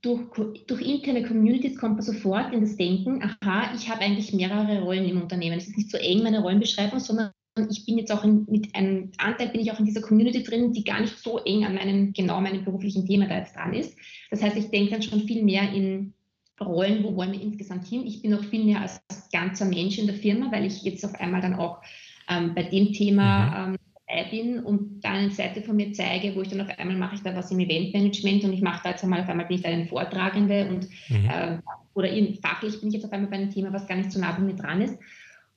durch, 0.03 0.21
durch 0.67 0.81
interne 0.81 1.23
Communities 1.27 1.79
kommt 1.79 1.95
man 1.95 2.03
sofort 2.03 2.53
in 2.53 2.61
das 2.61 2.77
Denken, 2.77 3.23
aha, 3.23 3.73
ich 3.75 3.91
habe 3.91 4.01
eigentlich 4.01 4.33
mehrere 4.33 4.81
Rollen 4.83 5.07
im 5.07 5.21
Unternehmen. 5.21 5.59
Es 5.59 5.69
ist 5.69 5.77
nicht 5.77 5.91
so 5.91 5.99
eng 5.99 6.23
meine 6.23 6.41
Rollenbeschreibung, 6.41 7.01
sondern 7.01 7.33
ich 7.71 7.85
bin 7.87 7.99
jetzt 7.99 8.13
auch 8.13 8.25
in, 8.25 8.47
mit 8.49 8.75
einem 8.75 9.11
Anteil 9.19 9.49
bin 9.49 9.61
ich 9.61 9.73
auch 9.73 9.79
in 9.79 9.85
dieser 9.85 10.01
Community 10.01 10.43
drin, 10.43 10.73
die 10.73 10.85
gar 10.85 11.01
nicht 11.01 11.19
so 11.19 11.39
eng 11.39 11.65
an 11.65 11.75
meinem, 11.75 12.13
genau 12.13 12.41
meinem 12.41 12.65
beruflichen 12.65 13.07
Thema 13.07 13.27
da 13.27 13.39
jetzt 13.39 13.57
dran 13.57 13.75
ist. 13.75 13.97
Das 14.31 14.43
heißt, 14.43 14.57
ich 14.57 14.71
denke 14.71 14.93
dann 14.93 15.03
schon 15.03 15.21
viel 15.21 15.43
mehr 15.43 15.73
in 15.73 16.15
Rollen, 16.61 17.05
wo 17.05 17.17
wollen 17.17 17.33
wir 17.33 17.41
insgesamt 17.41 17.87
hin. 17.87 18.07
Ich 18.07 18.23
bin 18.23 18.35
auch 18.35 18.45
viel 18.45 18.65
mehr 18.65 18.83
als 18.83 19.01
ganzer 19.33 19.65
Mensch 19.65 19.99
in 19.99 20.07
der 20.07 20.17
Firma, 20.17 20.53
weil 20.53 20.67
ich 20.67 20.83
jetzt 20.83 21.05
auf 21.05 21.15
einmal 21.15 21.41
dann 21.41 21.55
auch 21.55 21.81
ähm, 22.29 22.55
bei 22.55 22.63
dem 22.63 22.93
Thema 22.93 23.69
mhm. 23.69 23.75
ähm, 23.75 23.81
dabei 24.11 24.31
bin 24.31 24.61
und 24.61 25.01
da 25.03 25.13
eine 25.13 25.31
Seite 25.31 25.63
von 25.63 25.77
mir 25.77 25.93
zeige, 25.93 26.35
wo 26.35 26.43
ich 26.43 26.49
dann 26.49 26.61
auf 26.61 26.79
einmal 26.79 26.97
mache 26.97 27.15
ich 27.15 27.23
da 27.23 27.35
was 27.35 27.51
im 27.51 27.61
Eventmanagement 27.61 28.45
und 28.45 28.53
ich 28.53 28.63
mache 28.63 28.81
da 28.83 28.91
jetzt 28.91 29.03
einmal, 29.03 29.23
auf 29.23 29.29
einmal 29.29 29.47
bin 29.47 29.57
ich 29.57 29.63
da 29.63 29.69
eine 29.69 29.87
Vortragende 29.87 30.69
und 30.69 30.89
mhm. 31.09 31.31
äh, 31.31 31.59
oder 31.95 32.09
in, 32.09 32.35
fachlich 32.37 32.81
bin 32.81 32.89
ich 32.89 32.95
jetzt 32.95 33.05
auf 33.05 33.13
einmal 33.13 33.31
bei 33.31 33.37
einem 33.37 33.51
Thema, 33.51 33.73
was 33.73 33.87
gar 33.87 33.97
nicht 33.97 34.13
so 34.13 34.21
nah 34.21 34.33
bei 34.33 34.43
mir 34.43 34.55
dran 34.55 34.81
ist. 34.81 34.99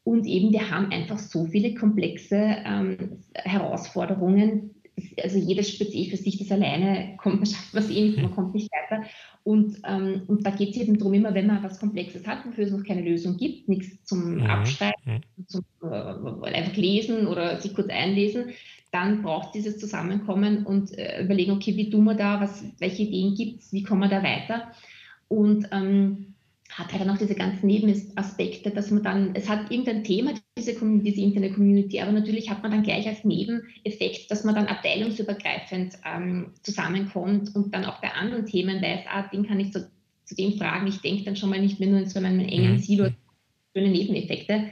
Und 0.03 0.25
eben, 0.25 0.51
wir 0.51 0.69
haben 0.69 0.91
einfach 0.91 1.17
so 1.17 1.45
viele 1.45 1.75
komplexe 1.75 2.57
ähm, 2.65 3.19
Herausforderungen. 3.33 4.71
Also 5.21 5.39
jedes 5.39 5.69
speziell 5.69 6.09
für 6.09 6.17
sich 6.17 6.37
das 6.37 6.51
alleine 6.51 7.15
kommt, 7.17 7.37
man 7.37 7.45
schafft 7.45 7.73
was 7.73 7.89
eh 7.89 8.09
nicht, 8.09 8.21
man 8.21 8.31
kommt 8.31 8.53
nicht 8.53 8.69
weiter. 8.71 9.03
Und, 9.43 9.81
ähm, 9.87 10.23
und 10.27 10.45
da 10.45 10.51
geht 10.51 10.71
es 10.71 10.77
eben 10.77 10.97
darum, 10.97 11.13
immer 11.13 11.33
wenn 11.33 11.47
man 11.47 11.63
was 11.63 11.79
Komplexes 11.79 12.27
hat, 12.27 12.45
wofür 12.45 12.65
es 12.65 12.71
noch 12.71 12.83
keine 12.83 13.01
Lösung 13.01 13.37
gibt, 13.37 13.67
nichts 13.69 14.03
zum 14.03 14.35
mhm. 14.35 14.41
Abschreiben, 14.43 15.23
zum 15.47 15.63
äh, 15.81 15.85
einfach 16.53 16.75
lesen 16.75 17.27
oder 17.27 17.59
sich 17.59 17.73
kurz 17.73 17.89
einlesen, 17.89 18.51
dann 18.91 19.23
braucht 19.23 19.47
es 19.47 19.51
dieses 19.53 19.79
Zusammenkommen 19.79 20.65
und 20.65 20.95
äh, 20.97 21.23
überlegen, 21.23 21.53
okay, 21.53 21.75
wie 21.75 21.89
tun 21.89 22.03
wir 22.03 22.13
da, 22.13 22.39
was, 22.39 22.63
welche 22.77 23.03
Ideen 23.03 23.33
gibt 23.33 23.61
es, 23.61 23.73
wie 23.73 23.83
kommen 23.83 24.01
wir 24.01 24.09
da 24.09 24.21
weiter. 24.21 24.71
Und 25.29 25.67
ähm, 25.71 26.32
hat 26.69 26.91
halt 26.91 27.01
dann 27.01 27.09
auch 27.09 27.17
diese 27.17 27.35
ganzen 27.35 27.67
Nebenaspekte, 27.67 28.71
dass 28.71 28.89
man 28.89 29.03
dann, 29.03 29.35
es 29.35 29.47
hat 29.47 29.69
irgendein 29.69 30.03
Thema, 30.03 30.33
diese, 30.57 30.73
diese 30.73 31.21
interne 31.21 31.51
Community, 31.51 31.99
aber 31.99 32.11
natürlich 32.11 32.49
hat 32.49 32.63
man 32.63 32.71
dann 32.71 32.83
gleich 32.83 33.07
als 33.07 33.23
Nebeneffekt, 33.23 34.31
dass 34.31 34.43
man 34.43 34.55
dann 34.55 34.67
abteilungsübergreifend 34.67 35.97
ähm, 36.05 36.51
zusammenkommt 36.63 37.55
und 37.55 37.73
dann 37.73 37.85
auch 37.85 38.01
bei 38.01 38.11
anderen 38.11 38.45
Themen 38.45 38.81
weiß, 38.81 39.01
ah, 39.07 39.23
den 39.23 39.47
kann 39.47 39.59
ich 39.59 39.71
so 39.71 39.81
zudem 40.25 40.57
fragen. 40.57 40.87
Ich 40.87 41.01
denke 41.01 41.23
dann 41.23 41.35
schon 41.35 41.49
mal 41.49 41.61
nicht 41.61 41.79
mehr 41.79 41.89
nur 41.89 41.99
in 41.99 42.09
so 42.09 42.19
einem 42.19 42.39
engen 42.39 42.73
mhm. 42.73 42.79
Silo, 42.79 43.09
schöne 43.75 43.89
Nebeneffekte. 43.89 44.71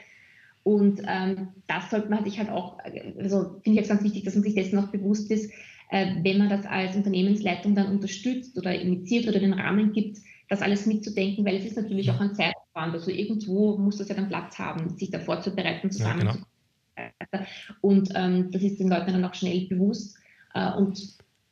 Und 0.63 1.01
ähm, 1.07 1.49
das 1.67 1.89
sollte 1.89 2.09
man 2.09 2.23
sich 2.23 2.37
halt 2.37 2.49
auch, 2.49 2.77
also 3.19 3.59
finde 3.63 3.71
ich 3.71 3.75
jetzt 3.75 3.89
ganz 3.89 4.03
wichtig, 4.03 4.23
dass 4.23 4.35
man 4.35 4.43
sich 4.43 4.53
dessen 4.53 4.77
auch 4.77 4.89
bewusst 4.89 5.31
ist, 5.31 5.51
äh, 5.89 6.15
wenn 6.23 6.37
man 6.37 6.49
das 6.49 6.65
als 6.65 6.95
Unternehmensleitung 6.95 7.75
dann 7.75 7.91
unterstützt 7.91 8.57
oder 8.57 8.73
initiiert 8.73 9.27
oder 9.27 9.39
den 9.39 9.53
Rahmen 9.53 9.91
gibt, 9.91 10.19
das 10.51 10.61
alles 10.61 10.85
mitzudenken, 10.85 11.45
weil 11.45 11.55
es 11.55 11.65
ist 11.65 11.77
natürlich 11.77 12.11
auch 12.11 12.19
ein 12.19 12.35
Zeitaufwand. 12.35 12.93
Also 12.93 13.09
irgendwo 13.09 13.77
muss 13.77 13.97
das 13.97 14.09
ja 14.09 14.15
dann 14.15 14.27
Platz 14.27 14.59
haben, 14.59 14.97
sich 14.97 15.09
da 15.09 15.19
vorzubereiten, 15.19 15.91
zusammen 15.91 16.25
ja, 16.25 16.33
genau. 16.33 17.45
Und 17.81 18.09
ähm, 18.15 18.51
das 18.51 18.61
ist 18.61 18.79
den 18.79 18.89
Leuten 18.89 19.13
dann 19.13 19.25
auch 19.25 19.33
schnell 19.33 19.67
bewusst. 19.67 20.17
Äh, 20.53 20.73
und 20.73 20.99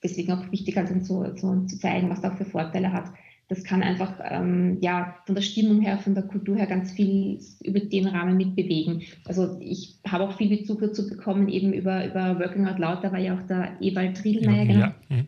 deswegen 0.03 0.33
auch 0.33 0.51
wichtig, 0.51 0.77
also 0.77 0.99
zu, 0.99 1.33
zu, 1.35 1.65
zu 1.65 1.79
zeigen, 1.79 2.09
was 2.09 2.21
da 2.21 2.31
auch 2.31 2.37
für 2.37 2.45
Vorteile 2.45 2.91
hat 2.91 3.11
das 3.49 3.63
kann 3.63 3.81
einfach 3.81 4.19
ähm, 4.23 4.77
ja, 4.79 5.15
von 5.25 5.33
der 5.33 5.41
Stimmung 5.41 5.81
her, 5.81 5.97
von 5.97 6.13
der 6.13 6.23
Kultur 6.23 6.55
her 6.55 6.67
ganz 6.67 6.91
viel 6.91 7.39
über 7.63 7.79
den 7.79 8.07
Rahmen 8.07 8.37
mitbewegen. 8.37 9.01
Also 9.25 9.57
ich 9.59 9.97
habe 10.07 10.23
auch 10.23 10.37
viel 10.37 10.55
Bezug 10.55 10.81
dazu 10.81 11.09
bekommen, 11.09 11.49
eben 11.49 11.73
über, 11.73 12.05
über 12.05 12.39
Working 12.39 12.67
Out 12.67 12.77
Loud, 12.77 13.03
da 13.03 13.11
war 13.11 13.19
ja 13.19 13.35
auch 13.35 13.41
der 13.47 13.75
Ewald 13.81 14.23
Riedelmeier 14.23 14.65
genau, 14.67 14.87
ja. 15.09 15.25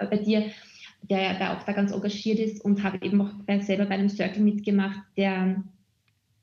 Äh, 0.00 0.06
bei 0.06 0.16
dir, 0.16 0.46
der, 1.02 1.38
der 1.38 1.56
auch 1.56 1.62
da 1.64 1.72
ganz 1.72 1.92
engagiert 1.92 2.38
ist 2.38 2.64
und 2.64 2.82
habe 2.82 3.04
eben 3.04 3.20
auch 3.20 3.32
bei, 3.46 3.58
selber 3.60 3.86
bei 3.86 3.94
einem 3.94 4.08
Circle 4.08 4.42
mitgemacht, 4.42 5.00
der 5.16 5.62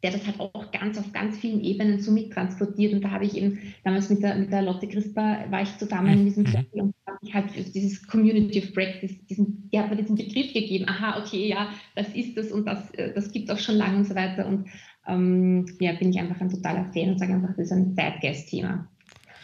der 0.03 0.11
das 0.11 0.25
halt 0.25 0.39
auch 0.39 0.71
ganz 0.71 0.97
auf 0.97 1.11
ganz 1.11 1.37
vielen 1.37 1.61
Ebenen 1.61 1.99
so 1.99 2.11
mittransportiert. 2.11 2.93
Und 2.93 3.03
da 3.03 3.11
habe 3.11 3.25
ich 3.25 3.35
eben 3.35 3.59
damals 3.83 4.09
mit 4.09 4.23
der, 4.23 4.35
mit 4.35 4.51
der 4.51 4.61
Lotte 4.61 4.87
Crispa 4.87 5.45
war 5.49 5.61
ich 5.61 5.77
zusammen 5.77 6.19
in 6.19 6.25
diesem 6.25 6.45
Circle 6.45 6.83
mhm. 6.83 6.87
und 6.87 6.95
habe 7.05 7.17
ich 7.21 7.33
halt 7.33 7.75
dieses 7.75 8.07
Community 8.07 8.59
of 8.59 8.73
Practice, 8.73 9.13
diesen, 9.25 9.69
die 9.71 9.79
hat 9.79 9.89
mir 9.89 9.97
diesen 9.97 10.15
Begriff 10.15 10.53
gegeben, 10.53 10.85
aha, 10.87 11.21
okay, 11.21 11.49
ja, 11.49 11.69
das 11.95 12.07
ist 12.15 12.37
das 12.37 12.51
und 12.51 12.65
das, 12.65 12.89
äh, 12.91 13.13
das 13.13 13.31
gibt 13.31 13.49
es 13.49 13.55
auch 13.55 13.59
schon 13.59 13.75
lange 13.75 13.97
und 13.97 14.05
so 14.05 14.15
weiter. 14.15 14.47
Und 14.47 14.69
ähm, 15.07 15.65
ja, 15.81 15.93
bin 15.93 16.11
ich 16.11 16.19
einfach 16.19 16.39
ein 16.39 16.49
totaler 16.49 16.85
Fan 16.93 17.09
und 17.09 17.19
sage 17.19 17.33
einfach, 17.33 17.49
das 17.49 17.65
ist 17.65 17.71
ein 17.73 17.93
Zeitgeist-Thema 17.93 18.87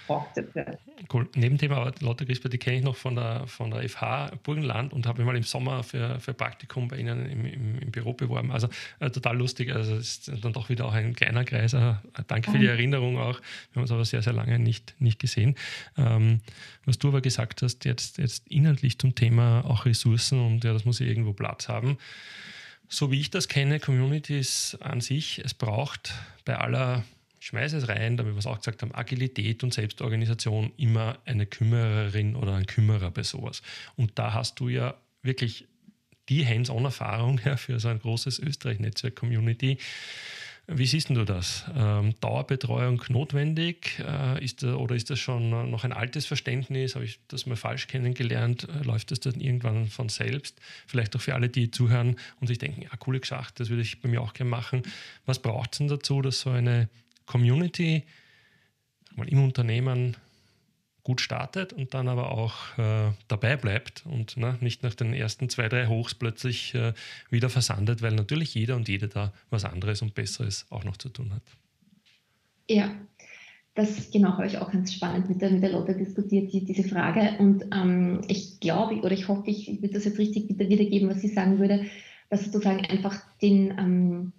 beobachtet 0.07 0.53
wird. 0.55 0.79
Cool. 1.11 1.27
Nebenthema 1.35 1.91
Lotte 1.99 2.25
Crisper, 2.25 2.49
die 2.49 2.57
kenne 2.57 2.77
ich 2.77 2.83
noch 2.83 2.95
von 2.95 3.15
der, 3.15 3.47
von 3.47 3.71
der 3.71 3.87
FH 3.87 4.31
Burgenland 4.43 4.93
und 4.93 5.05
habe 5.07 5.19
mich 5.19 5.25
mal 5.25 5.35
im 5.35 5.43
Sommer 5.43 5.83
für, 5.83 6.19
für 6.19 6.33
Praktikum 6.33 6.87
bei 6.87 6.97
Ihnen 6.97 7.29
im, 7.29 7.45
im, 7.45 7.79
im 7.79 7.91
Büro 7.91 8.13
beworben. 8.13 8.51
Also 8.51 8.69
äh, 8.99 9.09
total 9.09 9.37
lustig. 9.37 9.73
Also 9.73 9.95
es 9.95 10.27
ist 10.27 10.43
dann 10.43 10.53
doch 10.53 10.69
wieder 10.69 10.85
auch 10.85 10.93
ein 10.93 11.15
kleiner 11.15 11.43
Kreis. 11.43 11.73
Äh, 11.73 11.95
danke 12.27 12.51
für 12.51 12.59
die 12.59 12.67
Erinnerung 12.67 13.17
auch. 13.17 13.39
Wir 13.71 13.75
haben 13.75 13.81
uns 13.81 13.91
aber 13.91 14.05
sehr, 14.05 14.21
sehr 14.21 14.33
lange 14.33 14.59
nicht, 14.59 14.95
nicht 14.99 15.19
gesehen. 15.19 15.55
Ähm, 15.97 16.41
was 16.85 16.97
du 16.97 17.09
aber 17.09 17.21
gesagt 17.21 17.61
hast, 17.61 17.85
jetzt, 17.85 18.17
jetzt 18.17 18.47
inhaltlich 18.47 18.99
zum 18.99 19.15
Thema 19.15 19.63
auch 19.65 19.85
Ressourcen 19.85 20.39
und 20.39 20.63
ja, 20.63 20.73
das 20.73 20.85
muss 20.85 20.99
ja 20.99 21.05
irgendwo 21.05 21.33
Platz 21.33 21.67
haben. 21.67 21.97
So 22.87 23.11
wie 23.11 23.19
ich 23.19 23.31
das 23.31 23.47
kenne, 23.47 23.79
Communities 23.79 24.77
an 24.79 25.01
sich, 25.01 25.41
es 25.43 25.53
braucht 25.53 26.13
bei 26.45 26.57
aller 26.57 27.03
schmeiße 27.45 27.77
es 27.77 27.87
rein, 27.87 28.17
damit 28.17 28.33
wir 28.33 28.39
es 28.39 28.47
auch 28.47 28.57
gesagt 28.57 28.81
haben, 28.81 28.93
Agilität 28.95 29.63
und 29.63 29.71
Selbstorganisation 29.71 30.71
immer 30.77 31.19
eine 31.25 31.45
Kümmererin 31.45 32.35
oder 32.35 32.55
ein 32.55 32.65
Kümmerer 32.65 33.11
bei 33.11 33.21
sowas. 33.21 33.61
Und 33.95 34.17
da 34.17 34.33
hast 34.33 34.59
du 34.59 34.67
ja 34.67 34.95
wirklich 35.21 35.67
die 36.27 36.45
Hands-on-Erfahrung 36.45 37.39
ja, 37.45 37.55
für 37.55 37.79
so 37.79 37.89
ein 37.89 37.99
großes 37.99 38.39
Österreich-Netzwerk-Community. 38.39 39.77
Wie 40.67 40.87
siehst 40.87 41.11
du 41.11 41.23
das? 41.23 41.65
Ähm, 41.75 42.15
Dauerbetreuung 42.19 43.03
notwendig? 43.09 43.99
Äh, 43.99 44.43
ist 44.43 44.63
da, 44.63 44.73
oder 44.77 44.95
ist 44.95 45.11
das 45.11 45.19
schon 45.19 45.69
noch 45.69 45.83
ein 45.83 45.93
altes 45.93 46.25
Verständnis? 46.25 46.95
Habe 46.95 47.05
ich 47.05 47.19
das 47.27 47.45
mal 47.45 47.55
falsch 47.55 47.85
kennengelernt? 47.85 48.67
Äh, 48.67 48.83
läuft 48.83 49.11
das 49.11 49.19
dann 49.19 49.39
irgendwann 49.39 49.85
von 49.85 50.09
selbst? 50.09 50.59
Vielleicht 50.87 51.15
auch 51.15 51.21
für 51.21 51.35
alle, 51.35 51.49
die 51.49 51.69
zuhören 51.69 52.15
und 52.41 52.47
sich 52.47 52.57
denken, 52.57 52.81
ja, 52.81 52.89
coole 52.97 53.19
Geschichte, 53.19 53.53
das 53.57 53.69
würde 53.69 53.83
ich 53.83 54.01
bei 54.01 54.09
mir 54.09 54.21
auch 54.21 54.33
gerne 54.33 54.49
machen. 54.49 54.81
Was 55.27 55.39
braucht 55.39 55.73
es 55.73 55.77
denn 55.77 55.87
dazu, 55.87 56.23
dass 56.23 56.39
so 56.39 56.49
eine 56.49 56.89
Community 57.25 58.03
mal 59.15 59.27
im 59.27 59.43
Unternehmen 59.43 60.17
gut 61.03 61.21
startet 61.21 61.71
und 61.71 61.93
dann 61.93 62.07
aber 62.07 62.31
auch 62.31 62.77
äh, 62.79 63.11
dabei 63.27 63.55
bleibt 63.57 64.03
und 64.07 64.37
ne, 64.37 64.57
nicht 64.59 64.81
nach 64.81 64.95
den 64.95 65.13
ersten 65.13 65.49
zwei, 65.49 65.69
drei 65.69 65.85
Hochs 65.85 66.15
plötzlich 66.15 66.73
äh, 66.73 66.93
wieder 67.29 67.49
versandet, 67.49 68.01
weil 68.01 68.13
natürlich 68.13 68.55
jeder 68.55 68.75
und 68.75 68.87
jede 68.87 69.07
da 69.07 69.31
was 69.51 69.65
anderes 69.65 70.01
und 70.01 70.15
Besseres 70.15 70.65
auch 70.71 70.83
noch 70.83 70.97
zu 70.97 71.09
tun 71.09 71.31
hat. 71.31 71.43
Ja, 72.67 72.91
das 73.75 74.09
genau 74.09 74.31
habe 74.31 74.47
ich 74.47 74.57
auch 74.57 74.71
ganz 74.71 74.93
spannend 74.93 75.29
mit 75.29 75.41
der, 75.41 75.51
mit 75.51 75.61
der 75.61 75.73
Lotte 75.73 75.95
diskutiert, 75.95 76.51
die, 76.51 76.65
diese 76.65 76.87
Frage. 76.87 77.37
Und 77.37 77.65
ähm, 77.71 78.21
ich 78.27 78.59
glaube 78.59 78.95
oder 78.95 79.11
ich 79.11 79.27
hoffe, 79.27 79.49
ich, 79.49 79.67
würde 79.67 79.93
das 79.93 80.05
jetzt 80.05 80.17
richtig 80.17 80.49
wiedergeben, 80.57 81.09
was 81.09 81.21
sie 81.21 81.27
sagen 81.27 81.59
würde, 81.59 81.85
dass 82.29 82.45
sozusagen 82.45 82.83
einfach 82.85 83.21
den 83.41 83.71
ähm, 83.77 84.33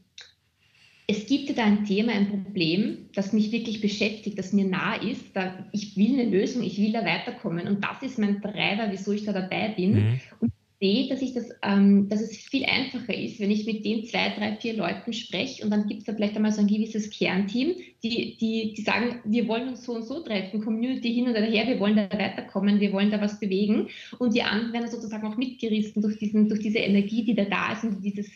es 1.08 1.26
gibt 1.26 1.56
da 1.56 1.64
ein 1.64 1.84
Thema, 1.84 2.12
ein 2.12 2.28
Problem, 2.28 3.08
das 3.14 3.32
mich 3.32 3.52
wirklich 3.52 3.80
beschäftigt, 3.80 4.38
das 4.38 4.52
mir 4.52 4.64
nah 4.64 4.96
ist. 4.96 5.24
Da, 5.34 5.66
ich 5.70 5.96
will 5.96 6.18
eine 6.18 6.28
Lösung, 6.28 6.62
ich 6.64 6.78
will 6.78 6.92
da 6.92 7.04
weiterkommen. 7.04 7.68
Und 7.68 7.84
das 7.84 8.02
ist 8.02 8.18
mein 8.18 8.42
Treiber, 8.42 8.88
wieso 8.90 9.12
ich 9.12 9.24
da 9.24 9.32
dabei 9.32 9.68
bin. 9.68 9.94
Mhm. 9.94 10.20
Und 10.40 10.52
sehe, 10.78 11.08
dass, 11.08 11.22
ich 11.22 11.32
das, 11.32 11.48
ähm, 11.62 12.08
dass 12.08 12.20
es 12.20 12.36
viel 12.36 12.64
einfacher 12.64 13.14
ist, 13.14 13.40
wenn 13.40 13.50
ich 13.50 13.66
mit 13.66 13.84
den 13.84 14.04
zwei, 14.04 14.30
drei, 14.30 14.56
vier 14.56 14.74
Leuten 14.74 15.12
spreche 15.12 15.64
und 15.64 15.70
dann 15.70 15.86
gibt 15.86 16.00
es 16.00 16.06
da 16.06 16.14
vielleicht 16.14 16.36
einmal 16.36 16.52
so 16.52 16.60
ein 16.60 16.66
gewisses 16.66 17.10
Kernteam, 17.10 17.74
die, 18.02 18.36
die, 18.36 18.74
die 18.74 18.82
sagen, 18.82 19.20
wir 19.24 19.48
wollen 19.48 19.68
uns 19.68 19.84
so 19.84 19.94
und 19.94 20.04
so 20.04 20.20
treffen, 20.20 20.62
Community 20.62 21.14
hin 21.14 21.28
und 21.28 21.34
her, 21.34 21.66
wir 21.66 21.80
wollen 21.80 21.96
da 21.96 22.10
weiterkommen, 22.12 22.80
wir 22.80 22.92
wollen 22.92 23.10
da 23.10 23.20
was 23.20 23.40
bewegen 23.40 23.88
und 24.18 24.34
die 24.34 24.42
anderen 24.42 24.72
werden 24.72 24.90
sozusagen 24.90 25.26
auch 25.26 25.36
mitgerissen 25.36 26.02
durch, 26.02 26.18
diesen, 26.18 26.48
durch 26.48 26.60
diese 26.60 26.78
Energie, 26.78 27.24
die 27.24 27.34
da 27.34 27.44
da 27.44 27.72
ist 27.72 27.84
und 27.84 28.04
dieses 28.04 28.30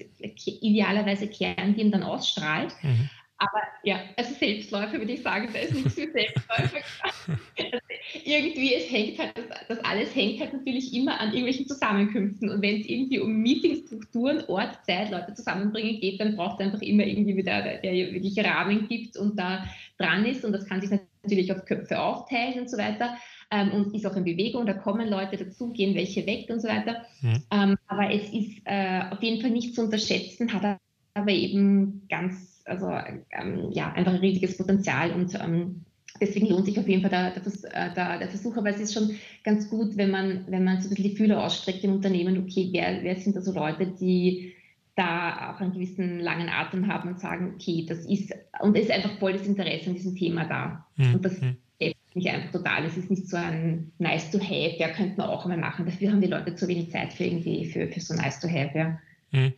idealerweise 0.44 1.28
Kernteam 1.28 1.90
dann 1.90 2.02
ausstrahlt. 2.02 2.74
Mhm. 2.82 3.10
Aber 3.40 3.62
ja, 3.84 4.00
also 4.18 4.34
Selbstläufer 4.34 4.98
würde 4.98 5.12
ich 5.12 5.22
sagen, 5.22 5.48
da 5.50 5.60
ist 5.60 5.74
nichts 5.74 5.94
für 5.94 6.10
Selbstläufer. 6.12 6.80
irgendwie, 8.24 8.74
es 8.74 8.92
hängt 8.92 9.18
halt, 9.18 9.32
das, 9.34 9.46
das, 9.66 9.78
alles 9.78 10.14
hängt 10.14 10.40
halt 10.40 10.52
natürlich 10.52 10.92
immer 10.94 11.18
an 11.18 11.28
irgendwelchen 11.28 11.66
Zusammenkünften. 11.66 12.50
Und 12.50 12.60
wenn 12.60 12.80
es 12.80 12.86
irgendwie 12.86 13.18
um 13.18 13.32
Meetingstrukturen, 13.38 14.44
Ort, 14.48 14.84
Zeit, 14.84 15.10
Leute 15.10 15.32
zusammenbringen 15.32 16.00
geht, 16.00 16.20
dann 16.20 16.36
braucht 16.36 16.60
es 16.60 16.66
einfach 16.66 16.82
immer 16.82 17.04
irgendwie 17.04 17.34
wieder, 17.34 17.62
der, 17.62 17.78
der 17.78 17.92
wirklich 18.12 18.38
Rahmen 18.44 18.86
gibt 18.88 19.16
und 19.16 19.38
da 19.38 19.64
dran 19.96 20.26
ist. 20.26 20.44
Und 20.44 20.52
das 20.52 20.66
kann 20.66 20.82
sich 20.82 20.90
natürlich 21.22 21.50
auf 21.50 21.64
Köpfe 21.64 21.98
aufteilen 21.98 22.60
und 22.60 22.70
so 22.70 22.76
weiter. 22.76 23.16
Ähm, 23.50 23.72
und 23.72 23.94
ist 23.94 24.06
auch 24.06 24.16
in 24.16 24.24
Bewegung, 24.24 24.66
da 24.66 24.74
kommen 24.74 25.08
Leute 25.08 25.38
dazu, 25.38 25.72
gehen 25.72 25.94
welche 25.94 26.26
weg 26.26 26.50
und 26.50 26.60
so 26.60 26.68
weiter. 26.68 27.06
Mhm. 27.22 27.42
Ähm, 27.50 27.78
aber 27.86 28.12
es 28.12 28.30
ist 28.34 28.60
äh, 28.66 29.00
auf 29.10 29.22
jeden 29.22 29.40
Fall 29.40 29.50
nicht 29.50 29.74
zu 29.74 29.82
unterschätzen, 29.82 30.52
hat 30.52 30.78
aber 31.14 31.30
eben 31.30 32.06
ganz 32.08 32.49
also 32.70 32.88
ähm, 33.30 33.70
ja, 33.72 33.92
einfach 33.92 34.12
ein 34.12 34.20
riesiges 34.20 34.56
Potenzial 34.56 35.10
und 35.12 35.34
ähm, 35.34 35.84
deswegen 36.20 36.46
lohnt 36.46 36.66
sich 36.66 36.78
auf 36.78 36.88
jeden 36.88 37.02
Fall 37.02 37.10
der, 37.10 37.30
der, 37.32 37.42
äh, 37.72 37.94
der, 37.94 38.18
der, 38.18 38.28
Versuch, 38.28 38.56
aber 38.56 38.70
es 38.70 38.80
ist 38.80 38.94
schon 38.94 39.16
ganz 39.44 39.68
gut, 39.68 39.96
wenn 39.96 40.10
man, 40.10 40.44
wenn 40.48 40.64
man 40.64 40.80
so 40.80 40.86
ein 40.86 40.90
bisschen 40.90 41.10
die 41.10 41.16
Fühler 41.16 41.44
ausstreckt 41.44 41.84
im 41.84 41.92
Unternehmen, 41.92 42.38
okay, 42.38 42.68
wer, 42.72 43.02
wer 43.02 43.16
sind 43.16 43.36
da 43.36 43.42
so 43.42 43.52
Leute, 43.52 43.86
die 43.86 44.54
da 44.96 45.52
auch 45.52 45.60
einen 45.60 45.72
gewissen 45.72 46.20
langen 46.20 46.48
Atem 46.48 46.86
haben 46.86 47.10
und 47.10 47.20
sagen, 47.20 47.54
okay, 47.54 47.86
das 47.88 48.04
ist, 48.06 48.32
und 48.60 48.76
es 48.76 48.84
ist 48.84 48.90
einfach 48.90 49.18
voll 49.18 49.32
das 49.32 49.46
Interesse 49.46 49.88
an 49.88 49.94
diesem 49.94 50.14
Thema 50.14 50.44
da. 50.44 50.86
Mhm. 50.96 51.14
Und 51.14 51.24
das 51.24 51.40
mhm. 51.40 51.56
hilft 51.78 52.14
mich 52.14 52.28
einfach 52.28 52.52
total. 52.52 52.84
Es 52.84 52.96
ist 52.96 53.10
nicht 53.10 53.28
so 53.28 53.36
ein 53.36 53.92
nice 53.98 54.30
to 54.30 54.38
have, 54.38 54.76
ja, 54.78 54.88
könnte 54.88 55.16
man 55.16 55.30
auch 55.30 55.44
einmal 55.44 55.58
machen. 55.58 55.86
Dafür 55.86 56.10
haben 56.10 56.20
die 56.20 56.26
Leute 56.26 56.54
zu 56.54 56.68
wenig 56.68 56.90
Zeit 56.90 57.12
für 57.12 57.24
irgendwie, 57.24 57.64
für, 57.66 57.86
für 57.88 58.00
so 58.00 58.14
nice 58.14 58.40
to 58.40 58.48
have, 58.48 58.76
ja. 58.76 58.98
Mhm. 59.30 59.52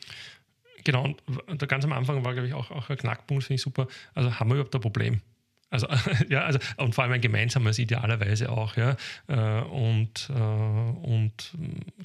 Genau, 0.84 1.14
und 1.46 1.62
da 1.62 1.66
ganz 1.66 1.84
am 1.84 1.92
Anfang 1.92 2.24
war, 2.24 2.32
glaube 2.32 2.48
ich, 2.48 2.54
auch, 2.54 2.70
auch 2.70 2.90
ein 2.90 2.96
Knackpunkt, 2.96 3.44
finde 3.44 3.56
ich 3.56 3.62
super. 3.62 3.86
Also 4.14 4.38
haben 4.38 4.50
wir 4.50 4.54
überhaupt 4.54 4.74
ein 4.74 4.80
Problem? 4.80 5.20
Also, 5.70 5.86
ja, 6.28 6.44
also, 6.44 6.58
und 6.76 6.94
vor 6.94 7.04
allem 7.04 7.14
ein 7.14 7.20
gemeinsames 7.20 7.78
idealerweise 7.78 8.50
auch, 8.50 8.76
ja. 8.76 8.96
Äh, 9.26 9.62
und, 9.64 10.30
äh, 10.30 10.32
und 10.32 11.56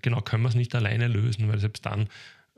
genau, 0.02 0.22
können 0.22 0.44
wir 0.44 0.50
es 0.50 0.56
nicht 0.56 0.74
alleine 0.74 1.08
lösen, 1.08 1.50
weil 1.50 1.60
selbst 1.60 1.86
dann, 1.86 2.08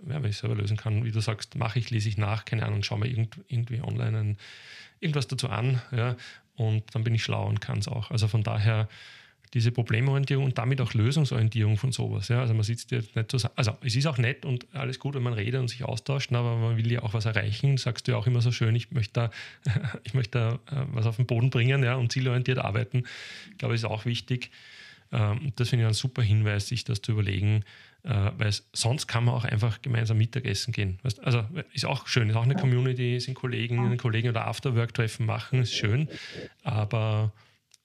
wenn 0.01 0.23
ich 0.25 0.31
es 0.31 0.39
selber 0.39 0.55
lösen 0.55 0.77
kann, 0.77 1.03
wie 1.03 1.11
du 1.11 1.19
sagst, 1.19 1.55
mache 1.55 1.79
ich, 1.79 1.89
lese 1.89 2.09
ich 2.09 2.17
nach, 2.17 2.45
keine 2.45 2.65
Ahnung, 2.65 2.83
schaue 2.83 2.99
mir 2.99 3.07
irgend, 3.07 3.39
irgendwie 3.47 3.81
online 3.81 4.19
ein, 4.19 4.37
irgendwas 4.99 5.27
dazu 5.27 5.49
an, 5.49 5.81
ja, 5.91 6.15
und 6.55 6.83
dann 6.93 7.03
bin 7.03 7.15
ich 7.15 7.23
schlau 7.23 7.47
und 7.47 7.59
kann 7.59 7.79
es 7.79 7.87
auch. 7.87 8.11
Also 8.11 8.27
von 8.27 8.43
daher, 8.43 8.87
diese 9.53 9.71
Problemorientierung 9.71 10.45
und 10.45 10.57
damit 10.57 10.79
auch 10.81 10.93
Lösungsorientierung 10.93 11.77
von 11.77 11.91
sowas. 11.91 12.27
Ja? 12.27 12.41
Also 12.41 12.53
man 12.53 12.63
sitzt 12.63 12.91
jetzt 12.91 13.15
nicht 13.15 13.31
zusammen. 13.31 13.53
Also 13.55 13.75
es 13.81 13.95
ist 13.95 14.05
auch 14.05 14.17
nett 14.17 14.45
und 14.45 14.67
alles 14.73 14.99
gut, 14.99 15.15
wenn 15.15 15.23
man 15.23 15.33
redet 15.33 15.59
und 15.59 15.69
sich 15.69 15.83
austauscht, 15.83 16.31
aber 16.33 16.55
man 16.55 16.77
will 16.77 16.91
ja 16.91 17.01
auch 17.01 17.13
was 17.13 17.25
erreichen. 17.25 17.77
Sagst 17.77 18.07
du 18.07 18.11
ja 18.11 18.17
auch 18.17 18.27
immer 18.27 18.41
so 18.41 18.51
schön, 18.51 18.75
ich 18.75 18.91
möchte 18.91 19.13
da, 19.13 19.31
ich 20.03 20.13
möchte 20.13 20.59
da 20.69 20.81
äh, 20.81 20.85
was 20.93 21.05
auf 21.05 21.15
den 21.15 21.25
Boden 21.25 21.49
bringen 21.49 21.83
ja, 21.83 21.95
und 21.95 22.11
zielorientiert 22.11 22.59
arbeiten. 22.59 23.03
Ich 23.51 23.57
glaube, 23.57 23.73
das 23.73 23.81
ist 23.81 23.89
auch 23.89 24.05
wichtig. 24.05 24.51
Ähm, 25.11 25.51
das 25.55 25.69
finde 25.69 25.85
ich 25.85 25.87
ein 25.87 25.93
super 25.93 26.21
Hinweis, 26.21 26.67
sich 26.67 26.83
das 26.83 27.01
zu 27.01 27.13
überlegen, 27.13 27.63
äh, 28.03 28.31
weil 28.37 28.53
sonst 28.73 29.07
kann 29.07 29.25
man 29.25 29.33
auch 29.33 29.45
einfach 29.45 29.81
gemeinsam 29.81 30.17
Mittagessen 30.17 30.71
gehen. 30.71 30.99
Also 31.23 31.43
ist 31.73 31.85
auch 31.85 32.07
schön, 32.07 32.29
ist 32.29 32.35
auch 32.35 32.43
eine 32.43 32.55
Community, 32.55 33.19
sind 33.19 33.33
Kollegen, 33.33 33.97
Kollegen 33.97 34.29
oder 34.29 34.47
Afterwork-Treffen 34.47 35.25
machen, 35.25 35.61
ist 35.61 35.73
schön, 35.73 36.07
aber 36.63 37.33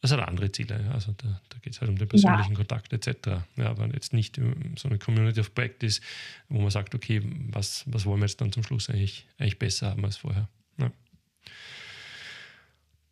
das 0.05 0.13
hat 0.13 0.21
andere 0.29 0.53
Ziele. 0.53 0.91
Also 0.93 1.15
da, 1.17 1.41
da 1.49 1.59
geht 1.63 1.73
es 1.73 1.81
halt 1.81 1.89
um 1.89 1.97
den 1.97 2.07
persönlichen 2.07 2.53
ja. 2.53 2.57
Kontakt 2.57 2.93
etc. 2.93 3.41
Ja, 3.57 3.71
aber 3.71 3.87
jetzt 3.95 4.13
nicht 4.13 4.39
so 4.77 4.89
eine 4.89 4.99
Community 4.99 5.41
of 5.41 5.55
Practice, 5.55 6.03
wo 6.51 6.61
man 6.61 6.71
sagt, 6.71 6.95
okay, 6.95 7.23
was, 7.49 7.85
was 7.87 8.05
wollen 8.05 8.21
wir 8.21 8.27
jetzt 8.27 8.39
dann 8.39 8.53
zum 8.53 8.63
Schluss 8.65 8.91
eigentlich, 8.91 9.27
eigentlich 9.39 9.59
besser 9.59 9.89
haben 9.89 10.05
als 10.05 10.19
vorher. 10.19 10.47
Ja. 10.77 10.93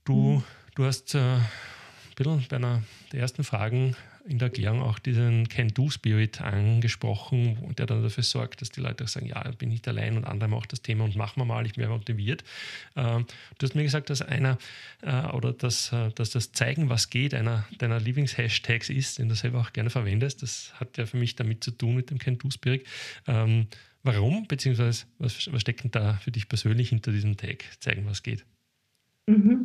Du, 0.05 0.15
mhm. 0.15 0.45
du 0.75 0.85
hast 0.85 1.15
äh, 1.15 1.19
ein 1.19 1.41
bisschen 2.15 2.45
bei 2.51 2.57
einer 2.57 2.83
der 3.11 3.21
ersten 3.21 3.43
Fragen 3.43 3.97
in 4.25 4.39
der 4.39 4.49
Erklärung 4.49 4.83
auch 4.83 4.99
diesen 4.99 5.49
Can-Do-Spirit 5.49 6.41
angesprochen, 6.41 7.75
der 7.77 7.87
dann 7.87 8.03
dafür 8.03 8.23
sorgt, 8.23 8.61
dass 8.61 8.71
die 8.71 8.81
Leute 8.81 9.05
auch 9.05 9.09
sagen, 9.09 9.27
ja, 9.27 9.43
bin 9.59 9.69
nicht 9.69 9.87
allein 9.89 10.17
und 10.17 10.25
andere 10.25 10.55
auch 10.55 10.67
das 10.67 10.83
Thema 10.83 11.05
und 11.05 11.17
machen 11.17 11.41
wir 11.41 11.45
mal, 11.45 11.67
ich 11.67 11.75
bin 11.75 11.89
motiviert. 11.89 12.45
Ähm, 12.97 13.27
du 13.59 13.67
hast 13.67 13.75
mir 13.75 13.83
gesagt, 13.83 14.11
dass 14.11 14.23
einer 14.23 14.59
äh, 15.03 15.27
oder 15.29 15.53
dass, 15.53 15.93
äh, 15.93 16.11
dass 16.15 16.31
das 16.31 16.53
Zeigen, 16.53 16.89
was 16.89 17.11
geht, 17.11 17.35
einer 17.35 17.67
deiner 17.79 18.01
Lieblings-Hashtags 18.01 18.91
ist, 18.91 19.19
den 19.19 19.29
du 19.29 19.35
selber 19.35 19.61
auch 19.61 19.73
gerne 19.73 19.91
verwendest. 19.91 20.43
Das 20.43 20.73
hat 20.79 20.99
ja 20.99 21.07
für 21.07 21.17
mich 21.17 21.37
damit 21.37 21.65
zu 21.65 21.71
tun 21.71 21.97
mit 21.97 22.11
dem 22.11 22.19
Can-Do-Spirit. 22.19 22.87
Ähm, 23.27 23.67
warum, 24.03 24.47
beziehungsweise 24.47 25.07
was, 25.19 25.53
was 25.53 25.61
steckt 25.61 25.85
denn 25.85 25.91
da 25.91 26.15
für 26.15 26.31
dich 26.31 26.49
persönlich 26.49 26.91
hinter 26.91 27.13
diesem 27.13 27.37
Tag, 27.37 27.65
zeigen, 27.81 28.07
was 28.07 28.23
geht? 28.23 28.45
Mhm 29.27 29.62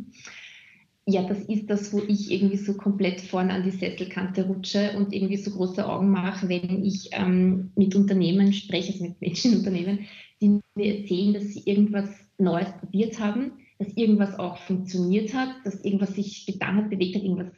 ja, 1.09 1.23
das 1.23 1.39
ist 1.45 1.69
das, 1.69 1.93
wo 1.93 2.01
ich 2.05 2.29
irgendwie 2.29 2.57
so 2.57 2.73
komplett 2.73 3.21
vorne 3.21 3.53
an 3.53 3.63
die 3.63 3.71
Sesselkante 3.71 4.45
rutsche 4.45 4.91
und 4.97 5.13
irgendwie 5.13 5.37
so 5.37 5.51
große 5.51 5.87
Augen 5.87 6.09
mache, 6.09 6.49
wenn 6.49 6.83
ich 6.83 7.09
ähm, 7.13 7.71
mit 7.75 7.95
Unternehmen 7.95 8.51
spreche, 8.51 8.91
also 8.91 9.05
mit 9.05 9.21
Menschenunternehmen, 9.21 9.99
die 10.41 10.59
mir 10.75 10.99
erzählen, 10.99 11.33
dass 11.33 11.45
sie 11.45 11.61
irgendwas 11.65 12.09
Neues 12.37 12.67
probiert 12.79 13.21
haben, 13.21 13.53
dass 13.79 13.95
irgendwas 13.95 14.37
auch 14.37 14.57
funktioniert 14.57 15.33
hat, 15.33 15.49
dass 15.63 15.81
irgendwas 15.85 16.13
sich 16.13 16.45
getan 16.45 16.75
hat, 16.75 16.89
bewegt 16.89 17.15
hat, 17.15 17.23
irgendwas, 17.23 17.53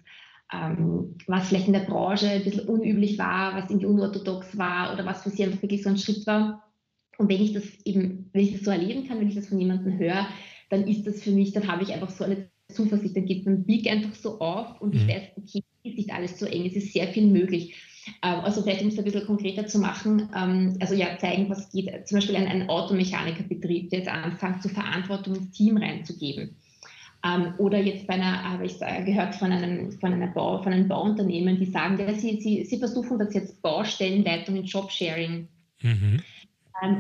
ähm, 0.54 1.16
was 1.26 1.48
vielleicht 1.48 1.68
in 1.68 1.74
der 1.74 1.80
Branche 1.82 2.30
ein 2.30 2.44
bisschen 2.44 2.70
unüblich 2.70 3.18
war, 3.18 3.56
was 3.56 3.72
irgendwie 3.72 3.88
unorthodox 3.88 4.60
war 4.60 4.94
oder 4.94 5.08
was 5.08 5.24
für 5.24 5.32
sie 5.32 5.44
einfach 5.44 5.64
wirklich 5.64 5.82
so 5.82 5.90
ein 5.90 5.98
Schritt 5.98 6.28
war. 6.28 6.72
Und 7.18 7.30
wenn 7.30 7.42
ich 7.42 7.54
das 7.54 7.66
eben, 7.84 8.30
wenn 8.32 8.44
ich 8.44 8.52
das 8.52 8.62
so 8.62 8.70
erleben 8.70 9.08
kann, 9.08 9.20
wenn 9.20 9.28
ich 9.28 9.36
das 9.36 9.48
von 9.48 9.60
jemandem 9.60 9.98
höre, 9.98 10.28
dann 10.70 10.88
ist 10.88 11.08
das 11.08 11.24
für 11.24 11.32
mich, 11.32 11.52
dann 11.52 11.68
habe 11.68 11.82
ich 11.82 11.94
einfach 11.94 12.12
so 12.12 12.24
eine 12.24 12.49
Zuversicht, 12.72 13.16
dann 13.16 13.26
geht 13.26 13.46
mein 13.46 13.64
Blick 13.64 13.90
einfach 13.90 14.14
so 14.16 14.40
auf 14.40 14.80
und 14.82 14.96
ich 14.96 15.04
mhm. 15.04 15.10
weiß, 15.10 15.24
okay, 15.38 15.64
es 15.84 15.92
ist 15.92 15.98
nicht 15.98 16.14
alles 16.14 16.40
so 16.40 16.46
eng, 16.46 16.66
es 16.66 16.76
ist 16.76 16.94
sehr 16.94 17.08
viel 17.08 17.26
möglich. 17.28 17.76
Ähm, 18.24 18.40
also 18.42 18.62
vielleicht, 18.62 18.82
um 18.82 18.88
es 18.90 18.98
ein 18.98 19.04
bisschen 19.04 19.26
konkreter 19.26 19.66
zu 19.68 19.80
machen, 19.80 20.30
ähm, 20.36 20.78
also 20.80 20.94
ja, 20.94 21.18
zeigen, 21.18 21.50
was 21.50 21.72
geht. 21.72 22.08
Zum 22.08 22.18
Beispiel 22.18 22.36
ein, 22.36 22.48
ein 22.48 22.70
Automechanikerbetrieb, 22.70 23.90
der 23.90 24.00
jetzt 24.00 24.10
anfängt, 24.10 24.62
zur 24.62 24.72
Verantwortung 24.72 25.36
ins 25.36 25.52
Team 25.52 25.78
reinzugeben. 25.78 26.56
Ähm, 27.26 27.54
oder 27.58 27.80
jetzt 27.80 28.08
bei 28.08 28.14
einer, 28.14 28.44
habe 28.44 28.66
ich 28.66 28.80
gehört 28.80 29.36
von 29.36 29.52
einem, 29.52 29.92
von, 29.92 30.14
einer 30.14 30.28
Bau, 30.28 30.62
von 30.62 30.72
einem 30.72 30.88
Bauunternehmen, 30.88 31.60
die 31.60 31.66
sagen, 31.66 32.00
ja, 32.00 32.14
sie, 32.14 32.40
sie, 32.40 32.64
sie 32.66 32.78
versuchen 32.78 33.20
das 33.20 33.34
jetzt 33.34 33.62
Baustellenleitung 33.62 34.56
in 34.56 34.64
Jobsharing. 34.64 35.48
Mhm. 35.82 36.22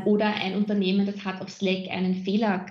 oder 0.05 0.34
ein 0.36 0.55
Unternehmen, 0.55 1.05
das 1.05 1.26
hat 1.26 1.41
auf 1.41 1.49
Slack 1.49 1.89
einen 1.89 2.15
Fehler 2.15 2.65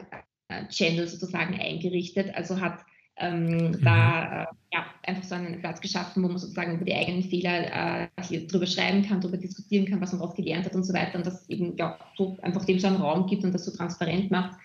Channel 0.70 1.06
sozusagen 1.06 1.60
eingerichtet, 1.60 2.34
also 2.34 2.60
hat 2.60 2.80
ähm, 3.18 3.46
mhm. 3.46 3.84
da 3.84 4.42
äh, 4.42 4.46
ja, 4.72 4.86
einfach 5.02 5.24
so 5.24 5.34
einen 5.34 5.60
Platz 5.60 5.80
geschaffen, 5.80 6.22
wo 6.22 6.28
man 6.28 6.38
sozusagen 6.38 6.74
über 6.74 6.84
die 6.84 6.94
eigenen 6.94 7.22
Fehler 7.22 8.08
äh, 8.20 8.46
drüber 8.46 8.66
schreiben 8.66 9.02
kann, 9.02 9.20
drüber 9.20 9.36
diskutieren 9.36 9.86
kann, 9.86 10.00
was 10.00 10.12
man 10.12 10.20
daraus 10.20 10.36
gelernt 10.36 10.66
hat 10.66 10.74
und 10.74 10.84
so 10.84 10.92
weiter 10.92 11.18
und 11.18 11.26
das 11.26 11.48
eben 11.48 11.76
ja, 11.76 11.98
so 12.16 12.36
einfach 12.42 12.64
dem 12.64 12.78
so 12.78 12.86
einen 12.86 12.96
Raum 12.96 13.26
gibt 13.26 13.44
und 13.44 13.52
das 13.52 13.64
so 13.64 13.70
transparent 13.70 14.30
macht. 14.30 14.58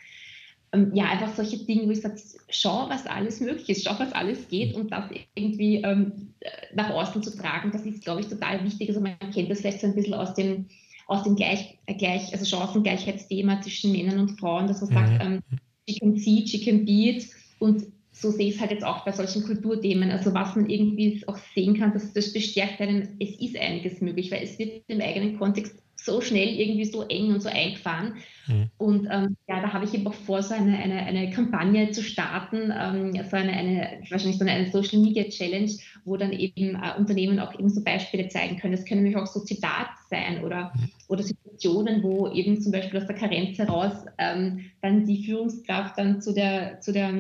Ähm, 0.72 0.92
ja, 0.94 1.06
einfach 1.06 1.34
solche 1.36 1.58
Dinge, 1.66 1.88
wo 1.88 1.92
ich 1.92 2.02
sage, 2.02 2.20
schau, 2.50 2.90
was 2.90 3.06
alles 3.06 3.40
möglich 3.40 3.70
ist, 3.70 3.86
schau, 3.86 3.98
was 3.98 4.12
alles 4.14 4.48
geht 4.50 4.76
und 4.76 4.92
das 4.92 5.06
irgendwie 5.36 5.78
ähm, 5.78 6.34
nach 6.74 6.90
außen 6.90 7.24
zu 7.24 7.36
tragen, 7.36 7.72
das 7.72 7.84
ist, 7.84 8.04
glaube 8.04 8.22
ich, 8.22 8.28
total 8.28 8.64
wichtig. 8.64 8.90
Also 8.90 9.00
man 9.00 9.18
kennt 9.34 9.50
das 9.50 9.62
vielleicht 9.62 9.82
so 9.82 9.88
ein 9.88 9.96
bisschen 9.96 10.16
aus 10.16 10.34
dem, 10.34 10.66
aus 11.08 11.24
dem 11.24 11.36
Gleich, 11.36 11.78
Gleich, 11.86 12.32
also 12.34 12.46
Chancengleichheitsthema 12.46 13.62
zwischen 13.62 13.92
Männern 13.92 14.20
und 14.20 14.40
Frauen, 14.40 14.68
dass 14.68 14.82
man 14.82 14.90
mhm. 14.90 14.94
sagt, 14.94 15.24
ähm, 15.24 15.40
she 15.88 16.00
can 16.00 16.18
see, 16.18 16.46
she 16.46 16.64
can 16.64 16.86
be 16.86 17.10
it. 17.10 17.28
Und 17.60 17.86
so 18.14 18.30
sehe 18.30 18.48
ich 18.48 18.56
es 18.56 18.62
halt 18.62 18.72
jetzt 18.72 18.86
auch 18.86 19.04
bei 19.04 19.12
solchen 19.12 19.44
Kulturthemen. 19.44 20.12
Also 20.12 20.34
was 20.34 20.56
man 20.56 20.70
irgendwie 20.70 21.22
auch 21.28 21.38
sehen 21.56 21.78
kann, 21.78 21.94
dass 21.94 22.14
das 22.14 22.32
bestärkt 22.32 22.80
einen, 22.80 23.18
es 23.20 23.40
ist 23.40 23.58
einiges 23.58 24.02
möglich, 24.02 24.32
weil 24.32 24.44
es 24.44 24.58
wird 24.60 24.84
im 24.88 25.02
eigenen 25.02 25.38
Kontext 25.38 25.76
so 26.04 26.22
schnell 26.22 26.50
irgendwie 26.50 26.86
so 26.86 27.04
eng 27.04 27.34
und 27.34 27.42
so 27.42 27.50
eingefahren. 27.50 28.16
Mhm. 28.48 28.70
Und 28.78 29.08
ähm, 29.10 29.38
ja, 29.48 29.62
da 29.62 29.72
habe 29.72 29.86
ich 29.86 29.94
eben 29.94 30.06
auch 30.06 30.14
vor, 30.14 30.44
so 30.44 30.54
eine, 30.54 30.78
eine, 30.78 30.98
eine 31.06 31.32
Kampagne 31.32 31.92
zu 31.92 32.04
starten, 32.04 32.74
ähm, 32.78 33.14
so 33.30 33.38
eine, 33.38 33.54
eine, 33.54 34.02
wahrscheinlich 34.10 34.38
so 34.38 34.44
eine, 34.44 34.52
eine, 34.52 34.72
Social 34.72 35.00
Media 35.00 35.24
Challenge, 35.24 35.72
wo 36.04 36.18
dann 36.18 36.34
eben 36.34 36.76
äh, 36.76 36.98
Unternehmen 36.98 37.40
auch 37.40 37.58
eben 37.58 37.70
so 37.70 37.84
Beispiele 37.84 38.28
zeigen 38.28 38.60
können. 38.60 38.76
Das 38.76 38.86
können 38.86 39.04
nämlich 39.04 39.18
auch 39.18 39.28
so 39.28 39.40
Zitate 39.40 39.92
sein 40.10 40.44
oder, 40.44 40.74
mhm. 40.76 40.90
oder 41.08 41.24
Situationen, 41.24 42.04
wo 42.04 42.30
eben 42.30 42.62
zum 42.62 42.74
Beispiel 42.74 43.00
aus 43.00 43.08
der 43.08 43.16
Karenz 43.16 43.58
heraus 43.58 44.06
ähm, 44.18 44.66
dann 44.82 45.06
die 45.06 45.24
Führungskraft 45.24 45.98
dann 45.98 46.22
zu 46.22 46.34
der, 46.34 46.82
zu 46.82 46.92
der 46.92 47.14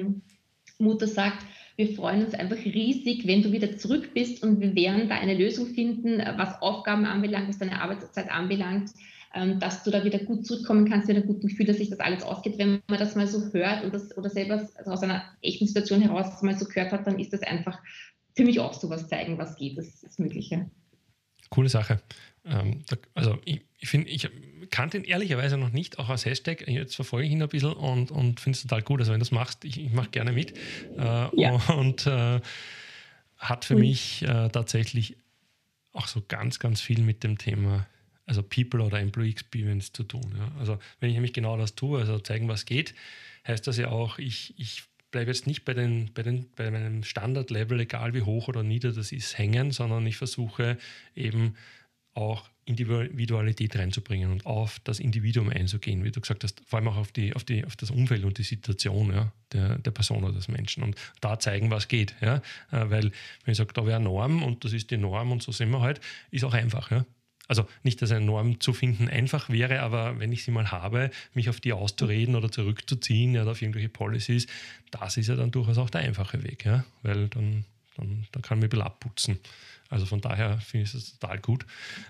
Mutter 0.80 1.08
sagt, 1.08 1.46
wir 1.76 1.96
freuen 1.96 2.26
uns 2.26 2.34
einfach 2.34 2.58
riesig, 2.58 3.26
wenn 3.26 3.42
du 3.42 3.52
wieder 3.52 3.78
zurück 3.78 4.14
bist 4.14 4.44
und 4.44 4.60
wir 4.60 4.76
werden 4.76 5.10
da 5.10 5.16
eine 5.16 5.34
Lösung 5.34 5.68
finden, 5.68 6.20
was 6.38 6.62
Aufgaben 6.62 7.06
anbelangt, 7.06 7.50
was 7.50 7.58
deine 7.58 7.82
Arbeitszeit 7.82 8.30
anbelangt, 8.30 8.92
ähm, 9.34 9.60
dass 9.60 9.84
du 9.84 9.90
da 9.90 10.04
wieder 10.04 10.20
gut 10.20 10.46
zurückkommen 10.46 10.88
kannst, 10.88 11.08
mit 11.08 11.18
einem 11.18 11.26
guten 11.26 11.48
Gefühl, 11.48 11.66
dass 11.66 11.78
sich 11.78 11.90
das 11.90 12.00
alles 12.00 12.24
ausgeht. 12.24 12.60
Wenn 12.60 12.82
man 12.88 13.00
das 13.00 13.16
mal 13.16 13.28
so 13.28 13.52
hört 13.52 13.84
und 13.84 13.94
das, 13.94 14.16
oder 14.16 14.30
selber 14.30 14.68
aus 14.86 15.02
einer 15.02 15.24
echten 15.42 15.66
Situation 15.66 16.02
heraus 16.02 16.42
mal 16.44 16.58
so 16.58 16.66
gehört 16.66 16.92
hat, 16.92 17.08
dann 17.08 17.20
ist 17.20 17.34
das 17.34 17.42
einfach 17.42 17.80
für 18.36 18.44
mich 18.44 18.60
auch 18.60 18.74
sowas 18.74 19.08
zeigen, 19.08 19.38
was 19.38 19.56
geht, 19.56 19.78
das 19.78 19.88
ist 19.88 20.04
das 20.04 20.20
Mögliche. 20.20 20.70
Coole 21.50 21.70
Sache. 21.70 22.02
Ähm, 22.46 22.84
da, 22.88 22.98
also 23.14 23.40
ich, 23.46 23.62
ich 23.80 23.90
finde, 23.90 24.10
ich 24.10 24.30
kannte 24.70 24.98
ihn 24.98 25.04
ehrlicherweise 25.04 25.58
noch 25.58 25.72
nicht, 25.72 26.00
auch 26.00 26.10
als 26.10 26.26
Hashtag. 26.26 26.68
Jetzt 26.68 26.96
verfolge 26.96 27.28
ich 27.28 27.32
ihn 27.32 27.42
ein 27.42 27.50
bisschen 27.50 27.74
und, 27.74 28.12
und 28.12 28.40
finde 28.40 28.58
es 28.58 28.64
total 28.64 28.82
gut. 28.82 29.00
Also 29.00 29.12
wenn 29.12 29.20
du 29.20 29.24
das 29.24 29.32
machst, 29.32 29.64
ich, 29.66 29.80
ich 29.80 29.92
mache 29.92 30.10
gerne 30.10 30.32
mit. 30.32 30.58
Äh, 30.98 31.42
ja. 31.42 31.52
Und 31.76 32.08
äh, 32.08 32.42
hat 33.38 33.66
für 33.66 33.76
mhm. 33.76 33.82
mich 33.82 34.24
äh, 34.24 34.50
tatsächlich 34.50 35.18
auch 35.92 36.08
so 36.08 36.24
ganz, 36.28 36.60
ganz 36.60 36.82
viel 36.82 37.02
mit 37.02 37.24
dem 37.24 37.38
Thema, 37.38 37.88
also 38.26 38.42
People 38.42 38.82
oder 38.82 39.00
Employee 39.00 39.30
Experience 39.30 39.94
zu 39.94 40.04
tun. 40.04 40.34
Ja. 40.38 40.52
Also 40.60 40.80
wenn 41.00 41.10
ich 41.10 41.16
nämlich 41.16 41.34
genau 41.34 41.58
das 41.58 41.76
tue, 41.76 42.00
also 42.00 42.20
zeigen, 42.20 42.48
was 42.48 42.66
geht, 42.66 42.96
heißt 43.48 43.68
das 43.68 43.78
ja 43.78 43.90
auch, 43.90 44.18
ich, 44.18 44.54
ich 44.58 44.84
bleibe 45.14 45.32
jetzt 45.32 45.48
nicht 45.48 45.64
bei, 45.64 45.74
den, 45.74 46.12
bei, 46.14 46.24
den, 46.24 46.48
bei 46.58 46.70
meinem 46.70 47.04
Standardlevel, 47.04 47.80
egal 47.80 48.14
wie 48.14 48.24
hoch 48.24 48.50
oder 48.50 48.64
nieder 48.64 48.92
das 48.92 49.14
ist, 49.14 49.38
hängen, 49.38 49.72
sondern 49.72 50.06
ich 50.06 50.18
versuche 50.18 50.78
eben 51.16 51.56
auch 52.16 52.50
Individualität 52.66 53.76
reinzubringen 53.76 54.32
und 54.32 54.46
auf 54.46 54.80
das 54.80 55.00
Individuum 55.00 55.50
einzugehen, 55.50 56.04
wie 56.04 56.12
du 56.12 56.20
gesagt 56.20 56.44
hast, 56.44 56.62
vor 56.66 56.80
allem 56.80 56.88
auch 56.88 56.98
auf, 56.98 57.12
die, 57.12 57.36
auf, 57.36 57.44
die, 57.44 57.64
auf 57.64 57.76
das 57.76 57.92
Umfeld 57.92 58.24
und 58.24 58.38
die 58.38 58.44
Situation 58.44 59.14
ja, 59.14 59.32
der, 59.52 59.78
der 59.78 59.92
Person 59.92 60.24
oder 60.24 60.34
des 60.34 60.48
Menschen 60.48 60.84
und 60.84 60.96
da 61.22 61.38
zeigen, 61.40 61.70
was 61.70 61.88
geht. 61.88 62.16
Ja? 62.22 62.38
Äh, 62.72 62.90
weil, 62.90 63.12
wenn 63.44 63.52
ich 63.52 63.58
sage, 63.58 63.74
da 63.74 63.86
wäre 63.86 64.00
Norm 64.00 64.44
und 64.44 64.64
das 64.64 64.74
ist 64.74 64.92
die 64.92 64.98
Norm 64.98 65.32
und 65.32 65.44
so 65.44 65.52
sind 65.52 65.70
wir 65.70 65.82
halt, 65.82 66.02
ist 66.32 66.44
auch 66.44 66.54
einfach. 66.54 66.90
Ja? 66.90 67.06
Also 67.48 67.68
nicht, 67.84 68.02
dass 68.02 68.12
eine 68.12 68.26
Norm 68.26 68.62
zu 68.62 68.72
finden 68.74 69.10
einfach 69.10 69.50
wäre, 69.50 69.82
aber 69.82 70.20
wenn 70.20 70.32
ich 70.32 70.44
sie 70.44 70.52
mal 70.52 70.72
habe, 70.72 71.12
mich 71.34 71.50
auf 71.50 71.60
die 71.60 71.74
auszureden 71.74 72.36
oder 72.36 72.50
zurückzuziehen 72.50 73.36
ja, 73.36 73.44
auf 73.44 73.62
irgendwelche 73.62 73.90
Policies, 73.90 74.48
das 74.92 75.18
ist 75.18 75.28
ja 75.28 75.36
dann 75.36 75.52
durchaus 75.52 75.78
auch 75.78 75.90
der 75.90 76.02
einfache 76.02 76.44
Weg, 76.44 76.64
ja? 76.66 76.86
weil 77.02 77.28
dann, 77.28 77.66
dann, 77.98 78.26
dann 78.32 78.42
kann 78.42 78.60
man 78.60 78.68
ein 78.68 78.70
bisschen 78.70 78.86
abputzen. 78.86 79.40
Also 79.90 80.06
von 80.06 80.22
daher 80.22 80.58
finde 80.60 80.86
ich 80.86 80.94
es 80.94 81.20
total 81.20 81.40
gut. 81.40 81.66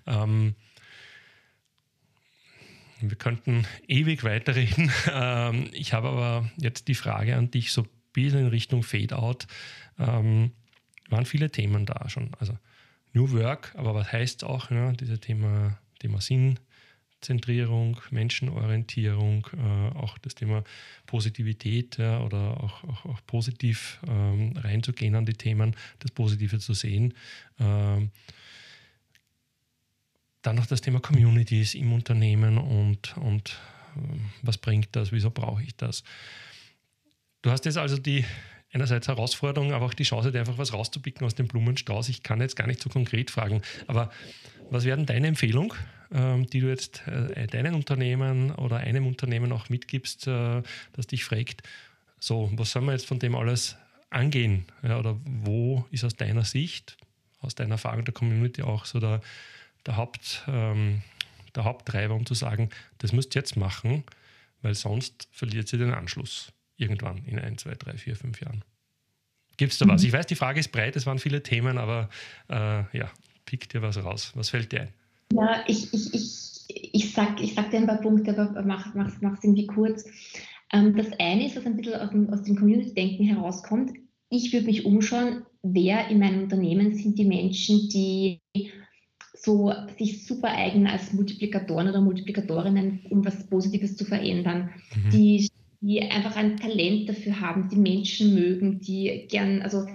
Ähm, 0.06 0.56
wir 3.02 3.18
könnten 3.18 3.66
ewig 3.88 4.24
weiterreden. 4.24 4.92
Ähm, 5.12 5.70
ich 5.74 5.94
habe 5.94 6.10
aber 6.10 6.50
jetzt 6.58 6.88
die 6.88 6.96
Frage 6.96 7.36
an 7.36 7.52
dich, 7.52 7.72
so 7.72 7.82
ein 7.82 7.90
bisschen 8.14 8.40
in 8.40 8.48
Richtung 8.48 8.84
Fade-out. 8.84 9.48
Ähm, 10.00 10.52
waren 11.10 11.26
viele 11.26 11.50
Themen 11.52 11.86
da 11.86 12.08
schon. 12.10 12.32
Also 12.40 12.58
New 13.14 13.32
Work, 13.32 13.74
aber 13.76 13.93
was 13.95 14.11
heißt 14.11 14.43
auch, 14.43 14.72
ja, 14.72 14.91
dieses 14.91 15.20
Thema, 15.20 15.78
Thema 15.99 16.20
Sinn, 16.20 16.59
Zentrierung, 17.22 17.97
Menschenorientierung, 18.11 19.47
äh, 19.53 19.97
auch 19.97 20.18
das 20.18 20.36
Thema 20.36 20.64
Positivität 21.05 21.97
ja, 21.97 22.22
oder 22.22 22.61
auch, 22.61 22.84
auch, 22.84 23.05
auch 23.05 23.20
positiv 23.26 23.99
ähm, 24.07 24.53
reinzugehen 24.57 25.16
an 25.16 25.26
die 25.26 25.34
Themen, 25.34 25.76
das 25.99 26.11
Positive 26.11 26.59
zu 26.59 26.74
sehen. 26.74 27.14
Ähm, 27.59 28.11
dann 30.41 30.57
noch 30.57 30.66
das 30.66 30.82
Thema 30.82 30.99
Communities 30.99 31.74
im 31.76 31.93
Unternehmen 31.93 32.57
und, 32.57 33.16
und 33.18 33.59
äh, 33.95 34.20
was 34.41 34.57
bringt 34.57 34.89
das, 34.95 35.11
wieso 35.11 35.32
brauche 35.32 35.64
ich 35.64 35.76
das. 35.76 36.03
Du 37.41 37.51
hast 37.51 37.66
jetzt 37.66 37.78
also 37.78 37.97
die 37.97 38.26
einerseits 38.74 39.08
Herausforderung, 39.08 39.72
aber 39.72 39.86
auch 39.86 39.94
die 39.94 40.04
Chance, 40.04 40.32
dir 40.32 40.40
einfach 40.40 40.58
was 40.58 40.74
rauszupicken 40.74 41.26
aus 41.26 41.36
dem 41.36 41.48
Blumenstrauß. 41.48 42.10
Ich 42.10 42.24
kann 42.24 42.42
jetzt 42.42 42.56
gar 42.56 42.68
nicht 42.68 42.82
so 42.82 42.90
konkret 42.90 43.32
fragen, 43.32 43.62
aber 43.88 44.12
was 44.70 44.84
wäre 44.84 45.02
deine 45.04 45.28
Empfehlung 45.28 45.74
ähm, 46.14 46.48
die 46.50 46.60
du 46.60 46.68
jetzt 46.68 47.06
äh, 47.08 47.48
deinen 47.48 47.74
Unternehmen 47.74 48.52
oder 48.52 48.78
einem 48.78 49.08
Unternehmen 49.08 49.52
auch 49.52 49.70
mitgibst, 49.70 50.28
äh, 50.28 50.62
das 50.94 51.08
dich 51.08 51.26
fragt, 51.26 51.64
so, 52.20 52.52
was 52.54 52.72
sollen 52.72 52.86
wir 52.86 52.94
jetzt 52.94 53.08
von 53.08 53.20
dem 53.20 53.36
alles 53.36 53.76
angehen? 54.10 54.66
Oder 54.84 55.20
wo 55.26 55.86
ist 55.92 56.04
aus 56.04 56.16
deiner 56.16 56.46
Sicht, 56.46 56.98
aus 57.42 57.56
deiner 57.56 57.74
Erfahrung 57.74 58.06
der 58.06 58.14
Community 58.14 58.62
auch 58.62 58.86
so 58.86 59.00
der, 59.00 59.22
der, 59.86 59.98
Haupt, 59.98 60.44
ähm, 60.48 61.02
der 61.56 61.66
Haupttreiber, 61.66 62.14
um 62.14 62.26
zu 62.26 62.34
sagen, 62.34 62.70
das 63.00 63.12
müsst 63.12 63.36
ihr 63.36 63.40
jetzt 63.40 63.58
machen, 63.58 64.04
weil 64.62 64.76
sonst 64.76 65.28
verliert 65.32 65.68
sie 65.68 65.78
den 65.78 65.94
Anschluss 65.94 66.54
irgendwann 66.78 67.24
in 67.26 67.40
ein, 67.40 67.58
zwei, 67.58 67.76
drei, 67.76 67.98
vier, 67.98 68.16
fünf 68.16 68.42
Jahren. 68.42 68.64
Gibt 69.58 69.74
es 69.74 69.80
da 69.80 69.86
mhm. 69.86 69.92
was? 69.92 70.04
Ich 70.04 70.14
weiß, 70.14 70.26
die 70.26 70.36
Frage 70.36 70.60
ist 70.60 70.72
breit, 70.72 70.96
es 70.96 71.06
waren 71.06 71.20
viele 71.20 71.44
Themen, 71.44 71.78
aber 71.78 72.10
äh, 72.50 72.84
ja, 72.98 73.12
pick 73.46 73.70
dir 73.70 73.82
was 73.82 74.04
raus. 74.04 74.32
Was 74.36 74.50
fällt 74.50 74.72
dir 74.72 74.82
ein? 74.82 74.94
Ja, 75.34 75.64
ich, 75.68 75.94
ich, 75.94 76.14
ich, 76.14 76.94
ich, 76.94 77.14
sag, 77.14 77.42
ich 77.42 77.54
sag 77.54 77.72
dir 77.72 77.78
ein 77.78 77.88
paar 77.88 78.02
Punkte, 78.02 78.38
aber 78.38 78.62
mach 78.64 78.88
es 78.96 79.22
mach, 79.22 79.44
irgendwie 79.44 79.68
kurz. 79.68 80.06
Ähm, 80.72 80.96
das 80.96 81.08
eine 81.20 81.46
ist, 81.46 81.56
was 81.56 81.66
ein 81.66 81.78
bisschen 81.78 81.96
aus 81.96 82.10
dem, 82.10 82.30
aus 82.30 82.44
dem 82.44 82.56
Community-Denken 82.56 83.26
herauskommt. 83.26 83.92
Ich 84.30 84.52
würde 84.52 84.66
mich 84.66 84.86
umschauen, 84.86 85.44
wer 85.62 86.08
in 86.08 86.20
meinem 86.20 86.44
Unternehmen 86.44 86.96
sind 86.96 87.18
die 87.18 87.26
Menschen, 87.26 87.90
die 87.90 88.40
so 89.36 89.74
sich 89.98 90.26
super 90.26 90.50
eignen 90.50 90.88
als 90.88 91.12
Multiplikatoren 91.14 91.90
oder 91.90 92.02
Multiplikatorinnen, 92.02 93.06
um 93.10 93.26
was 93.26 93.48
Positives 93.48 93.98
zu 93.98 94.06
verändern, 94.06 94.70
mhm. 94.96 95.10
die 95.10 95.50
die 95.84 96.02
einfach 96.02 96.38
ein 96.38 96.56
Talent 96.56 97.10
dafür 97.10 97.42
haben, 97.42 97.68
die 97.68 97.76
Menschen 97.76 98.34
mögen, 98.34 98.80
die 98.80 99.26
gern, 99.30 99.62
also 99.62 99.86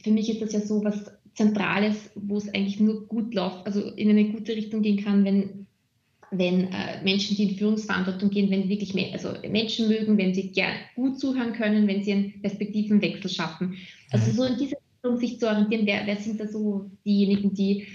für 0.00 0.12
mich 0.12 0.30
ist 0.30 0.40
das 0.40 0.52
ja 0.52 0.60
so 0.60 0.84
was 0.84 1.10
Zentrales, 1.34 2.12
wo 2.14 2.36
es 2.36 2.48
eigentlich 2.54 2.78
nur 2.78 3.08
gut 3.08 3.34
läuft, 3.34 3.66
also 3.66 3.80
in 3.80 4.10
eine 4.10 4.26
gute 4.26 4.54
Richtung 4.54 4.82
gehen 4.82 5.02
kann, 5.02 5.24
wenn, 5.24 5.66
wenn 6.30 6.68
äh, 6.68 7.02
Menschen, 7.02 7.36
die 7.36 7.50
in 7.50 7.58
Führungsverantwortung 7.58 8.30
gehen, 8.30 8.48
wenn 8.48 8.68
wirklich 8.68 8.94
mehr, 8.94 9.12
also 9.12 9.30
Menschen 9.50 9.88
mögen, 9.88 10.16
wenn 10.16 10.34
sie 10.34 10.52
gern 10.52 10.76
gut 10.94 11.18
zuhören 11.18 11.52
können, 11.52 11.88
wenn 11.88 12.04
sie 12.04 12.12
einen 12.12 12.40
Perspektivenwechsel 12.40 13.28
schaffen. 13.28 13.76
Also 14.12 14.30
so 14.30 14.44
in 14.44 14.56
diese 14.56 14.76
Richtung 14.76 15.18
sich 15.18 15.40
zu 15.40 15.48
orientieren, 15.48 15.84
wer, 15.84 16.06
wer 16.06 16.16
sind 16.16 16.38
da 16.38 16.46
so 16.46 16.88
diejenigen, 17.04 17.52
die 17.52 17.88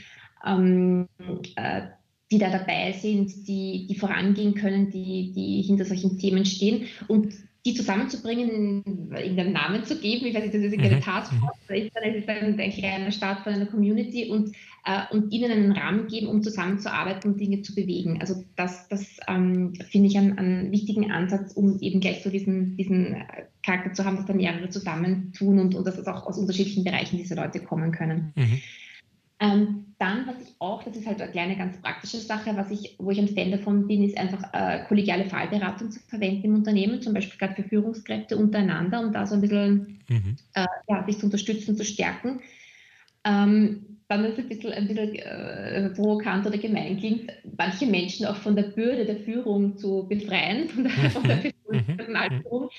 ähm, 0.45 1.07
äh, 1.55 1.83
die 2.31 2.37
da 2.37 2.49
dabei 2.49 2.91
sind, 2.91 3.47
die, 3.47 3.87
die 3.87 3.95
vorangehen 3.95 4.53
können, 4.53 4.91
die, 4.91 5.31
die 5.33 5.63
hinter 5.63 5.85
solchen 5.85 6.17
Themen 6.17 6.45
stehen 6.45 6.85
und 7.07 7.33
die 7.65 7.73
zusammenzubringen, 7.73 9.11
in 9.11 9.35
den 9.35 9.51
Namen 9.51 9.83
zu 9.83 9.99
geben. 9.99 10.25
Ich 10.25 10.33
weiß 10.33 10.43
nicht, 10.43 10.53
das 10.53 10.61
ist 10.61 10.79
eine 10.79 10.95
mhm. 10.95 11.01
Taskforce, 11.01 11.57
das 11.67 12.15
ist 12.15 12.27
dann 12.27 12.59
ein 12.59 12.71
kleiner 12.71 13.11
Start 13.11 13.41
von 13.41 13.53
einer 13.53 13.65
Community 13.65 14.29
und, 14.29 14.55
äh, 14.85 15.01
und 15.11 15.33
ihnen 15.33 15.51
einen 15.51 15.71
Rahmen 15.73 16.07
geben, 16.07 16.27
um 16.27 16.41
zusammenzuarbeiten 16.41 17.33
und 17.33 17.39
Dinge 17.39 17.61
zu 17.61 17.75
bewegen. 17.75 18.19
Also 18.21 18.45
das, 18.55 18.87
das 18.87 19.19
ähm, 19.27 19.73
finde 19.89 20.07
ich 20.07 20.17
einen, 20.17 20.37
einen, 20.37 20.71
wichtigen 20.71 21.11
Ansatz, 21.11 21.51
um 21.53 21.79
eben 21.81 21.99
gleich 21.99 22.23
so 22.23 22.29
diesen, 22.29 22.77
diesen 22.77 23.23
Charakter 23.61 23.91
zu 23.93 24.05
haben, 24.05 24.15
dass 24.15 24.25
da 24.25 24.33
mehrere 24.33 24.69
zusammentun 24.69 25.59
und, 25.59 25.75
und 25.75 25.85
dass 25.85 25.97
es 25.97 26.07
auch 26.07 26.25
aus 26.27 26.37
unterschiedlichen 26.37 26.85
Bereichen 26.85 27.17
diese 27.17 27.35
Leute 27.35 27.59
kommen 27.59 27.91
können. 27.91 28.31
Mhm. 28.35 28.61
Ähm, 29.41 29.85
dann, 29.99 30.27
was 30.27 30.41
ich 30.41 30.53
auch, 30.59 30.83
das 30.83 30.95
ist 30.95 31.07
halt 31.07 31.21
eine 31.21 31.31
kleine, 31.31 31.57
ganz 31.57 31.81
praktische 31.81 32.17
Sache, 32.17 32.55
was 32.55 32.71
ich, 32.71 32.95
wo 32.99 33.11
ich 33.11 33.19
ein 33.19 33.29
Fan 33.29 33.51
davon 33.51 33.87
bin, 33.87 34.03
ist 34.03 34.17
einfach 34.17 34.53
äh, 34.53 34.83
kollegiale 34.87 35.25
Fallberatung 35.25 35.91
zu 35.91 35.99
verwenden 36.01 36.45
im 36.45 36.55
Unternehmen, 36.55 37.01
zum 37.01 37.13
Beispiel 37.13 37.37
gerade 37.37 37.55
für 37.55 37.67
Führungskräfte 37.67 38.37
untereinander, 38.37 39.01
um 39.01 39.13
da 39.13 39.25
so 39.25 39.35
ein 39.35 39.41
bisschen 39.41 39.99
mhm. 40.09 40.35
äh, 40.53 40.65
ja, 40.87 41.03
sich 41.05 41.19
zu 41.19 41.25
unterstützen, 41.25 41.77
zu 41.77 41.85
stärken. 41.85 42.41
Ähm, 43.23 43.98
dann 44.09 44.25
ist 44.25 44.39
es 44.39 44.39
ein 44.39 44.49
bisschen, 44.49 44.73
ein 44.73 44.87
bisschen 44.87 45.15
äh, 45.17 45.89
provokant 45.91 46.45
oder 46.47 46.57
gemein 46.57 46.97
klingt, 46.97 47.31
manche 47.57 47.85
Menschen 47.85 48.25
auch 48.25 48.37
von 48.37 48.55
der 48.55 48.63
Bürde 48.63 49.05
der 49.05 49.17
Führung 49.17 49.77
zu 49.77 50.07
befreien, 50.09 50.67
von 50.67 50.83
der, 50.83 51.11
von 51.11 51.23
der 51.23 51.37
mhm. 51.69 51.95
Personalführung, 51.95 52.69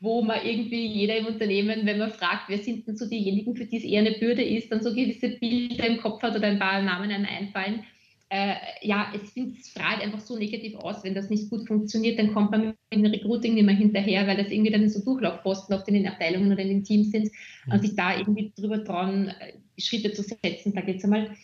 wo 0.00 0.20
man 0.20 0.44
irgendwie 0.44 0.86
jeder 0.86 1.16
im 1.18 1.26
Unternehmen, 1.26 1.86
wenn 1.86 1.98
man 1.98 2.10
fragt, 2.10 2.48
wer 2.48 2.58
sind 2.58 2.88
denn 2.88 2.96
so 2.96 3.08
diejenigen, 3.08 3.54
für 3.54 3.66
die 3.66 3.76
es 3.76 3.84
eher 3.84 4.00
eine 4.00 4.18
Bürde 4.18 4.42
ist, 4.42 4.72
dann 4.72 4.82
so 4.82 4.92
gewisse 4.92 5.28
Bilder 5.38 5.86
im 5.86 5.98
Kopf 5.98 6.22
hat 6.22 6.34
oder 6.34 6.48
ein 6.48 6.58
paar 6.58 6.82
Namen 6.82 7.12
einem 7.12 7.26
einfallen. 7.26 7.84
Äh, 8.32 8.54
ja, 8.82 9.12
es 9.12 9.32
strahlt 9.68 10.00
einfach 10.00 10.20
so 10.20 10.38
negativ 10.38 10.76
aus, 10.76 11.02
wenn 11.02 11.16
das 11.16 11.30
nicht 11.30 11.50
gut 11.50 11.66
funktioniert, 11.66 12.16
dann 12.16 12.32
kommt 12.32 12.52
man 12.52 12.66
mit 12.66 12.76
dem 12.92 13.04
Recruiting 13.06 13.54
nicht 13.54 13.66
mehr 13.66 13.74
hinterher, 13.74 14.24
weil 14.28 14.36
das 14.36 14.52
irgendwie 14.52 14.70
dann 14.70 14.88
so 14.88 15.04
Durchlaufposten 15.04 15.74
oft 15.74 15.88
in 15.88 15.94
den 15.94 16.06
Abteilungen 16.06 16.52
oder 16.52 16.62
in 16.62 16.68
den 16.68 16.84
Teams 16.84 17.10
sind 17.10 17.24
mhm. 17.66 17.72
und 17.72 17.80
sich 17.80 17.96
da 17.96 18.16
irgendwie 18.16 18.52
drüber 18.56 18.84
trauen, 18.84 19.28
äh, 19.28 19.54
Schritte 19.80 20.12
zu 20.12 20.22
setzen, 20.22 20.72
sage 20.72 20.86
ich 20.88 20.94
jetzt 20.94 21.04
einmal. 21.04 21.36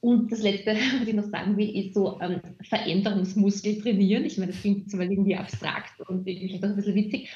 Und 0.00 0.32
das 0.32 0.40
Letzte, 0.40 0.76
was 1.00 1.06
ich 1.06 1.14
noch 1.14 1.24
sagen 1.24 1.58
will, 1.58 1.76
ist 1.76 1.92
so 1.92 2.18
ähm, 2.22 2.40
Veränderungsmuskel 2.62 3.82
trainieren. 3.82 4.24
Ich 4.24 4.38
meine, 4.38 4.52
das 4.52 4.62
klingt 4.62 4.90
zwar 4.90 5.02
irgendwie 5.02 5.36
abstrakt 5.36 6.00
und 6.08 6.26
irgendwie 6.26 6.56
auch 6.56 6.62
ein 6.62 6.76
bisschen 6.76 6.94
witzig, 6.94 7.28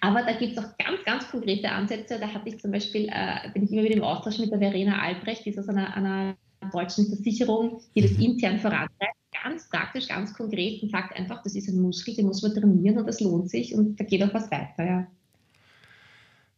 aber 0.00 0.22
da 0.22 0.34
gibt 0.34 0.52
es 0.52 0.58
auch 0.58 0.78
ganz, 0.78 1.04
ganz 1.04 1.28
konkrete 1.28 1.68
Ansätze. 1.68 2.20
Da 2.20 2.28
hatte 2.28 2.48
ich 2.48 2.60
zum 2.60 2.70
Beispiel, 2.70 3.08
äh, 3.08 3.50
bin 3.52 3.64
ich 3.64 3.72
immer 3.72 3.82
wieder 3.82 3.96
im 3.96 4.04
Austausch 4.04 4.38
mit 4.38 4.52
der 4.52 4.60
Verena 4.60 5.02
Albrecht, 5.02 5.44
die 5.44 5.50
ist 5.50 5.58
aus 5.58 5.68
einer, 5.68 5.96
einer 5.96 6.36
deutschen 6.72 7.06
Versicherung, 7.06 7.80
die 7.94 8.02
das 8.02 8.12
mhm. 8.12 8.22
intern 8.22 8.58
vorantreibt. 8.58 9.16
Ganz 9.42 9.68
praktisch, 9.68 10.08
ganz 10.08 10.34
konkret 10.34 10.82
und 10.82 10.90
sagt 10.90 11.16
einfach, 11.16 11.42
das 11.42 11.54
ist 11.54 11.68
ein 11.68 11.80
Muskel, 11.80 12.14
den 12.14 12.26
muss 12.26 12.42
man 12.42 12.54
trainieren 12.54 12.98
und 12.98 13.06
das 13.06 13.20
lohnt 13.20 13.50
sich 13.50 13.74
und 13.74 13.98
da 13.98 14.04
geht 14.04 14.22
auch 14.22 14.32
was 14.34 14.50
weiter. 14.50 14.84
Ja. 14.84 15.06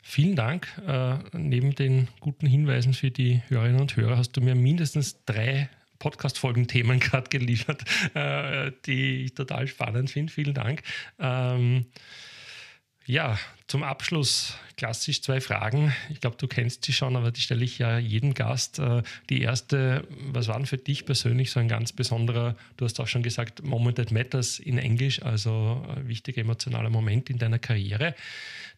Vielen 0.02 0.36
Dank. 0.36 0.68
Äh, 0.86 1.16
neben 1.32 1.74
den 1.74 2.08
guten 2.20 2.46
Hinweisen 2.46 2.92
für 2.92 3.10
die 3.10 3.42
Hörerinnen 3.48 3.80
und 3.80 3.96
Hörer 3.96 4.18
hast 4.18 4.32
du 4.32 4.42
mir 4.42 4.54
mindestens 4.54 5.24
drei 5.24 5.70
Podcast-Folgen-Themen 5.98 7.00
gerade 7.00 7.30
geliefert, 7.30 7.84
äh, 8.14 8.70
die 8.84 9.24
ich 9.24 9.34
total 9.34 9.66
spannend 9.66 10.10
finde. 10.10 10.30
Vielen 10.30 10.52
Dank. 10.52 10.82
Ähm, 11.18 11.86
ja, 13.07 13.38
zum 13.66 13.82
Abschluss 13.82 14.55
klassisch 14.76 15.22
zwei 15.22 15.40
Fragen. 15.40 15.92
Ich 16.11 16.20
glaube, 16.20 16.36
du 16.36 16.46
kennst 16.46 16.84
sie 16.84 16.92
schon, 16.92 17.16
aber 17.16 17.30
die 17.30 17.40
stelle 17.40 17.64
ich 17.64 17.78
ja 17.78 17.98
jedem 17.98 18.34
Gast. 18.34 18.78
Äh, 18.78 19.02
die 19.30 19.40
erste, 19.40 20.07
was 20.32 20.48
war 20.48 20.57
denn 20.57 20.66
für 20.66 20.78
dich 20.78 21.07
persönlich 21.07 21.50
so 21.50 21.61
ein 21.61 21.68
ganz 21.68 21.92
besonderer, 21.92 22.57
du 22.76 22.84
hast 22.84 22.98
auch 23.00 23.07
schon 23.07 23.22
gesagt, 23.22 23.62
Moment 23.62 23.96
that 23.96 24.11
matters 24.11 24.59
in 24.59 24.78
Englisch, 24.78 25.22
also 25.22 25.84
ein 25.94 26.09
wichtiger 26.09 26.40
emotionaler 26.40 26.90
Moment 26.90 27.30
in 27.30 27.38
deiner 27.38 27.59
Karriere, 27.59 28.14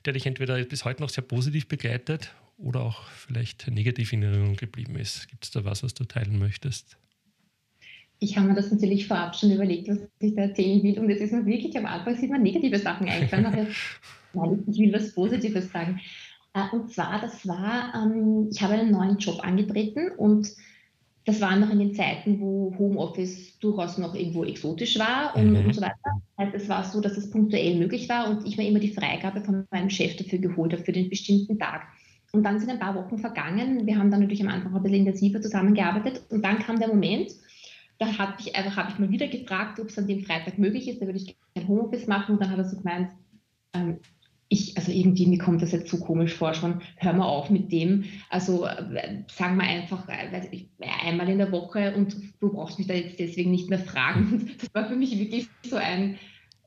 der 0.05 0.13
dich 0.13 0.27
entweder 0.27 0.63
bis 0.65 0.85
heute 0.85 1.03
noch 1.03 1.11
sehr 1.11 1.25
positiv 1.25 1.69
begleitet 1.69 2.33
oder 2.59 2.81
auch 2.81 3.05
vielleicht 3.09 3.69
negativ 3.69 4.13
in 4.13 4.23
Erinnerung 4.23 4.57
geblieben 4.57 4.97
ist. 4.97 5.29
Gibt 5.29 5.45
es 5.45 5.51
da 5.51 5.65
was, 5.65 5.83
was 5.83 5.95
du 5.95 6.05
teilen 6.05 6.39
möchtest? 6.39 6.97
ich 8.19 8.37
habe 8.37 8.49
mir 8.49 8.55
das 8.55 8.71
natürlich 8.71 9.07
vorab 9.07 9.37
schon 9.37 9.51
überlegt, 9.53 9.89
was 9.89 9.99
ich 10.21 10.35
da 10.35 10.43
erzählen 10.43 10.83
will. 10.83 10.99
Und 10.99 11.11
es 11.11 11.21
ist 11.21 11.33
mir 11.33 11.45
wirklich 11.45 11.77
am 11.77 11.87
Anfang 11.87 12.17
sieht 12.17 12.31
man 12.31 12.43
negative 12.43 12.79
Sachen 12.79 13.09
eingefallen. 13.09 13.69
Nein, 14.33 14.65
ich 14.67 14.79
will 14.79 14.93
was 14.93 15.15
Positives 15.15 15.71
sagen. 15.71 16.01
Äh, 16.55 16.75
und 16.75 16.91
zwar, 16.93 17.21
das 17.21 17.47
war, 17.47 17.93
ähm, 17.95 18.49
ich 18.51 18.63
habe 18.63 18.75
einen 18.75 18.91
neuen 18.91 19.19
Job 19.19 19.41
angetreten 19.43 20.11
und 20.17 20.49
das 21.25 21.41
waren 21.41 21.61
noch 21.61 21.71
in 21.71 21.81
den 21.81 21.95
Zeiten, 21.95 22.41
wo 22.41 22.73
Homeoffice 22.79 23.59
durchaus 23.59 23.99
noch 23.99 24.15
irgendwo 24.15 24.45
exotisch 24.45 24.97
war 24.99 25.35
und, 25.35 25.51
mhm. 25.51 25.67
und 25.67 25.75
so 25.75 25.81
weiter. 25.81 26.23
Also 26.37 26.57
es 26.57 26.69
war 26.69 26.85
so, 26.85 27.01
dass 27.01 27.17
es 27.17 27.31
punktuell 27.31 27.77
möglich 27.79 28.09
war 28.09 28.31
und 28.31 28.47
ich 28.47 28.57
mir 28.57 28.69
immer 28.69 28.79
die 28.79 28.93
Freigabe 28.93 29.41
von 29.41 29.67
meinem 29.71 29.91
Chef 29.91 30.17
dafür 30.17 30.39
geholt 30.39 30.73
habe, 30.73 30.85
für 30.85 30.93
den 30.93 31.11
bestimmten 31.11 31.59
Tag. 31.59 31.83
Und 32.33 32.45
dann 32.45 32.61
sind 32.61 32.71
ein 32.71 32.79
paar 32.79 32.95
Wochen 32.95 33.19
vergangen. 33.19 33.87
Wir 33.87 33.99
haben 33.99 34.11
dann 34.11 34.21
natürlich 34.21 34.43
am 34.43 34.49
Anfang 34.49 34.75
ein 34.75 34.83
bisschen 34.83 35.07
intensiver 35.07 35.41
zusammengearbeitet 35.41 36.23
und 36.31 36.45
dann 36.45 36.61
kam 36.61 36.79
der 36.79 36.89
Moment, 36.89 37.33
da 37.99 38.19
habe 38.19 38.35
ich 38.39 38.55
einfach 38.55 38.77
habe 38.77 38.93
ich 38.93 38.99
mal 38.99 39.11
wieder 39.11 39.27
gefragt, 39.27 39.81
ob 39.81 39.89
es 39.89 39.99
an 39.99 40.07
dem 40.07 40.23
Freitag 40.23 40.59
möglich 40.59 40.89
ist. 40.89 41.01
Da 41.01 41.07
würde 41.07 41.19
ich 41.19 41.37
kein 41.55 41.67
Homeoffice 41.67 42.07
machen. 42.07 42.35
Und 42.35 42.43
dann 42.43 42.51
hat 42.51 42.59
er 42.59 42.69
so 42.69 42.77
gemeint, 42.77 43.11
ähm, 43.73 43.99
ich, 44.49 44.77
also 44.77 44.93
irgendwie, 44.93 45.27
mir 45.27 45.39
kommt 45.39 45.63
das 45.63 45.73
jetzt 45.73 45.91
so 45.91 45.99
komisch 45.99 46.35
vor 46.35 46.55
schon, 46.55 46.81
hör 46.97 47.13
mal 47.13 47.27
auf 47.27 47.51
mit 47.51 47.73
dem. 47.73 48.05
Also 48.31 48.65
äh, 48.67 49.25
sagen 49.29 49.57
wir 49.57 49.65
einfach 49.65 50.09
äh, 50.09 50.43
einmal 51.05 51.29
in 51.29 51.39
der 51.39 51.51
Woche 51.51 51.95
und 51.97 52.17
du 52.41 52.53
brauchst 52.53 52.79
mich 52.79 52.87
da 52.87 52.95
jetzt 52.95 53.19
deswegen 53.19 53.51
nicht 53.51 53.69
mehr 53.69 53.79
fragen. 53.79 54.51
Das 54.61 54.75
war 54.75 54.89
für 54.89 54.97
mich 54.97 55.19
wirklich 55.19 55.49
so 55.63 55.77
ein, 55.77 56.19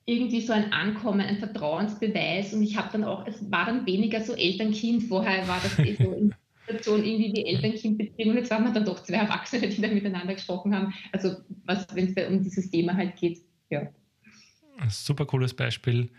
irgendwie 0.06 0.42
so 0.42 0.54
ein 0.54 0.74
Ankommen, 0.74 1.22
ein 1.22 1.38
Vertrauensbeweis. 1.38 2.54
Und 2.54 2.64
ich 2.64 2.78
habe 2.78 2.90
dann 2.92 3.04
auch, 3.04 3.26
es 3.28 3.50
war 3.52 3.66
dann 3.66 3.86
weniger 3.86 4.22
so 4.22 4.34
Eltern-Kind, 4.34 5.04
vorher 5.04 5.48
war 5.48 5.60
das 5.64 5.80
eh 5.80 5.96
so 5.96 6.12
in 6.12 6.36
Situation 6.68 7.04
irgendwie 7.04 7.34
die 7.34 7.46
Eltern-Kind-Beziehung. 7.46 8.36
Jetzt 8.36 8.52
waren 8.52 8.66
wir 8.66 8.74
dann 8.74 8.86
doch 8.86 9.02
zwei 9.04 9.16
Erwachsene, 9.18 9.70
die 9.70 9.82
da 9.82 9.88
miteinander 9.88 10.34
gesprochen 10.34 10.76
haben. 10.76 10.94
Also 11.12 11.38
was, 11.66 11.88
wenn 11.94 12.14
es 12.14 12.28
um 12.28 12.44
dieses 12.44 12.70
Thema 12.70 12.96
halt 12.96 13.16
geht, 13.16 13.40
ja. 13.70 13.88
Super 14.90 15.26
cooles 15.26 15.54
Beispiel, 15.54 16.10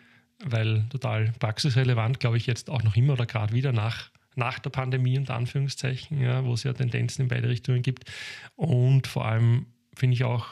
weil 0.44 0.84
total 0.90 1.32
praxisrelevant, 1.38 2.20
glaube 2.20 2.36
ich, 2.36 2.46
jetzt 2.46 2.70
auch 2.70 2.82
noch 2.82 2.96
immer 2.96 3.14
oder 3.14 3.26
gerade 3.26 3.52
wieder 3.52 3.72
nach, 3.72 4.10
nach 4.34 4.58
der 4.58 4.70
Pandemie 4.70 5.18
unter 5.18 5.34
Anführungszeichen, 5.34 6.20
ja, 6.20 6.44
wo 6.44 6.54
es 6.54 6.62
ja 6.62 6.72
Tendenzen 6.72 7.22
in 7.22 7.28
beide 7.28 7.48
Richtungen 7.48 7.82
gibt. 7.82 8.10
Und 8.56 9.06
vor 9.06 9.26
allem 9.26 9.66
finde 9.94 10.14
ich 10.14 10.24
auch 10.24 10.46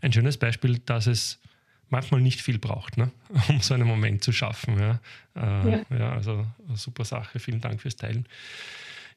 ein 0.00 0.12
schönes 0.12 0.38
Beispiel, 0.38 0.78
dass 0.78 1.06
es 1.06 1.40
manchmal 1.88 2.20
nicht 2.20 2.40
viel 2.40 2.58
braucht, 2.58 2.96
ne? 2.96 3.10
um 3.48 3.60
so 3.60 3.74
einen 3.74 3.86
Moment 3.86 4.24
zu 4.24 4.32
schaffen. 4.32 4.78
Ja. 4.78 5.00
Äh, 5.34 5.70
ja. 5.70 5.96
ja 5.98 6.12
also 6.12 6.46
super 6.74 7.04
Sache. 7.04 7.38
Vielen 7.38 7.60
Dank 7.60 7.80
fürs 7.80 7.96
Teilen. 7.96 8.26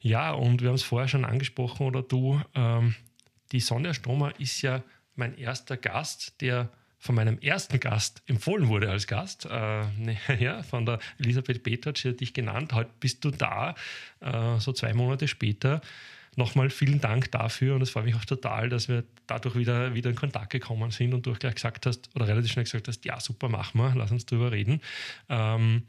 Ja, 0.00 0.32
und 0.32 0.62
wir 0.62 0.68
haben 0.68 0.76
es 0.76 0.82
vorher 0.82 1.08
schon 1.08 1.24
angesprochen, 1.24 1.86
oder 1.86 2.02
du, 2.02 2.40
ähm, 2.54 2.94
die 3.52 3.60
Sonja 3.60 3.92
Stromer 3.92 4.38
ist 4.38 4.62
ja 4.62 4.82
mein 5.14 5.36
erster 5.36 5.76
Gast, 5.76 6.40
der 6.40 6.70
von 7.00 7.14
meinem 7.14 7.38
ersten 7.38 7.80
Gast 7.80 8.22
empfohlen 8.26 8.68
wurde 8.68 8.90
als 8.90 9.06
Gast, 9.06 9.46
äh, 9.46 9.84
ne, 9.96 10.18
ja, 10.38 10.62
von 10.62 10.84
der 10.84 11.00
Elisabeth 11.18 11.62
Petratsch, 11.62 12.02
die 12.02 12.10
hat 12.10 12.20
dich 12.20 12.34
genannt. 12.34 12.74
Heute 12.74 12.90
bist 13.00 13.24
du 13.24 13.30
da, 13.30 13.74
äh, 14.20 14.60
so 14.60 14.72
zwei 14.72 14.92
Monate 14.92 15.26
später. 15.26 15.80
Nochmal 16.36 16.70
vielen 16.70 17.00
Dank 17.00 17.32
dafür 17.32 17.74
und 17.74 17.82
es 17.82 17.90
freut 17.90 18.04
mich 18.04 18.14
auch 18.14 18.24
total, 18.24 18.68
dass 18.68 18.88
wir 18.88 19.04
dadurch 19.26 19.56
wieder, 19.56 19.94
wieder 19.94 20.10
in 20.10 20.16
Kontakt 20.16 20.50
gekommen 20.50 20.90
sind 20.90 21.14
und 21.14 21.26
du 21.26 21.32
gleich 21.32 21.54
gesagt 21.54 21.86
hast, 21.86 22.14
oder 22.14 22.28
relativ 22.28 22.52
schnell 22.52 22.64
gesagt 22.64 22.86
hast, 22.86 23.04
ja, 23.04 23.18
super, 23.18 23.48
machen 23.48 23.80
wir, 23.80 23.94
lass 23.96 24.12
uns 24.12 24.26
drüber 24.26 24.52
reden. 24.52 24.80
Ähm, 25.28 25.84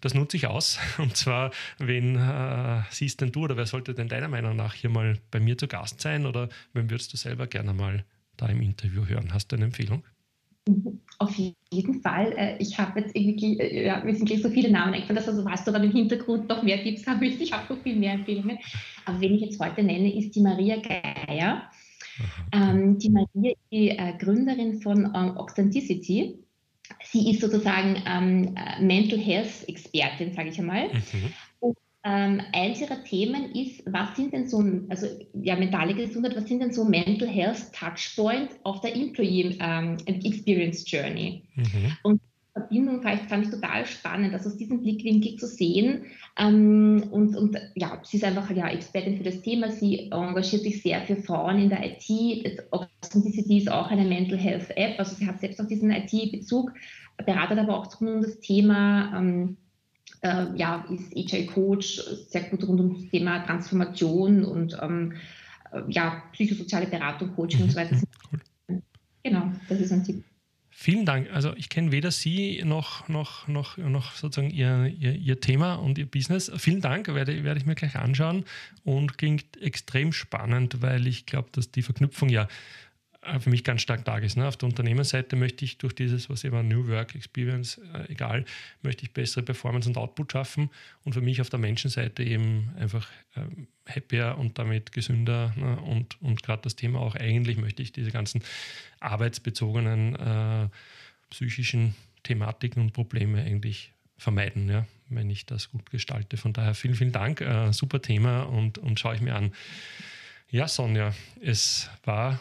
das 0.00 0.14
nutze 0.14 0.36
ich 0.36 0.46
aus. 0.46 0.78
Und 0.98 1.16
zwar, 1.16 1.52
wen 1.78 2.16
äh, 2.16 2.82
siehst 2.90 3.20
denn 3.20 3.30
du 3.30 3.42
oder 3.44 3.56
wer 3.56 3.66
sollte 3.66 3.94
denn 3.94 4.08
deiner 4.08 4.28
Meinung 4.28 4.56
nach 4.56 4.74
hier 4.74 4.90
mal 4.90 5.18
bei 5.30 5.38
mir 5.38 5.56
zu 5.56 5.68
Gast 5.68 6.00
sein 6.00 6.26
oder 6.26 6.48
wen 6.72 6.90
würdest 6.90 7.12
du 7.12 7.16
selber 7.16 7.46
gerne 7.46 7.72
mal 7.72 8.04
da 8.36 8.46
im 8.46 8.62
Interview 8.62 9.06
hören? 9.06 9.32
Hast 9.32 9.52
du 9.52 9.56
eine 9.56 9.66
Empfehlung? 9.66 10.02
Auf 11.18 11.36
jeden 11.70 12.00
Fall. 12.02 12.32
Äh, 12.36 12.56
ich 12.58 12.78
habe 12.78 13.00
jetzt 13.00 13.16
irgendwie, 13.16 13.58
äh, 13.58 13.86
ja, 13.86 14.02
mir 14.04 14.14
sind 14.14 14.26
gleich 14.26 14.42
so 14.42 14.50
viele 14.50 14.70
Namen 14.70 14.94
eingefallen, 14.94 15.16
dass 15.16 15.28
also 15.28 15.44
weißt 15.44 15.66
du 15.66 15.72
dann 15.72 15.84
im 15.84 15.92
Hintergrund 15.92 16.48
noch 16.48 16.62
mehr 16.62 16.82
Tipps 16.82 17.06
haben 17.06 17.20
willst. 17.20 17.40
Ich 17.40 17.52
habe 17.52 17.72
noch 17.72 17.82
viel 17.82 17.96
mehr 17.96 18.12
Empfehlungen. 18.12 18.58
Aber 19.04 19.20
wen 19.20 19.34
ich 19.34 19.42
jetzt 19.42 19.60
heute 19.60 19.82
nenne, 19.82 20.14
ist 20.14 20.34
die 20.34 20.40
Maria 20.40 20.76
Geier. 20.76 21.70
Ähm, 22.52 22.98
die 22.98 23.10
Maria 23.10 23.52
ist 23.52 23.70
die 23.70 23.90
äh, 23.90 24.16
Gründerin 24.18 24.80
von 24.80 25.04
ähm, 25.06 25.36
Authenticity. 25.36 26.38
Sie 27.04 27.30
ist 27.30 27.40
sozusagen 27.40 28.02
ähm, 28.06 28.54
Mental 28.80 29.18
Health 29.18 29.66
Expertin, 29.66 30.34
sage 30.34 30.50
ich 30.50 30.58
einmal. 30.58 30.88
Mhm. 30.88 31.32
Ähm, 32.04 32.40
eins 32.52 32.80
ihrer 32.80 33.04
Themen 33.04 33.52
ist, 33.54 33.82
was 33.86 34.16
sind 34.16 34.32
denn 34.32 34.48
so, 34.48 34.64
also 34.88 35.06
ja, 35.34 35.54
mentale 35.54 35.94
Gesundheit, 35.94 36.36
was 36.36 36.48
sind 36.48 36.60
denn 36.60 36.72
so 36.72 36.84
Mental 36.84 37.28
Health 37.28 37.72
Touchpoints 37.72 38.56
auf 38.64 38.80
der 38.80 38.96
Employee 38.96 39.56
ähm, 39.60 39.96
Experience 40.06 40.90
Journey? 40.90 41.44
Mhm. 41.54 41.96
Und 42.02 42.20
Verbindung 42.52 43.02
fand 43.02 43.22
ich, 43.22 43.28
fand 43.28 43.44
ich 43.46 43.50
total 43.50 43.86
spannend, 43.86 44.34
das 44.34 44.46
aus 44.46 44.56
diesem 44.56 44.82
Blickwinkel 44.82 45.36
zu 45.36 45.46
sehen. 45.46 46.04
Ähm, 46.38 47.04
und, 47.10 47.34
und 47.36 47.56
ja, 47.74 48.00
sie 48.02 48.18
ist 48.18 48.24
einfach 48.24 48.50
ja, 48.50 48.68
Expertin 48.68 49.16
für 49.16 49.24
das 49.24 49.40
Thema. 49.40 49.70
Sie 49.70 50.10
engagiert 50.10 50.62
sich 50.62 50.82
sehr 50.82 51.00
für 51.02 51.16
Frauen 51.16 51.62
in 51.62 51.70
der 51.70 51.80
IT. 51.84 52.62
Authenticity 52.70 53.58
ist 53.58 53.70
auch 53.70 53.90
eine 53.90 54.04
Mental 54.04 54.38
Health 54.38 54.76
App, 54.76 54.98
also 54.98 55.14
sie 55.14 55.26
hat 55.26 55.40
selbst 55.40 55.60
auch 55.60 55.66
diesen 55.66 55.90
IT-Bezug, 55.90 56.72
beratet 57.24 57.58
aber 57.58 57.78
auch 57.78 58.00
rund 58.00 58.10
um 58.10 58.22
das 58.22 58.40
Thema. 58.40 59.16
Ähm, 59.16 59.56
äh, 60.22 60.46
ja, 60.56 60.84
ist 60.90 61.12
HI-Coach 61.30 62.00
sehr 62.28 62.42
gut 62.42 62.66
rund 62.66 62.80
um 62.80 62.94
das 62.94 63.10
Thema 63.10 63.44
Transformation 63.44 64.44
und 64.44 64.76
ähm, 64.80 65.14
äh, 65.72 65.82
ja, 65.88 66.22
psychosoziale 66.32 66.86
Beratung, 66.86 67.34
Coaching 67.34 67.60
mhm. 67.60 67.64
und 67.64 67.70
so 67.70 67.76
weiter. 67.76 68.00
Cool. 68.30 68.82
Genau, 69.24 69.52
das 69.68 69.80
ist 69.80 69.92
ein 69.92 70.04
Tipp. 70.04 70.24
Vielen 70.74 71.04
Dank. 71.04 71.28
Also 71.32 71.54
ich 71.54 71.68
kenne 71.68 71.92
weder 71.92 72.10
Sie 72.10 72.62
noch, 72.64 73.08
noch, 73.08 73.46
noch, 73.46 73.76
noch 73.76 74.12
sozusagen 74.12 74.50
Ihr, 74.50 74.86
Ihr, 74.98 75.14
Ihr, 75.14 75.38
Thema 75.38 75.74
und 75.74 75.98
Ihr 75.98 76.06
Business. 76.06 76.50
Vielen 76.56 76.80
Dank, 76.80 77.08
werde, 77.08 77.44
werde 77.44 77.60
ich 77.60 77.66
mir 77.66 77.74
gleich 77.74 77.96
anschauen 77.96 78.44
und 78.82 79.18
klingt 79.18 79.60
extrem 79.60 80.12
spannend, 80.12 80.80
weil 80.80 81.06
ich 81.06 81.26
glaube, 81.26 81.50
dass 81.52 81.70
die 81.70 81.82
Verknüpfung 81.82 82.30
ja 82.30 82.48
für 83.38 83.50
mich 83.50 83.62
ganz 83.62 83.82
stark 83.82 84.04
da 84.04 84.18
ist. 84.18 84.36
Ne? 84.36 84.48
Auf 84.48 84.56
der 84.56 84.68
Unternehmensseite 84.68 85.36
möchte 85.36 85.64
ich 85.64 85.78
durch 85.78 85.94
dieses, 85.94 86.28
was 86.28 86.42
immer 86.44 86.62
New 86.62 86.88
Work 86.88 87.14
Experience, 87.14 87.80
äh, 87.94 88.10
egal, 88.10 88.44
möchte 88.82 89.04
ich 89.04 89.12
bessere 89.12 89.44
Performance 89.44 89.88
und 89.88 89.96
Output 89.96 90.32
schaffen 90.32 90.70
und 91.04 91.12
für 91.12 91.20
mich 91.20 91.40
auf 91.40 91.48
der 91.48 91.60
Menschenseite 91.60 92.24
eben 92.24 92.70
einfach 92.78 93.08
ähm, 93.36 93.68
happier 93.88 94.36
und 94.38 94.58
damit 94.58 94.92
gesünder 94.92 95.54
ne? 95.56 95.80
und, 95.82 96.20
und 96.20 96.42
gerade 96.42 96.62
das 96.62 96.74
Thema 96.74 97.00
auch 97.00 97.14
eigentlich 97.14 97.58
möchte 97.58 97.82
ich 97.82 97.92
diese 97.92 98.10
ganzen 98.10 98.42
arbeitsbezogenen 98.98 100.16
äh, 100.16 100.68
psychischen 101.30 101.94
Thematiken 102.24 102.82
und 102.82 102.92
Probleme 102.92 103.42
eigentlich 103.42 103.92
vermeiden, 104.18 104.68
ja, 104.68 104.86
wenn 105.08 105.30
ich 105.30 105.46
das 105.46 105.70
gut 105.70 105.90
gestalte. 105.90 106.36
Von 106.36 106.52
daher 106.52 106.74
vielen, 106.74 106.94
vielen 106.94 107.12
Dank, 107.12 107.40
äh, 107.40 107.72
super 107.72 108.02
Thema 108.02 108.42
und, 108.42 108.78
und 108.78 108.98
schaue 108.98 109.14
ich 109.14 109.20
mir 109.20 109.34
an. 109.34 109.52
Ja, 110.50 110.68
Sonja, 110.68 111.14
es 111.40 111.88
war 112.04 112.40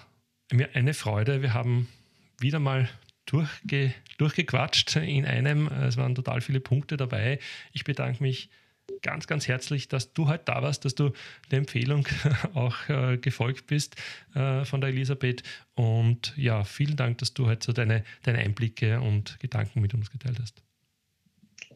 mir 0.58 0.76
eine 0.76 0.94
Freude. 0.94 1.42
Wir 1.42 1.54
haben 1.54 1.88
wieder 2.40 2.60
mal 2.60 2.90
durchge, 3.26 3.94
durchgequatscht 4.18 4.96
in 4.98 5.26
einem. 5.26 5.68
Es 5.68 5.98
waren 5.98 6.16
total 6.16 6.42
viele 6.42 6.60
Punkte 6.60 6.98
dabei. 6.98 7.40
Ich 7.72 7.84
bedanke 7.84 8.22
mich 8.24 8.50
ganz, 9.02 9.28
ganz 9.28 9.48
herzlich, 9.48 9.88
dass 9.88 10.14
du 10.14 10.28
heute 10.28 10.44
da 10.46 10.62
warst, 10.62 10.86
dass 10.86 10.96
du 10.96 11.12
der 11.50 11.60
Empfehlung 11.60 12.08
auch 12.54 12.90
äh, 12.90 13.18
gefolgt 13.18 13.68
bist 13.68 13.96
äh, 14.36 14.66
von 14.66 14.82
der 14.82 14.90
Elisabeth. 14.90 15.44
Und 15.76 16.34
ja, 16.38 16.64
vielen 16.64 16.96
Dank, 16.96 17.20
dass 17.20 17.34
du 17.34 17.48
heute 17.48 17.66
so 17.66 17.74
deine, 17.74 18.04
deine 18.24 18.40
Einblicke 18.40 19.02
und 19.02 19.40
Gedanken 19.40 19.82
mit 19.82 19.94
uns 19.94 20.12
geteilt 20.12 20.40
hast. 20.42 20.62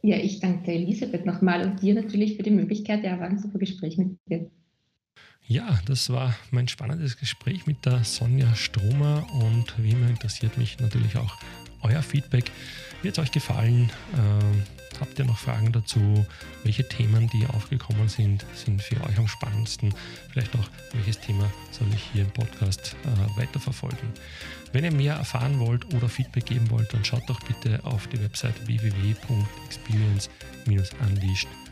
Ja, 0.02 0.18
ich 0.18 0.40
danke 0.40 0.66
der 0.66 0.76
Elisabeth 0.76 1.26
nochmal 1.26 1.66
und 1.66 1.82
dir 1.82 1.96
natürlich 1.96 2.36
für 2.36 2.44
die 2.44 2.52
Möglichkeit. 2.52 3.04
Ja, 3.04 3.20
war 3.20 3.28
ein 3.28 3.40
super 3.40 3.58
Gespräch 3.58 3.98
mit 3.98 4.18
dir. 4.30 4.52
Ja, 5.48 5.80
das 5.86 6.10
war 6.10 6.36
mein 6.50 6.68
spannendes 6.68 7.18
Gespräch 7.18 7.68
mit 7.68 7.86
der 7.86 8.04
Sonja 8.04 8.56
Stromer 8.56 9.28
und 9.32 9.76
wie 9.78 9.92
immer 9.92 10.10
interessiert 10.10 10.58
mich 10.58 10.80
natürlich 10.80 11.18
auch 11.18 11.38
euer 11.84 12.02
Feedback. 12.02 12.50
Wie 13.04 13.10
hat 13.10 13.20
es 13.20 13.24
euch 13.24 13.32
gefallen? 13.32 13.92
Äh, 14.14 15.00
habt 15.00 15.20
ihr 15.20 15.26
noch 15.26 15.38
Fragen 15.38 15.72
dazu? 15.72 16.26
Welche 16.64 16.90
Themen, 16.90 17.30
die 17.30 17.46
aufgekommen 17.46 18.10
sind, 18.10 18.44
sind 18.56 18.82
für 18.82 19.00
euch 19.04 19.20
am 19.20 19.28
spannendsten? 19.28 19.94
Vielleicht 20.32 20.56
auch, 20.56 20.68
welches 20.94 21.20
Thema 21.20 21.48
soll 21.70 21.90
ich 21.94 22.02
hier 22.12 22.24
im 22.24 22.32
Podcast 22.32 22.96
äh, 23.04 23.40
weiterverfolgen? 23.40 24.10
Wenn 24.72 24.84
ihr 24.84 24.92
mehr 24.92 25.14
erfahren 25.14 25.60
wollt 25.60 25.94
oder 25.94 26.10
Feedback 26.10 26.48
geben 26.48 26.72
wollt, 26.72 26.92
dann 26.92 27.06
schaut 27.06 27.30
doch 27.30 27.40
bitte 27.42 27.80
auf 27.84 28.08
die 28.08 28.20
Website 28.20 28.66
www.experience-unleashed.com 28.66 31.65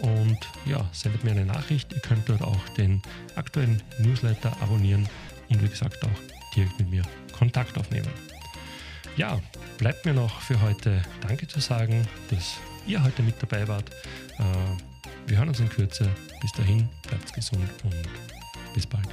und 0.00 0.38
ja, 0.66 0.86
sendet 0.92 1.24
mir 1.24 1.32
eine 1.32 1.44
Nachricht. 1.44 1.92
Ihr 1.92 2.00
könnt 2.00 2.28
dort 2.28 2.42
auch 2.42 2.68
den 2.70 3.02
aktuellen 3.34 3.82
Newsletter 3.98 4.56
abonnieren 4.60 5.08
und 5.48 5.62
wie 5.62 5.68
gesagt 5.68 6.02
auch 6.04 6.54
direkt 6.54 6.78
mit 6.78 6.90
mir 6.90 7.02
Kontakt 7.32 7.76
aufnehmen. 7.78 8.10
Ja, 9.16 9.40
bleibt 9.78 10.04
mir 10.04 10.14
noch 10.14 10.40
für 10.40 10.60
heute 10.60 11.02
Danke 11.20 11.48
zu 11.48 11.60
sagen, 11.60 12.06
dass 12.30 12.58
ihr 12.86 13.02
heute 13.02 13.22
mit 13.22 13.34
dabei 13.40 13.66
wart. 13.66 13.90
Äh, 14.38 14.44
wir 15.26 15.38
hören 15.38 15.48
uns 15.48 15.60
in 15.60 15.68
Kürze. 15.68 16.08
Bis 16.40 16.52
dahin, 16.52 16.88
bleibt 17.08 17.32
gesund 17.32 17.68
und 17.84 18.08
bis 18.74 18.86
bald. 18.86 19.08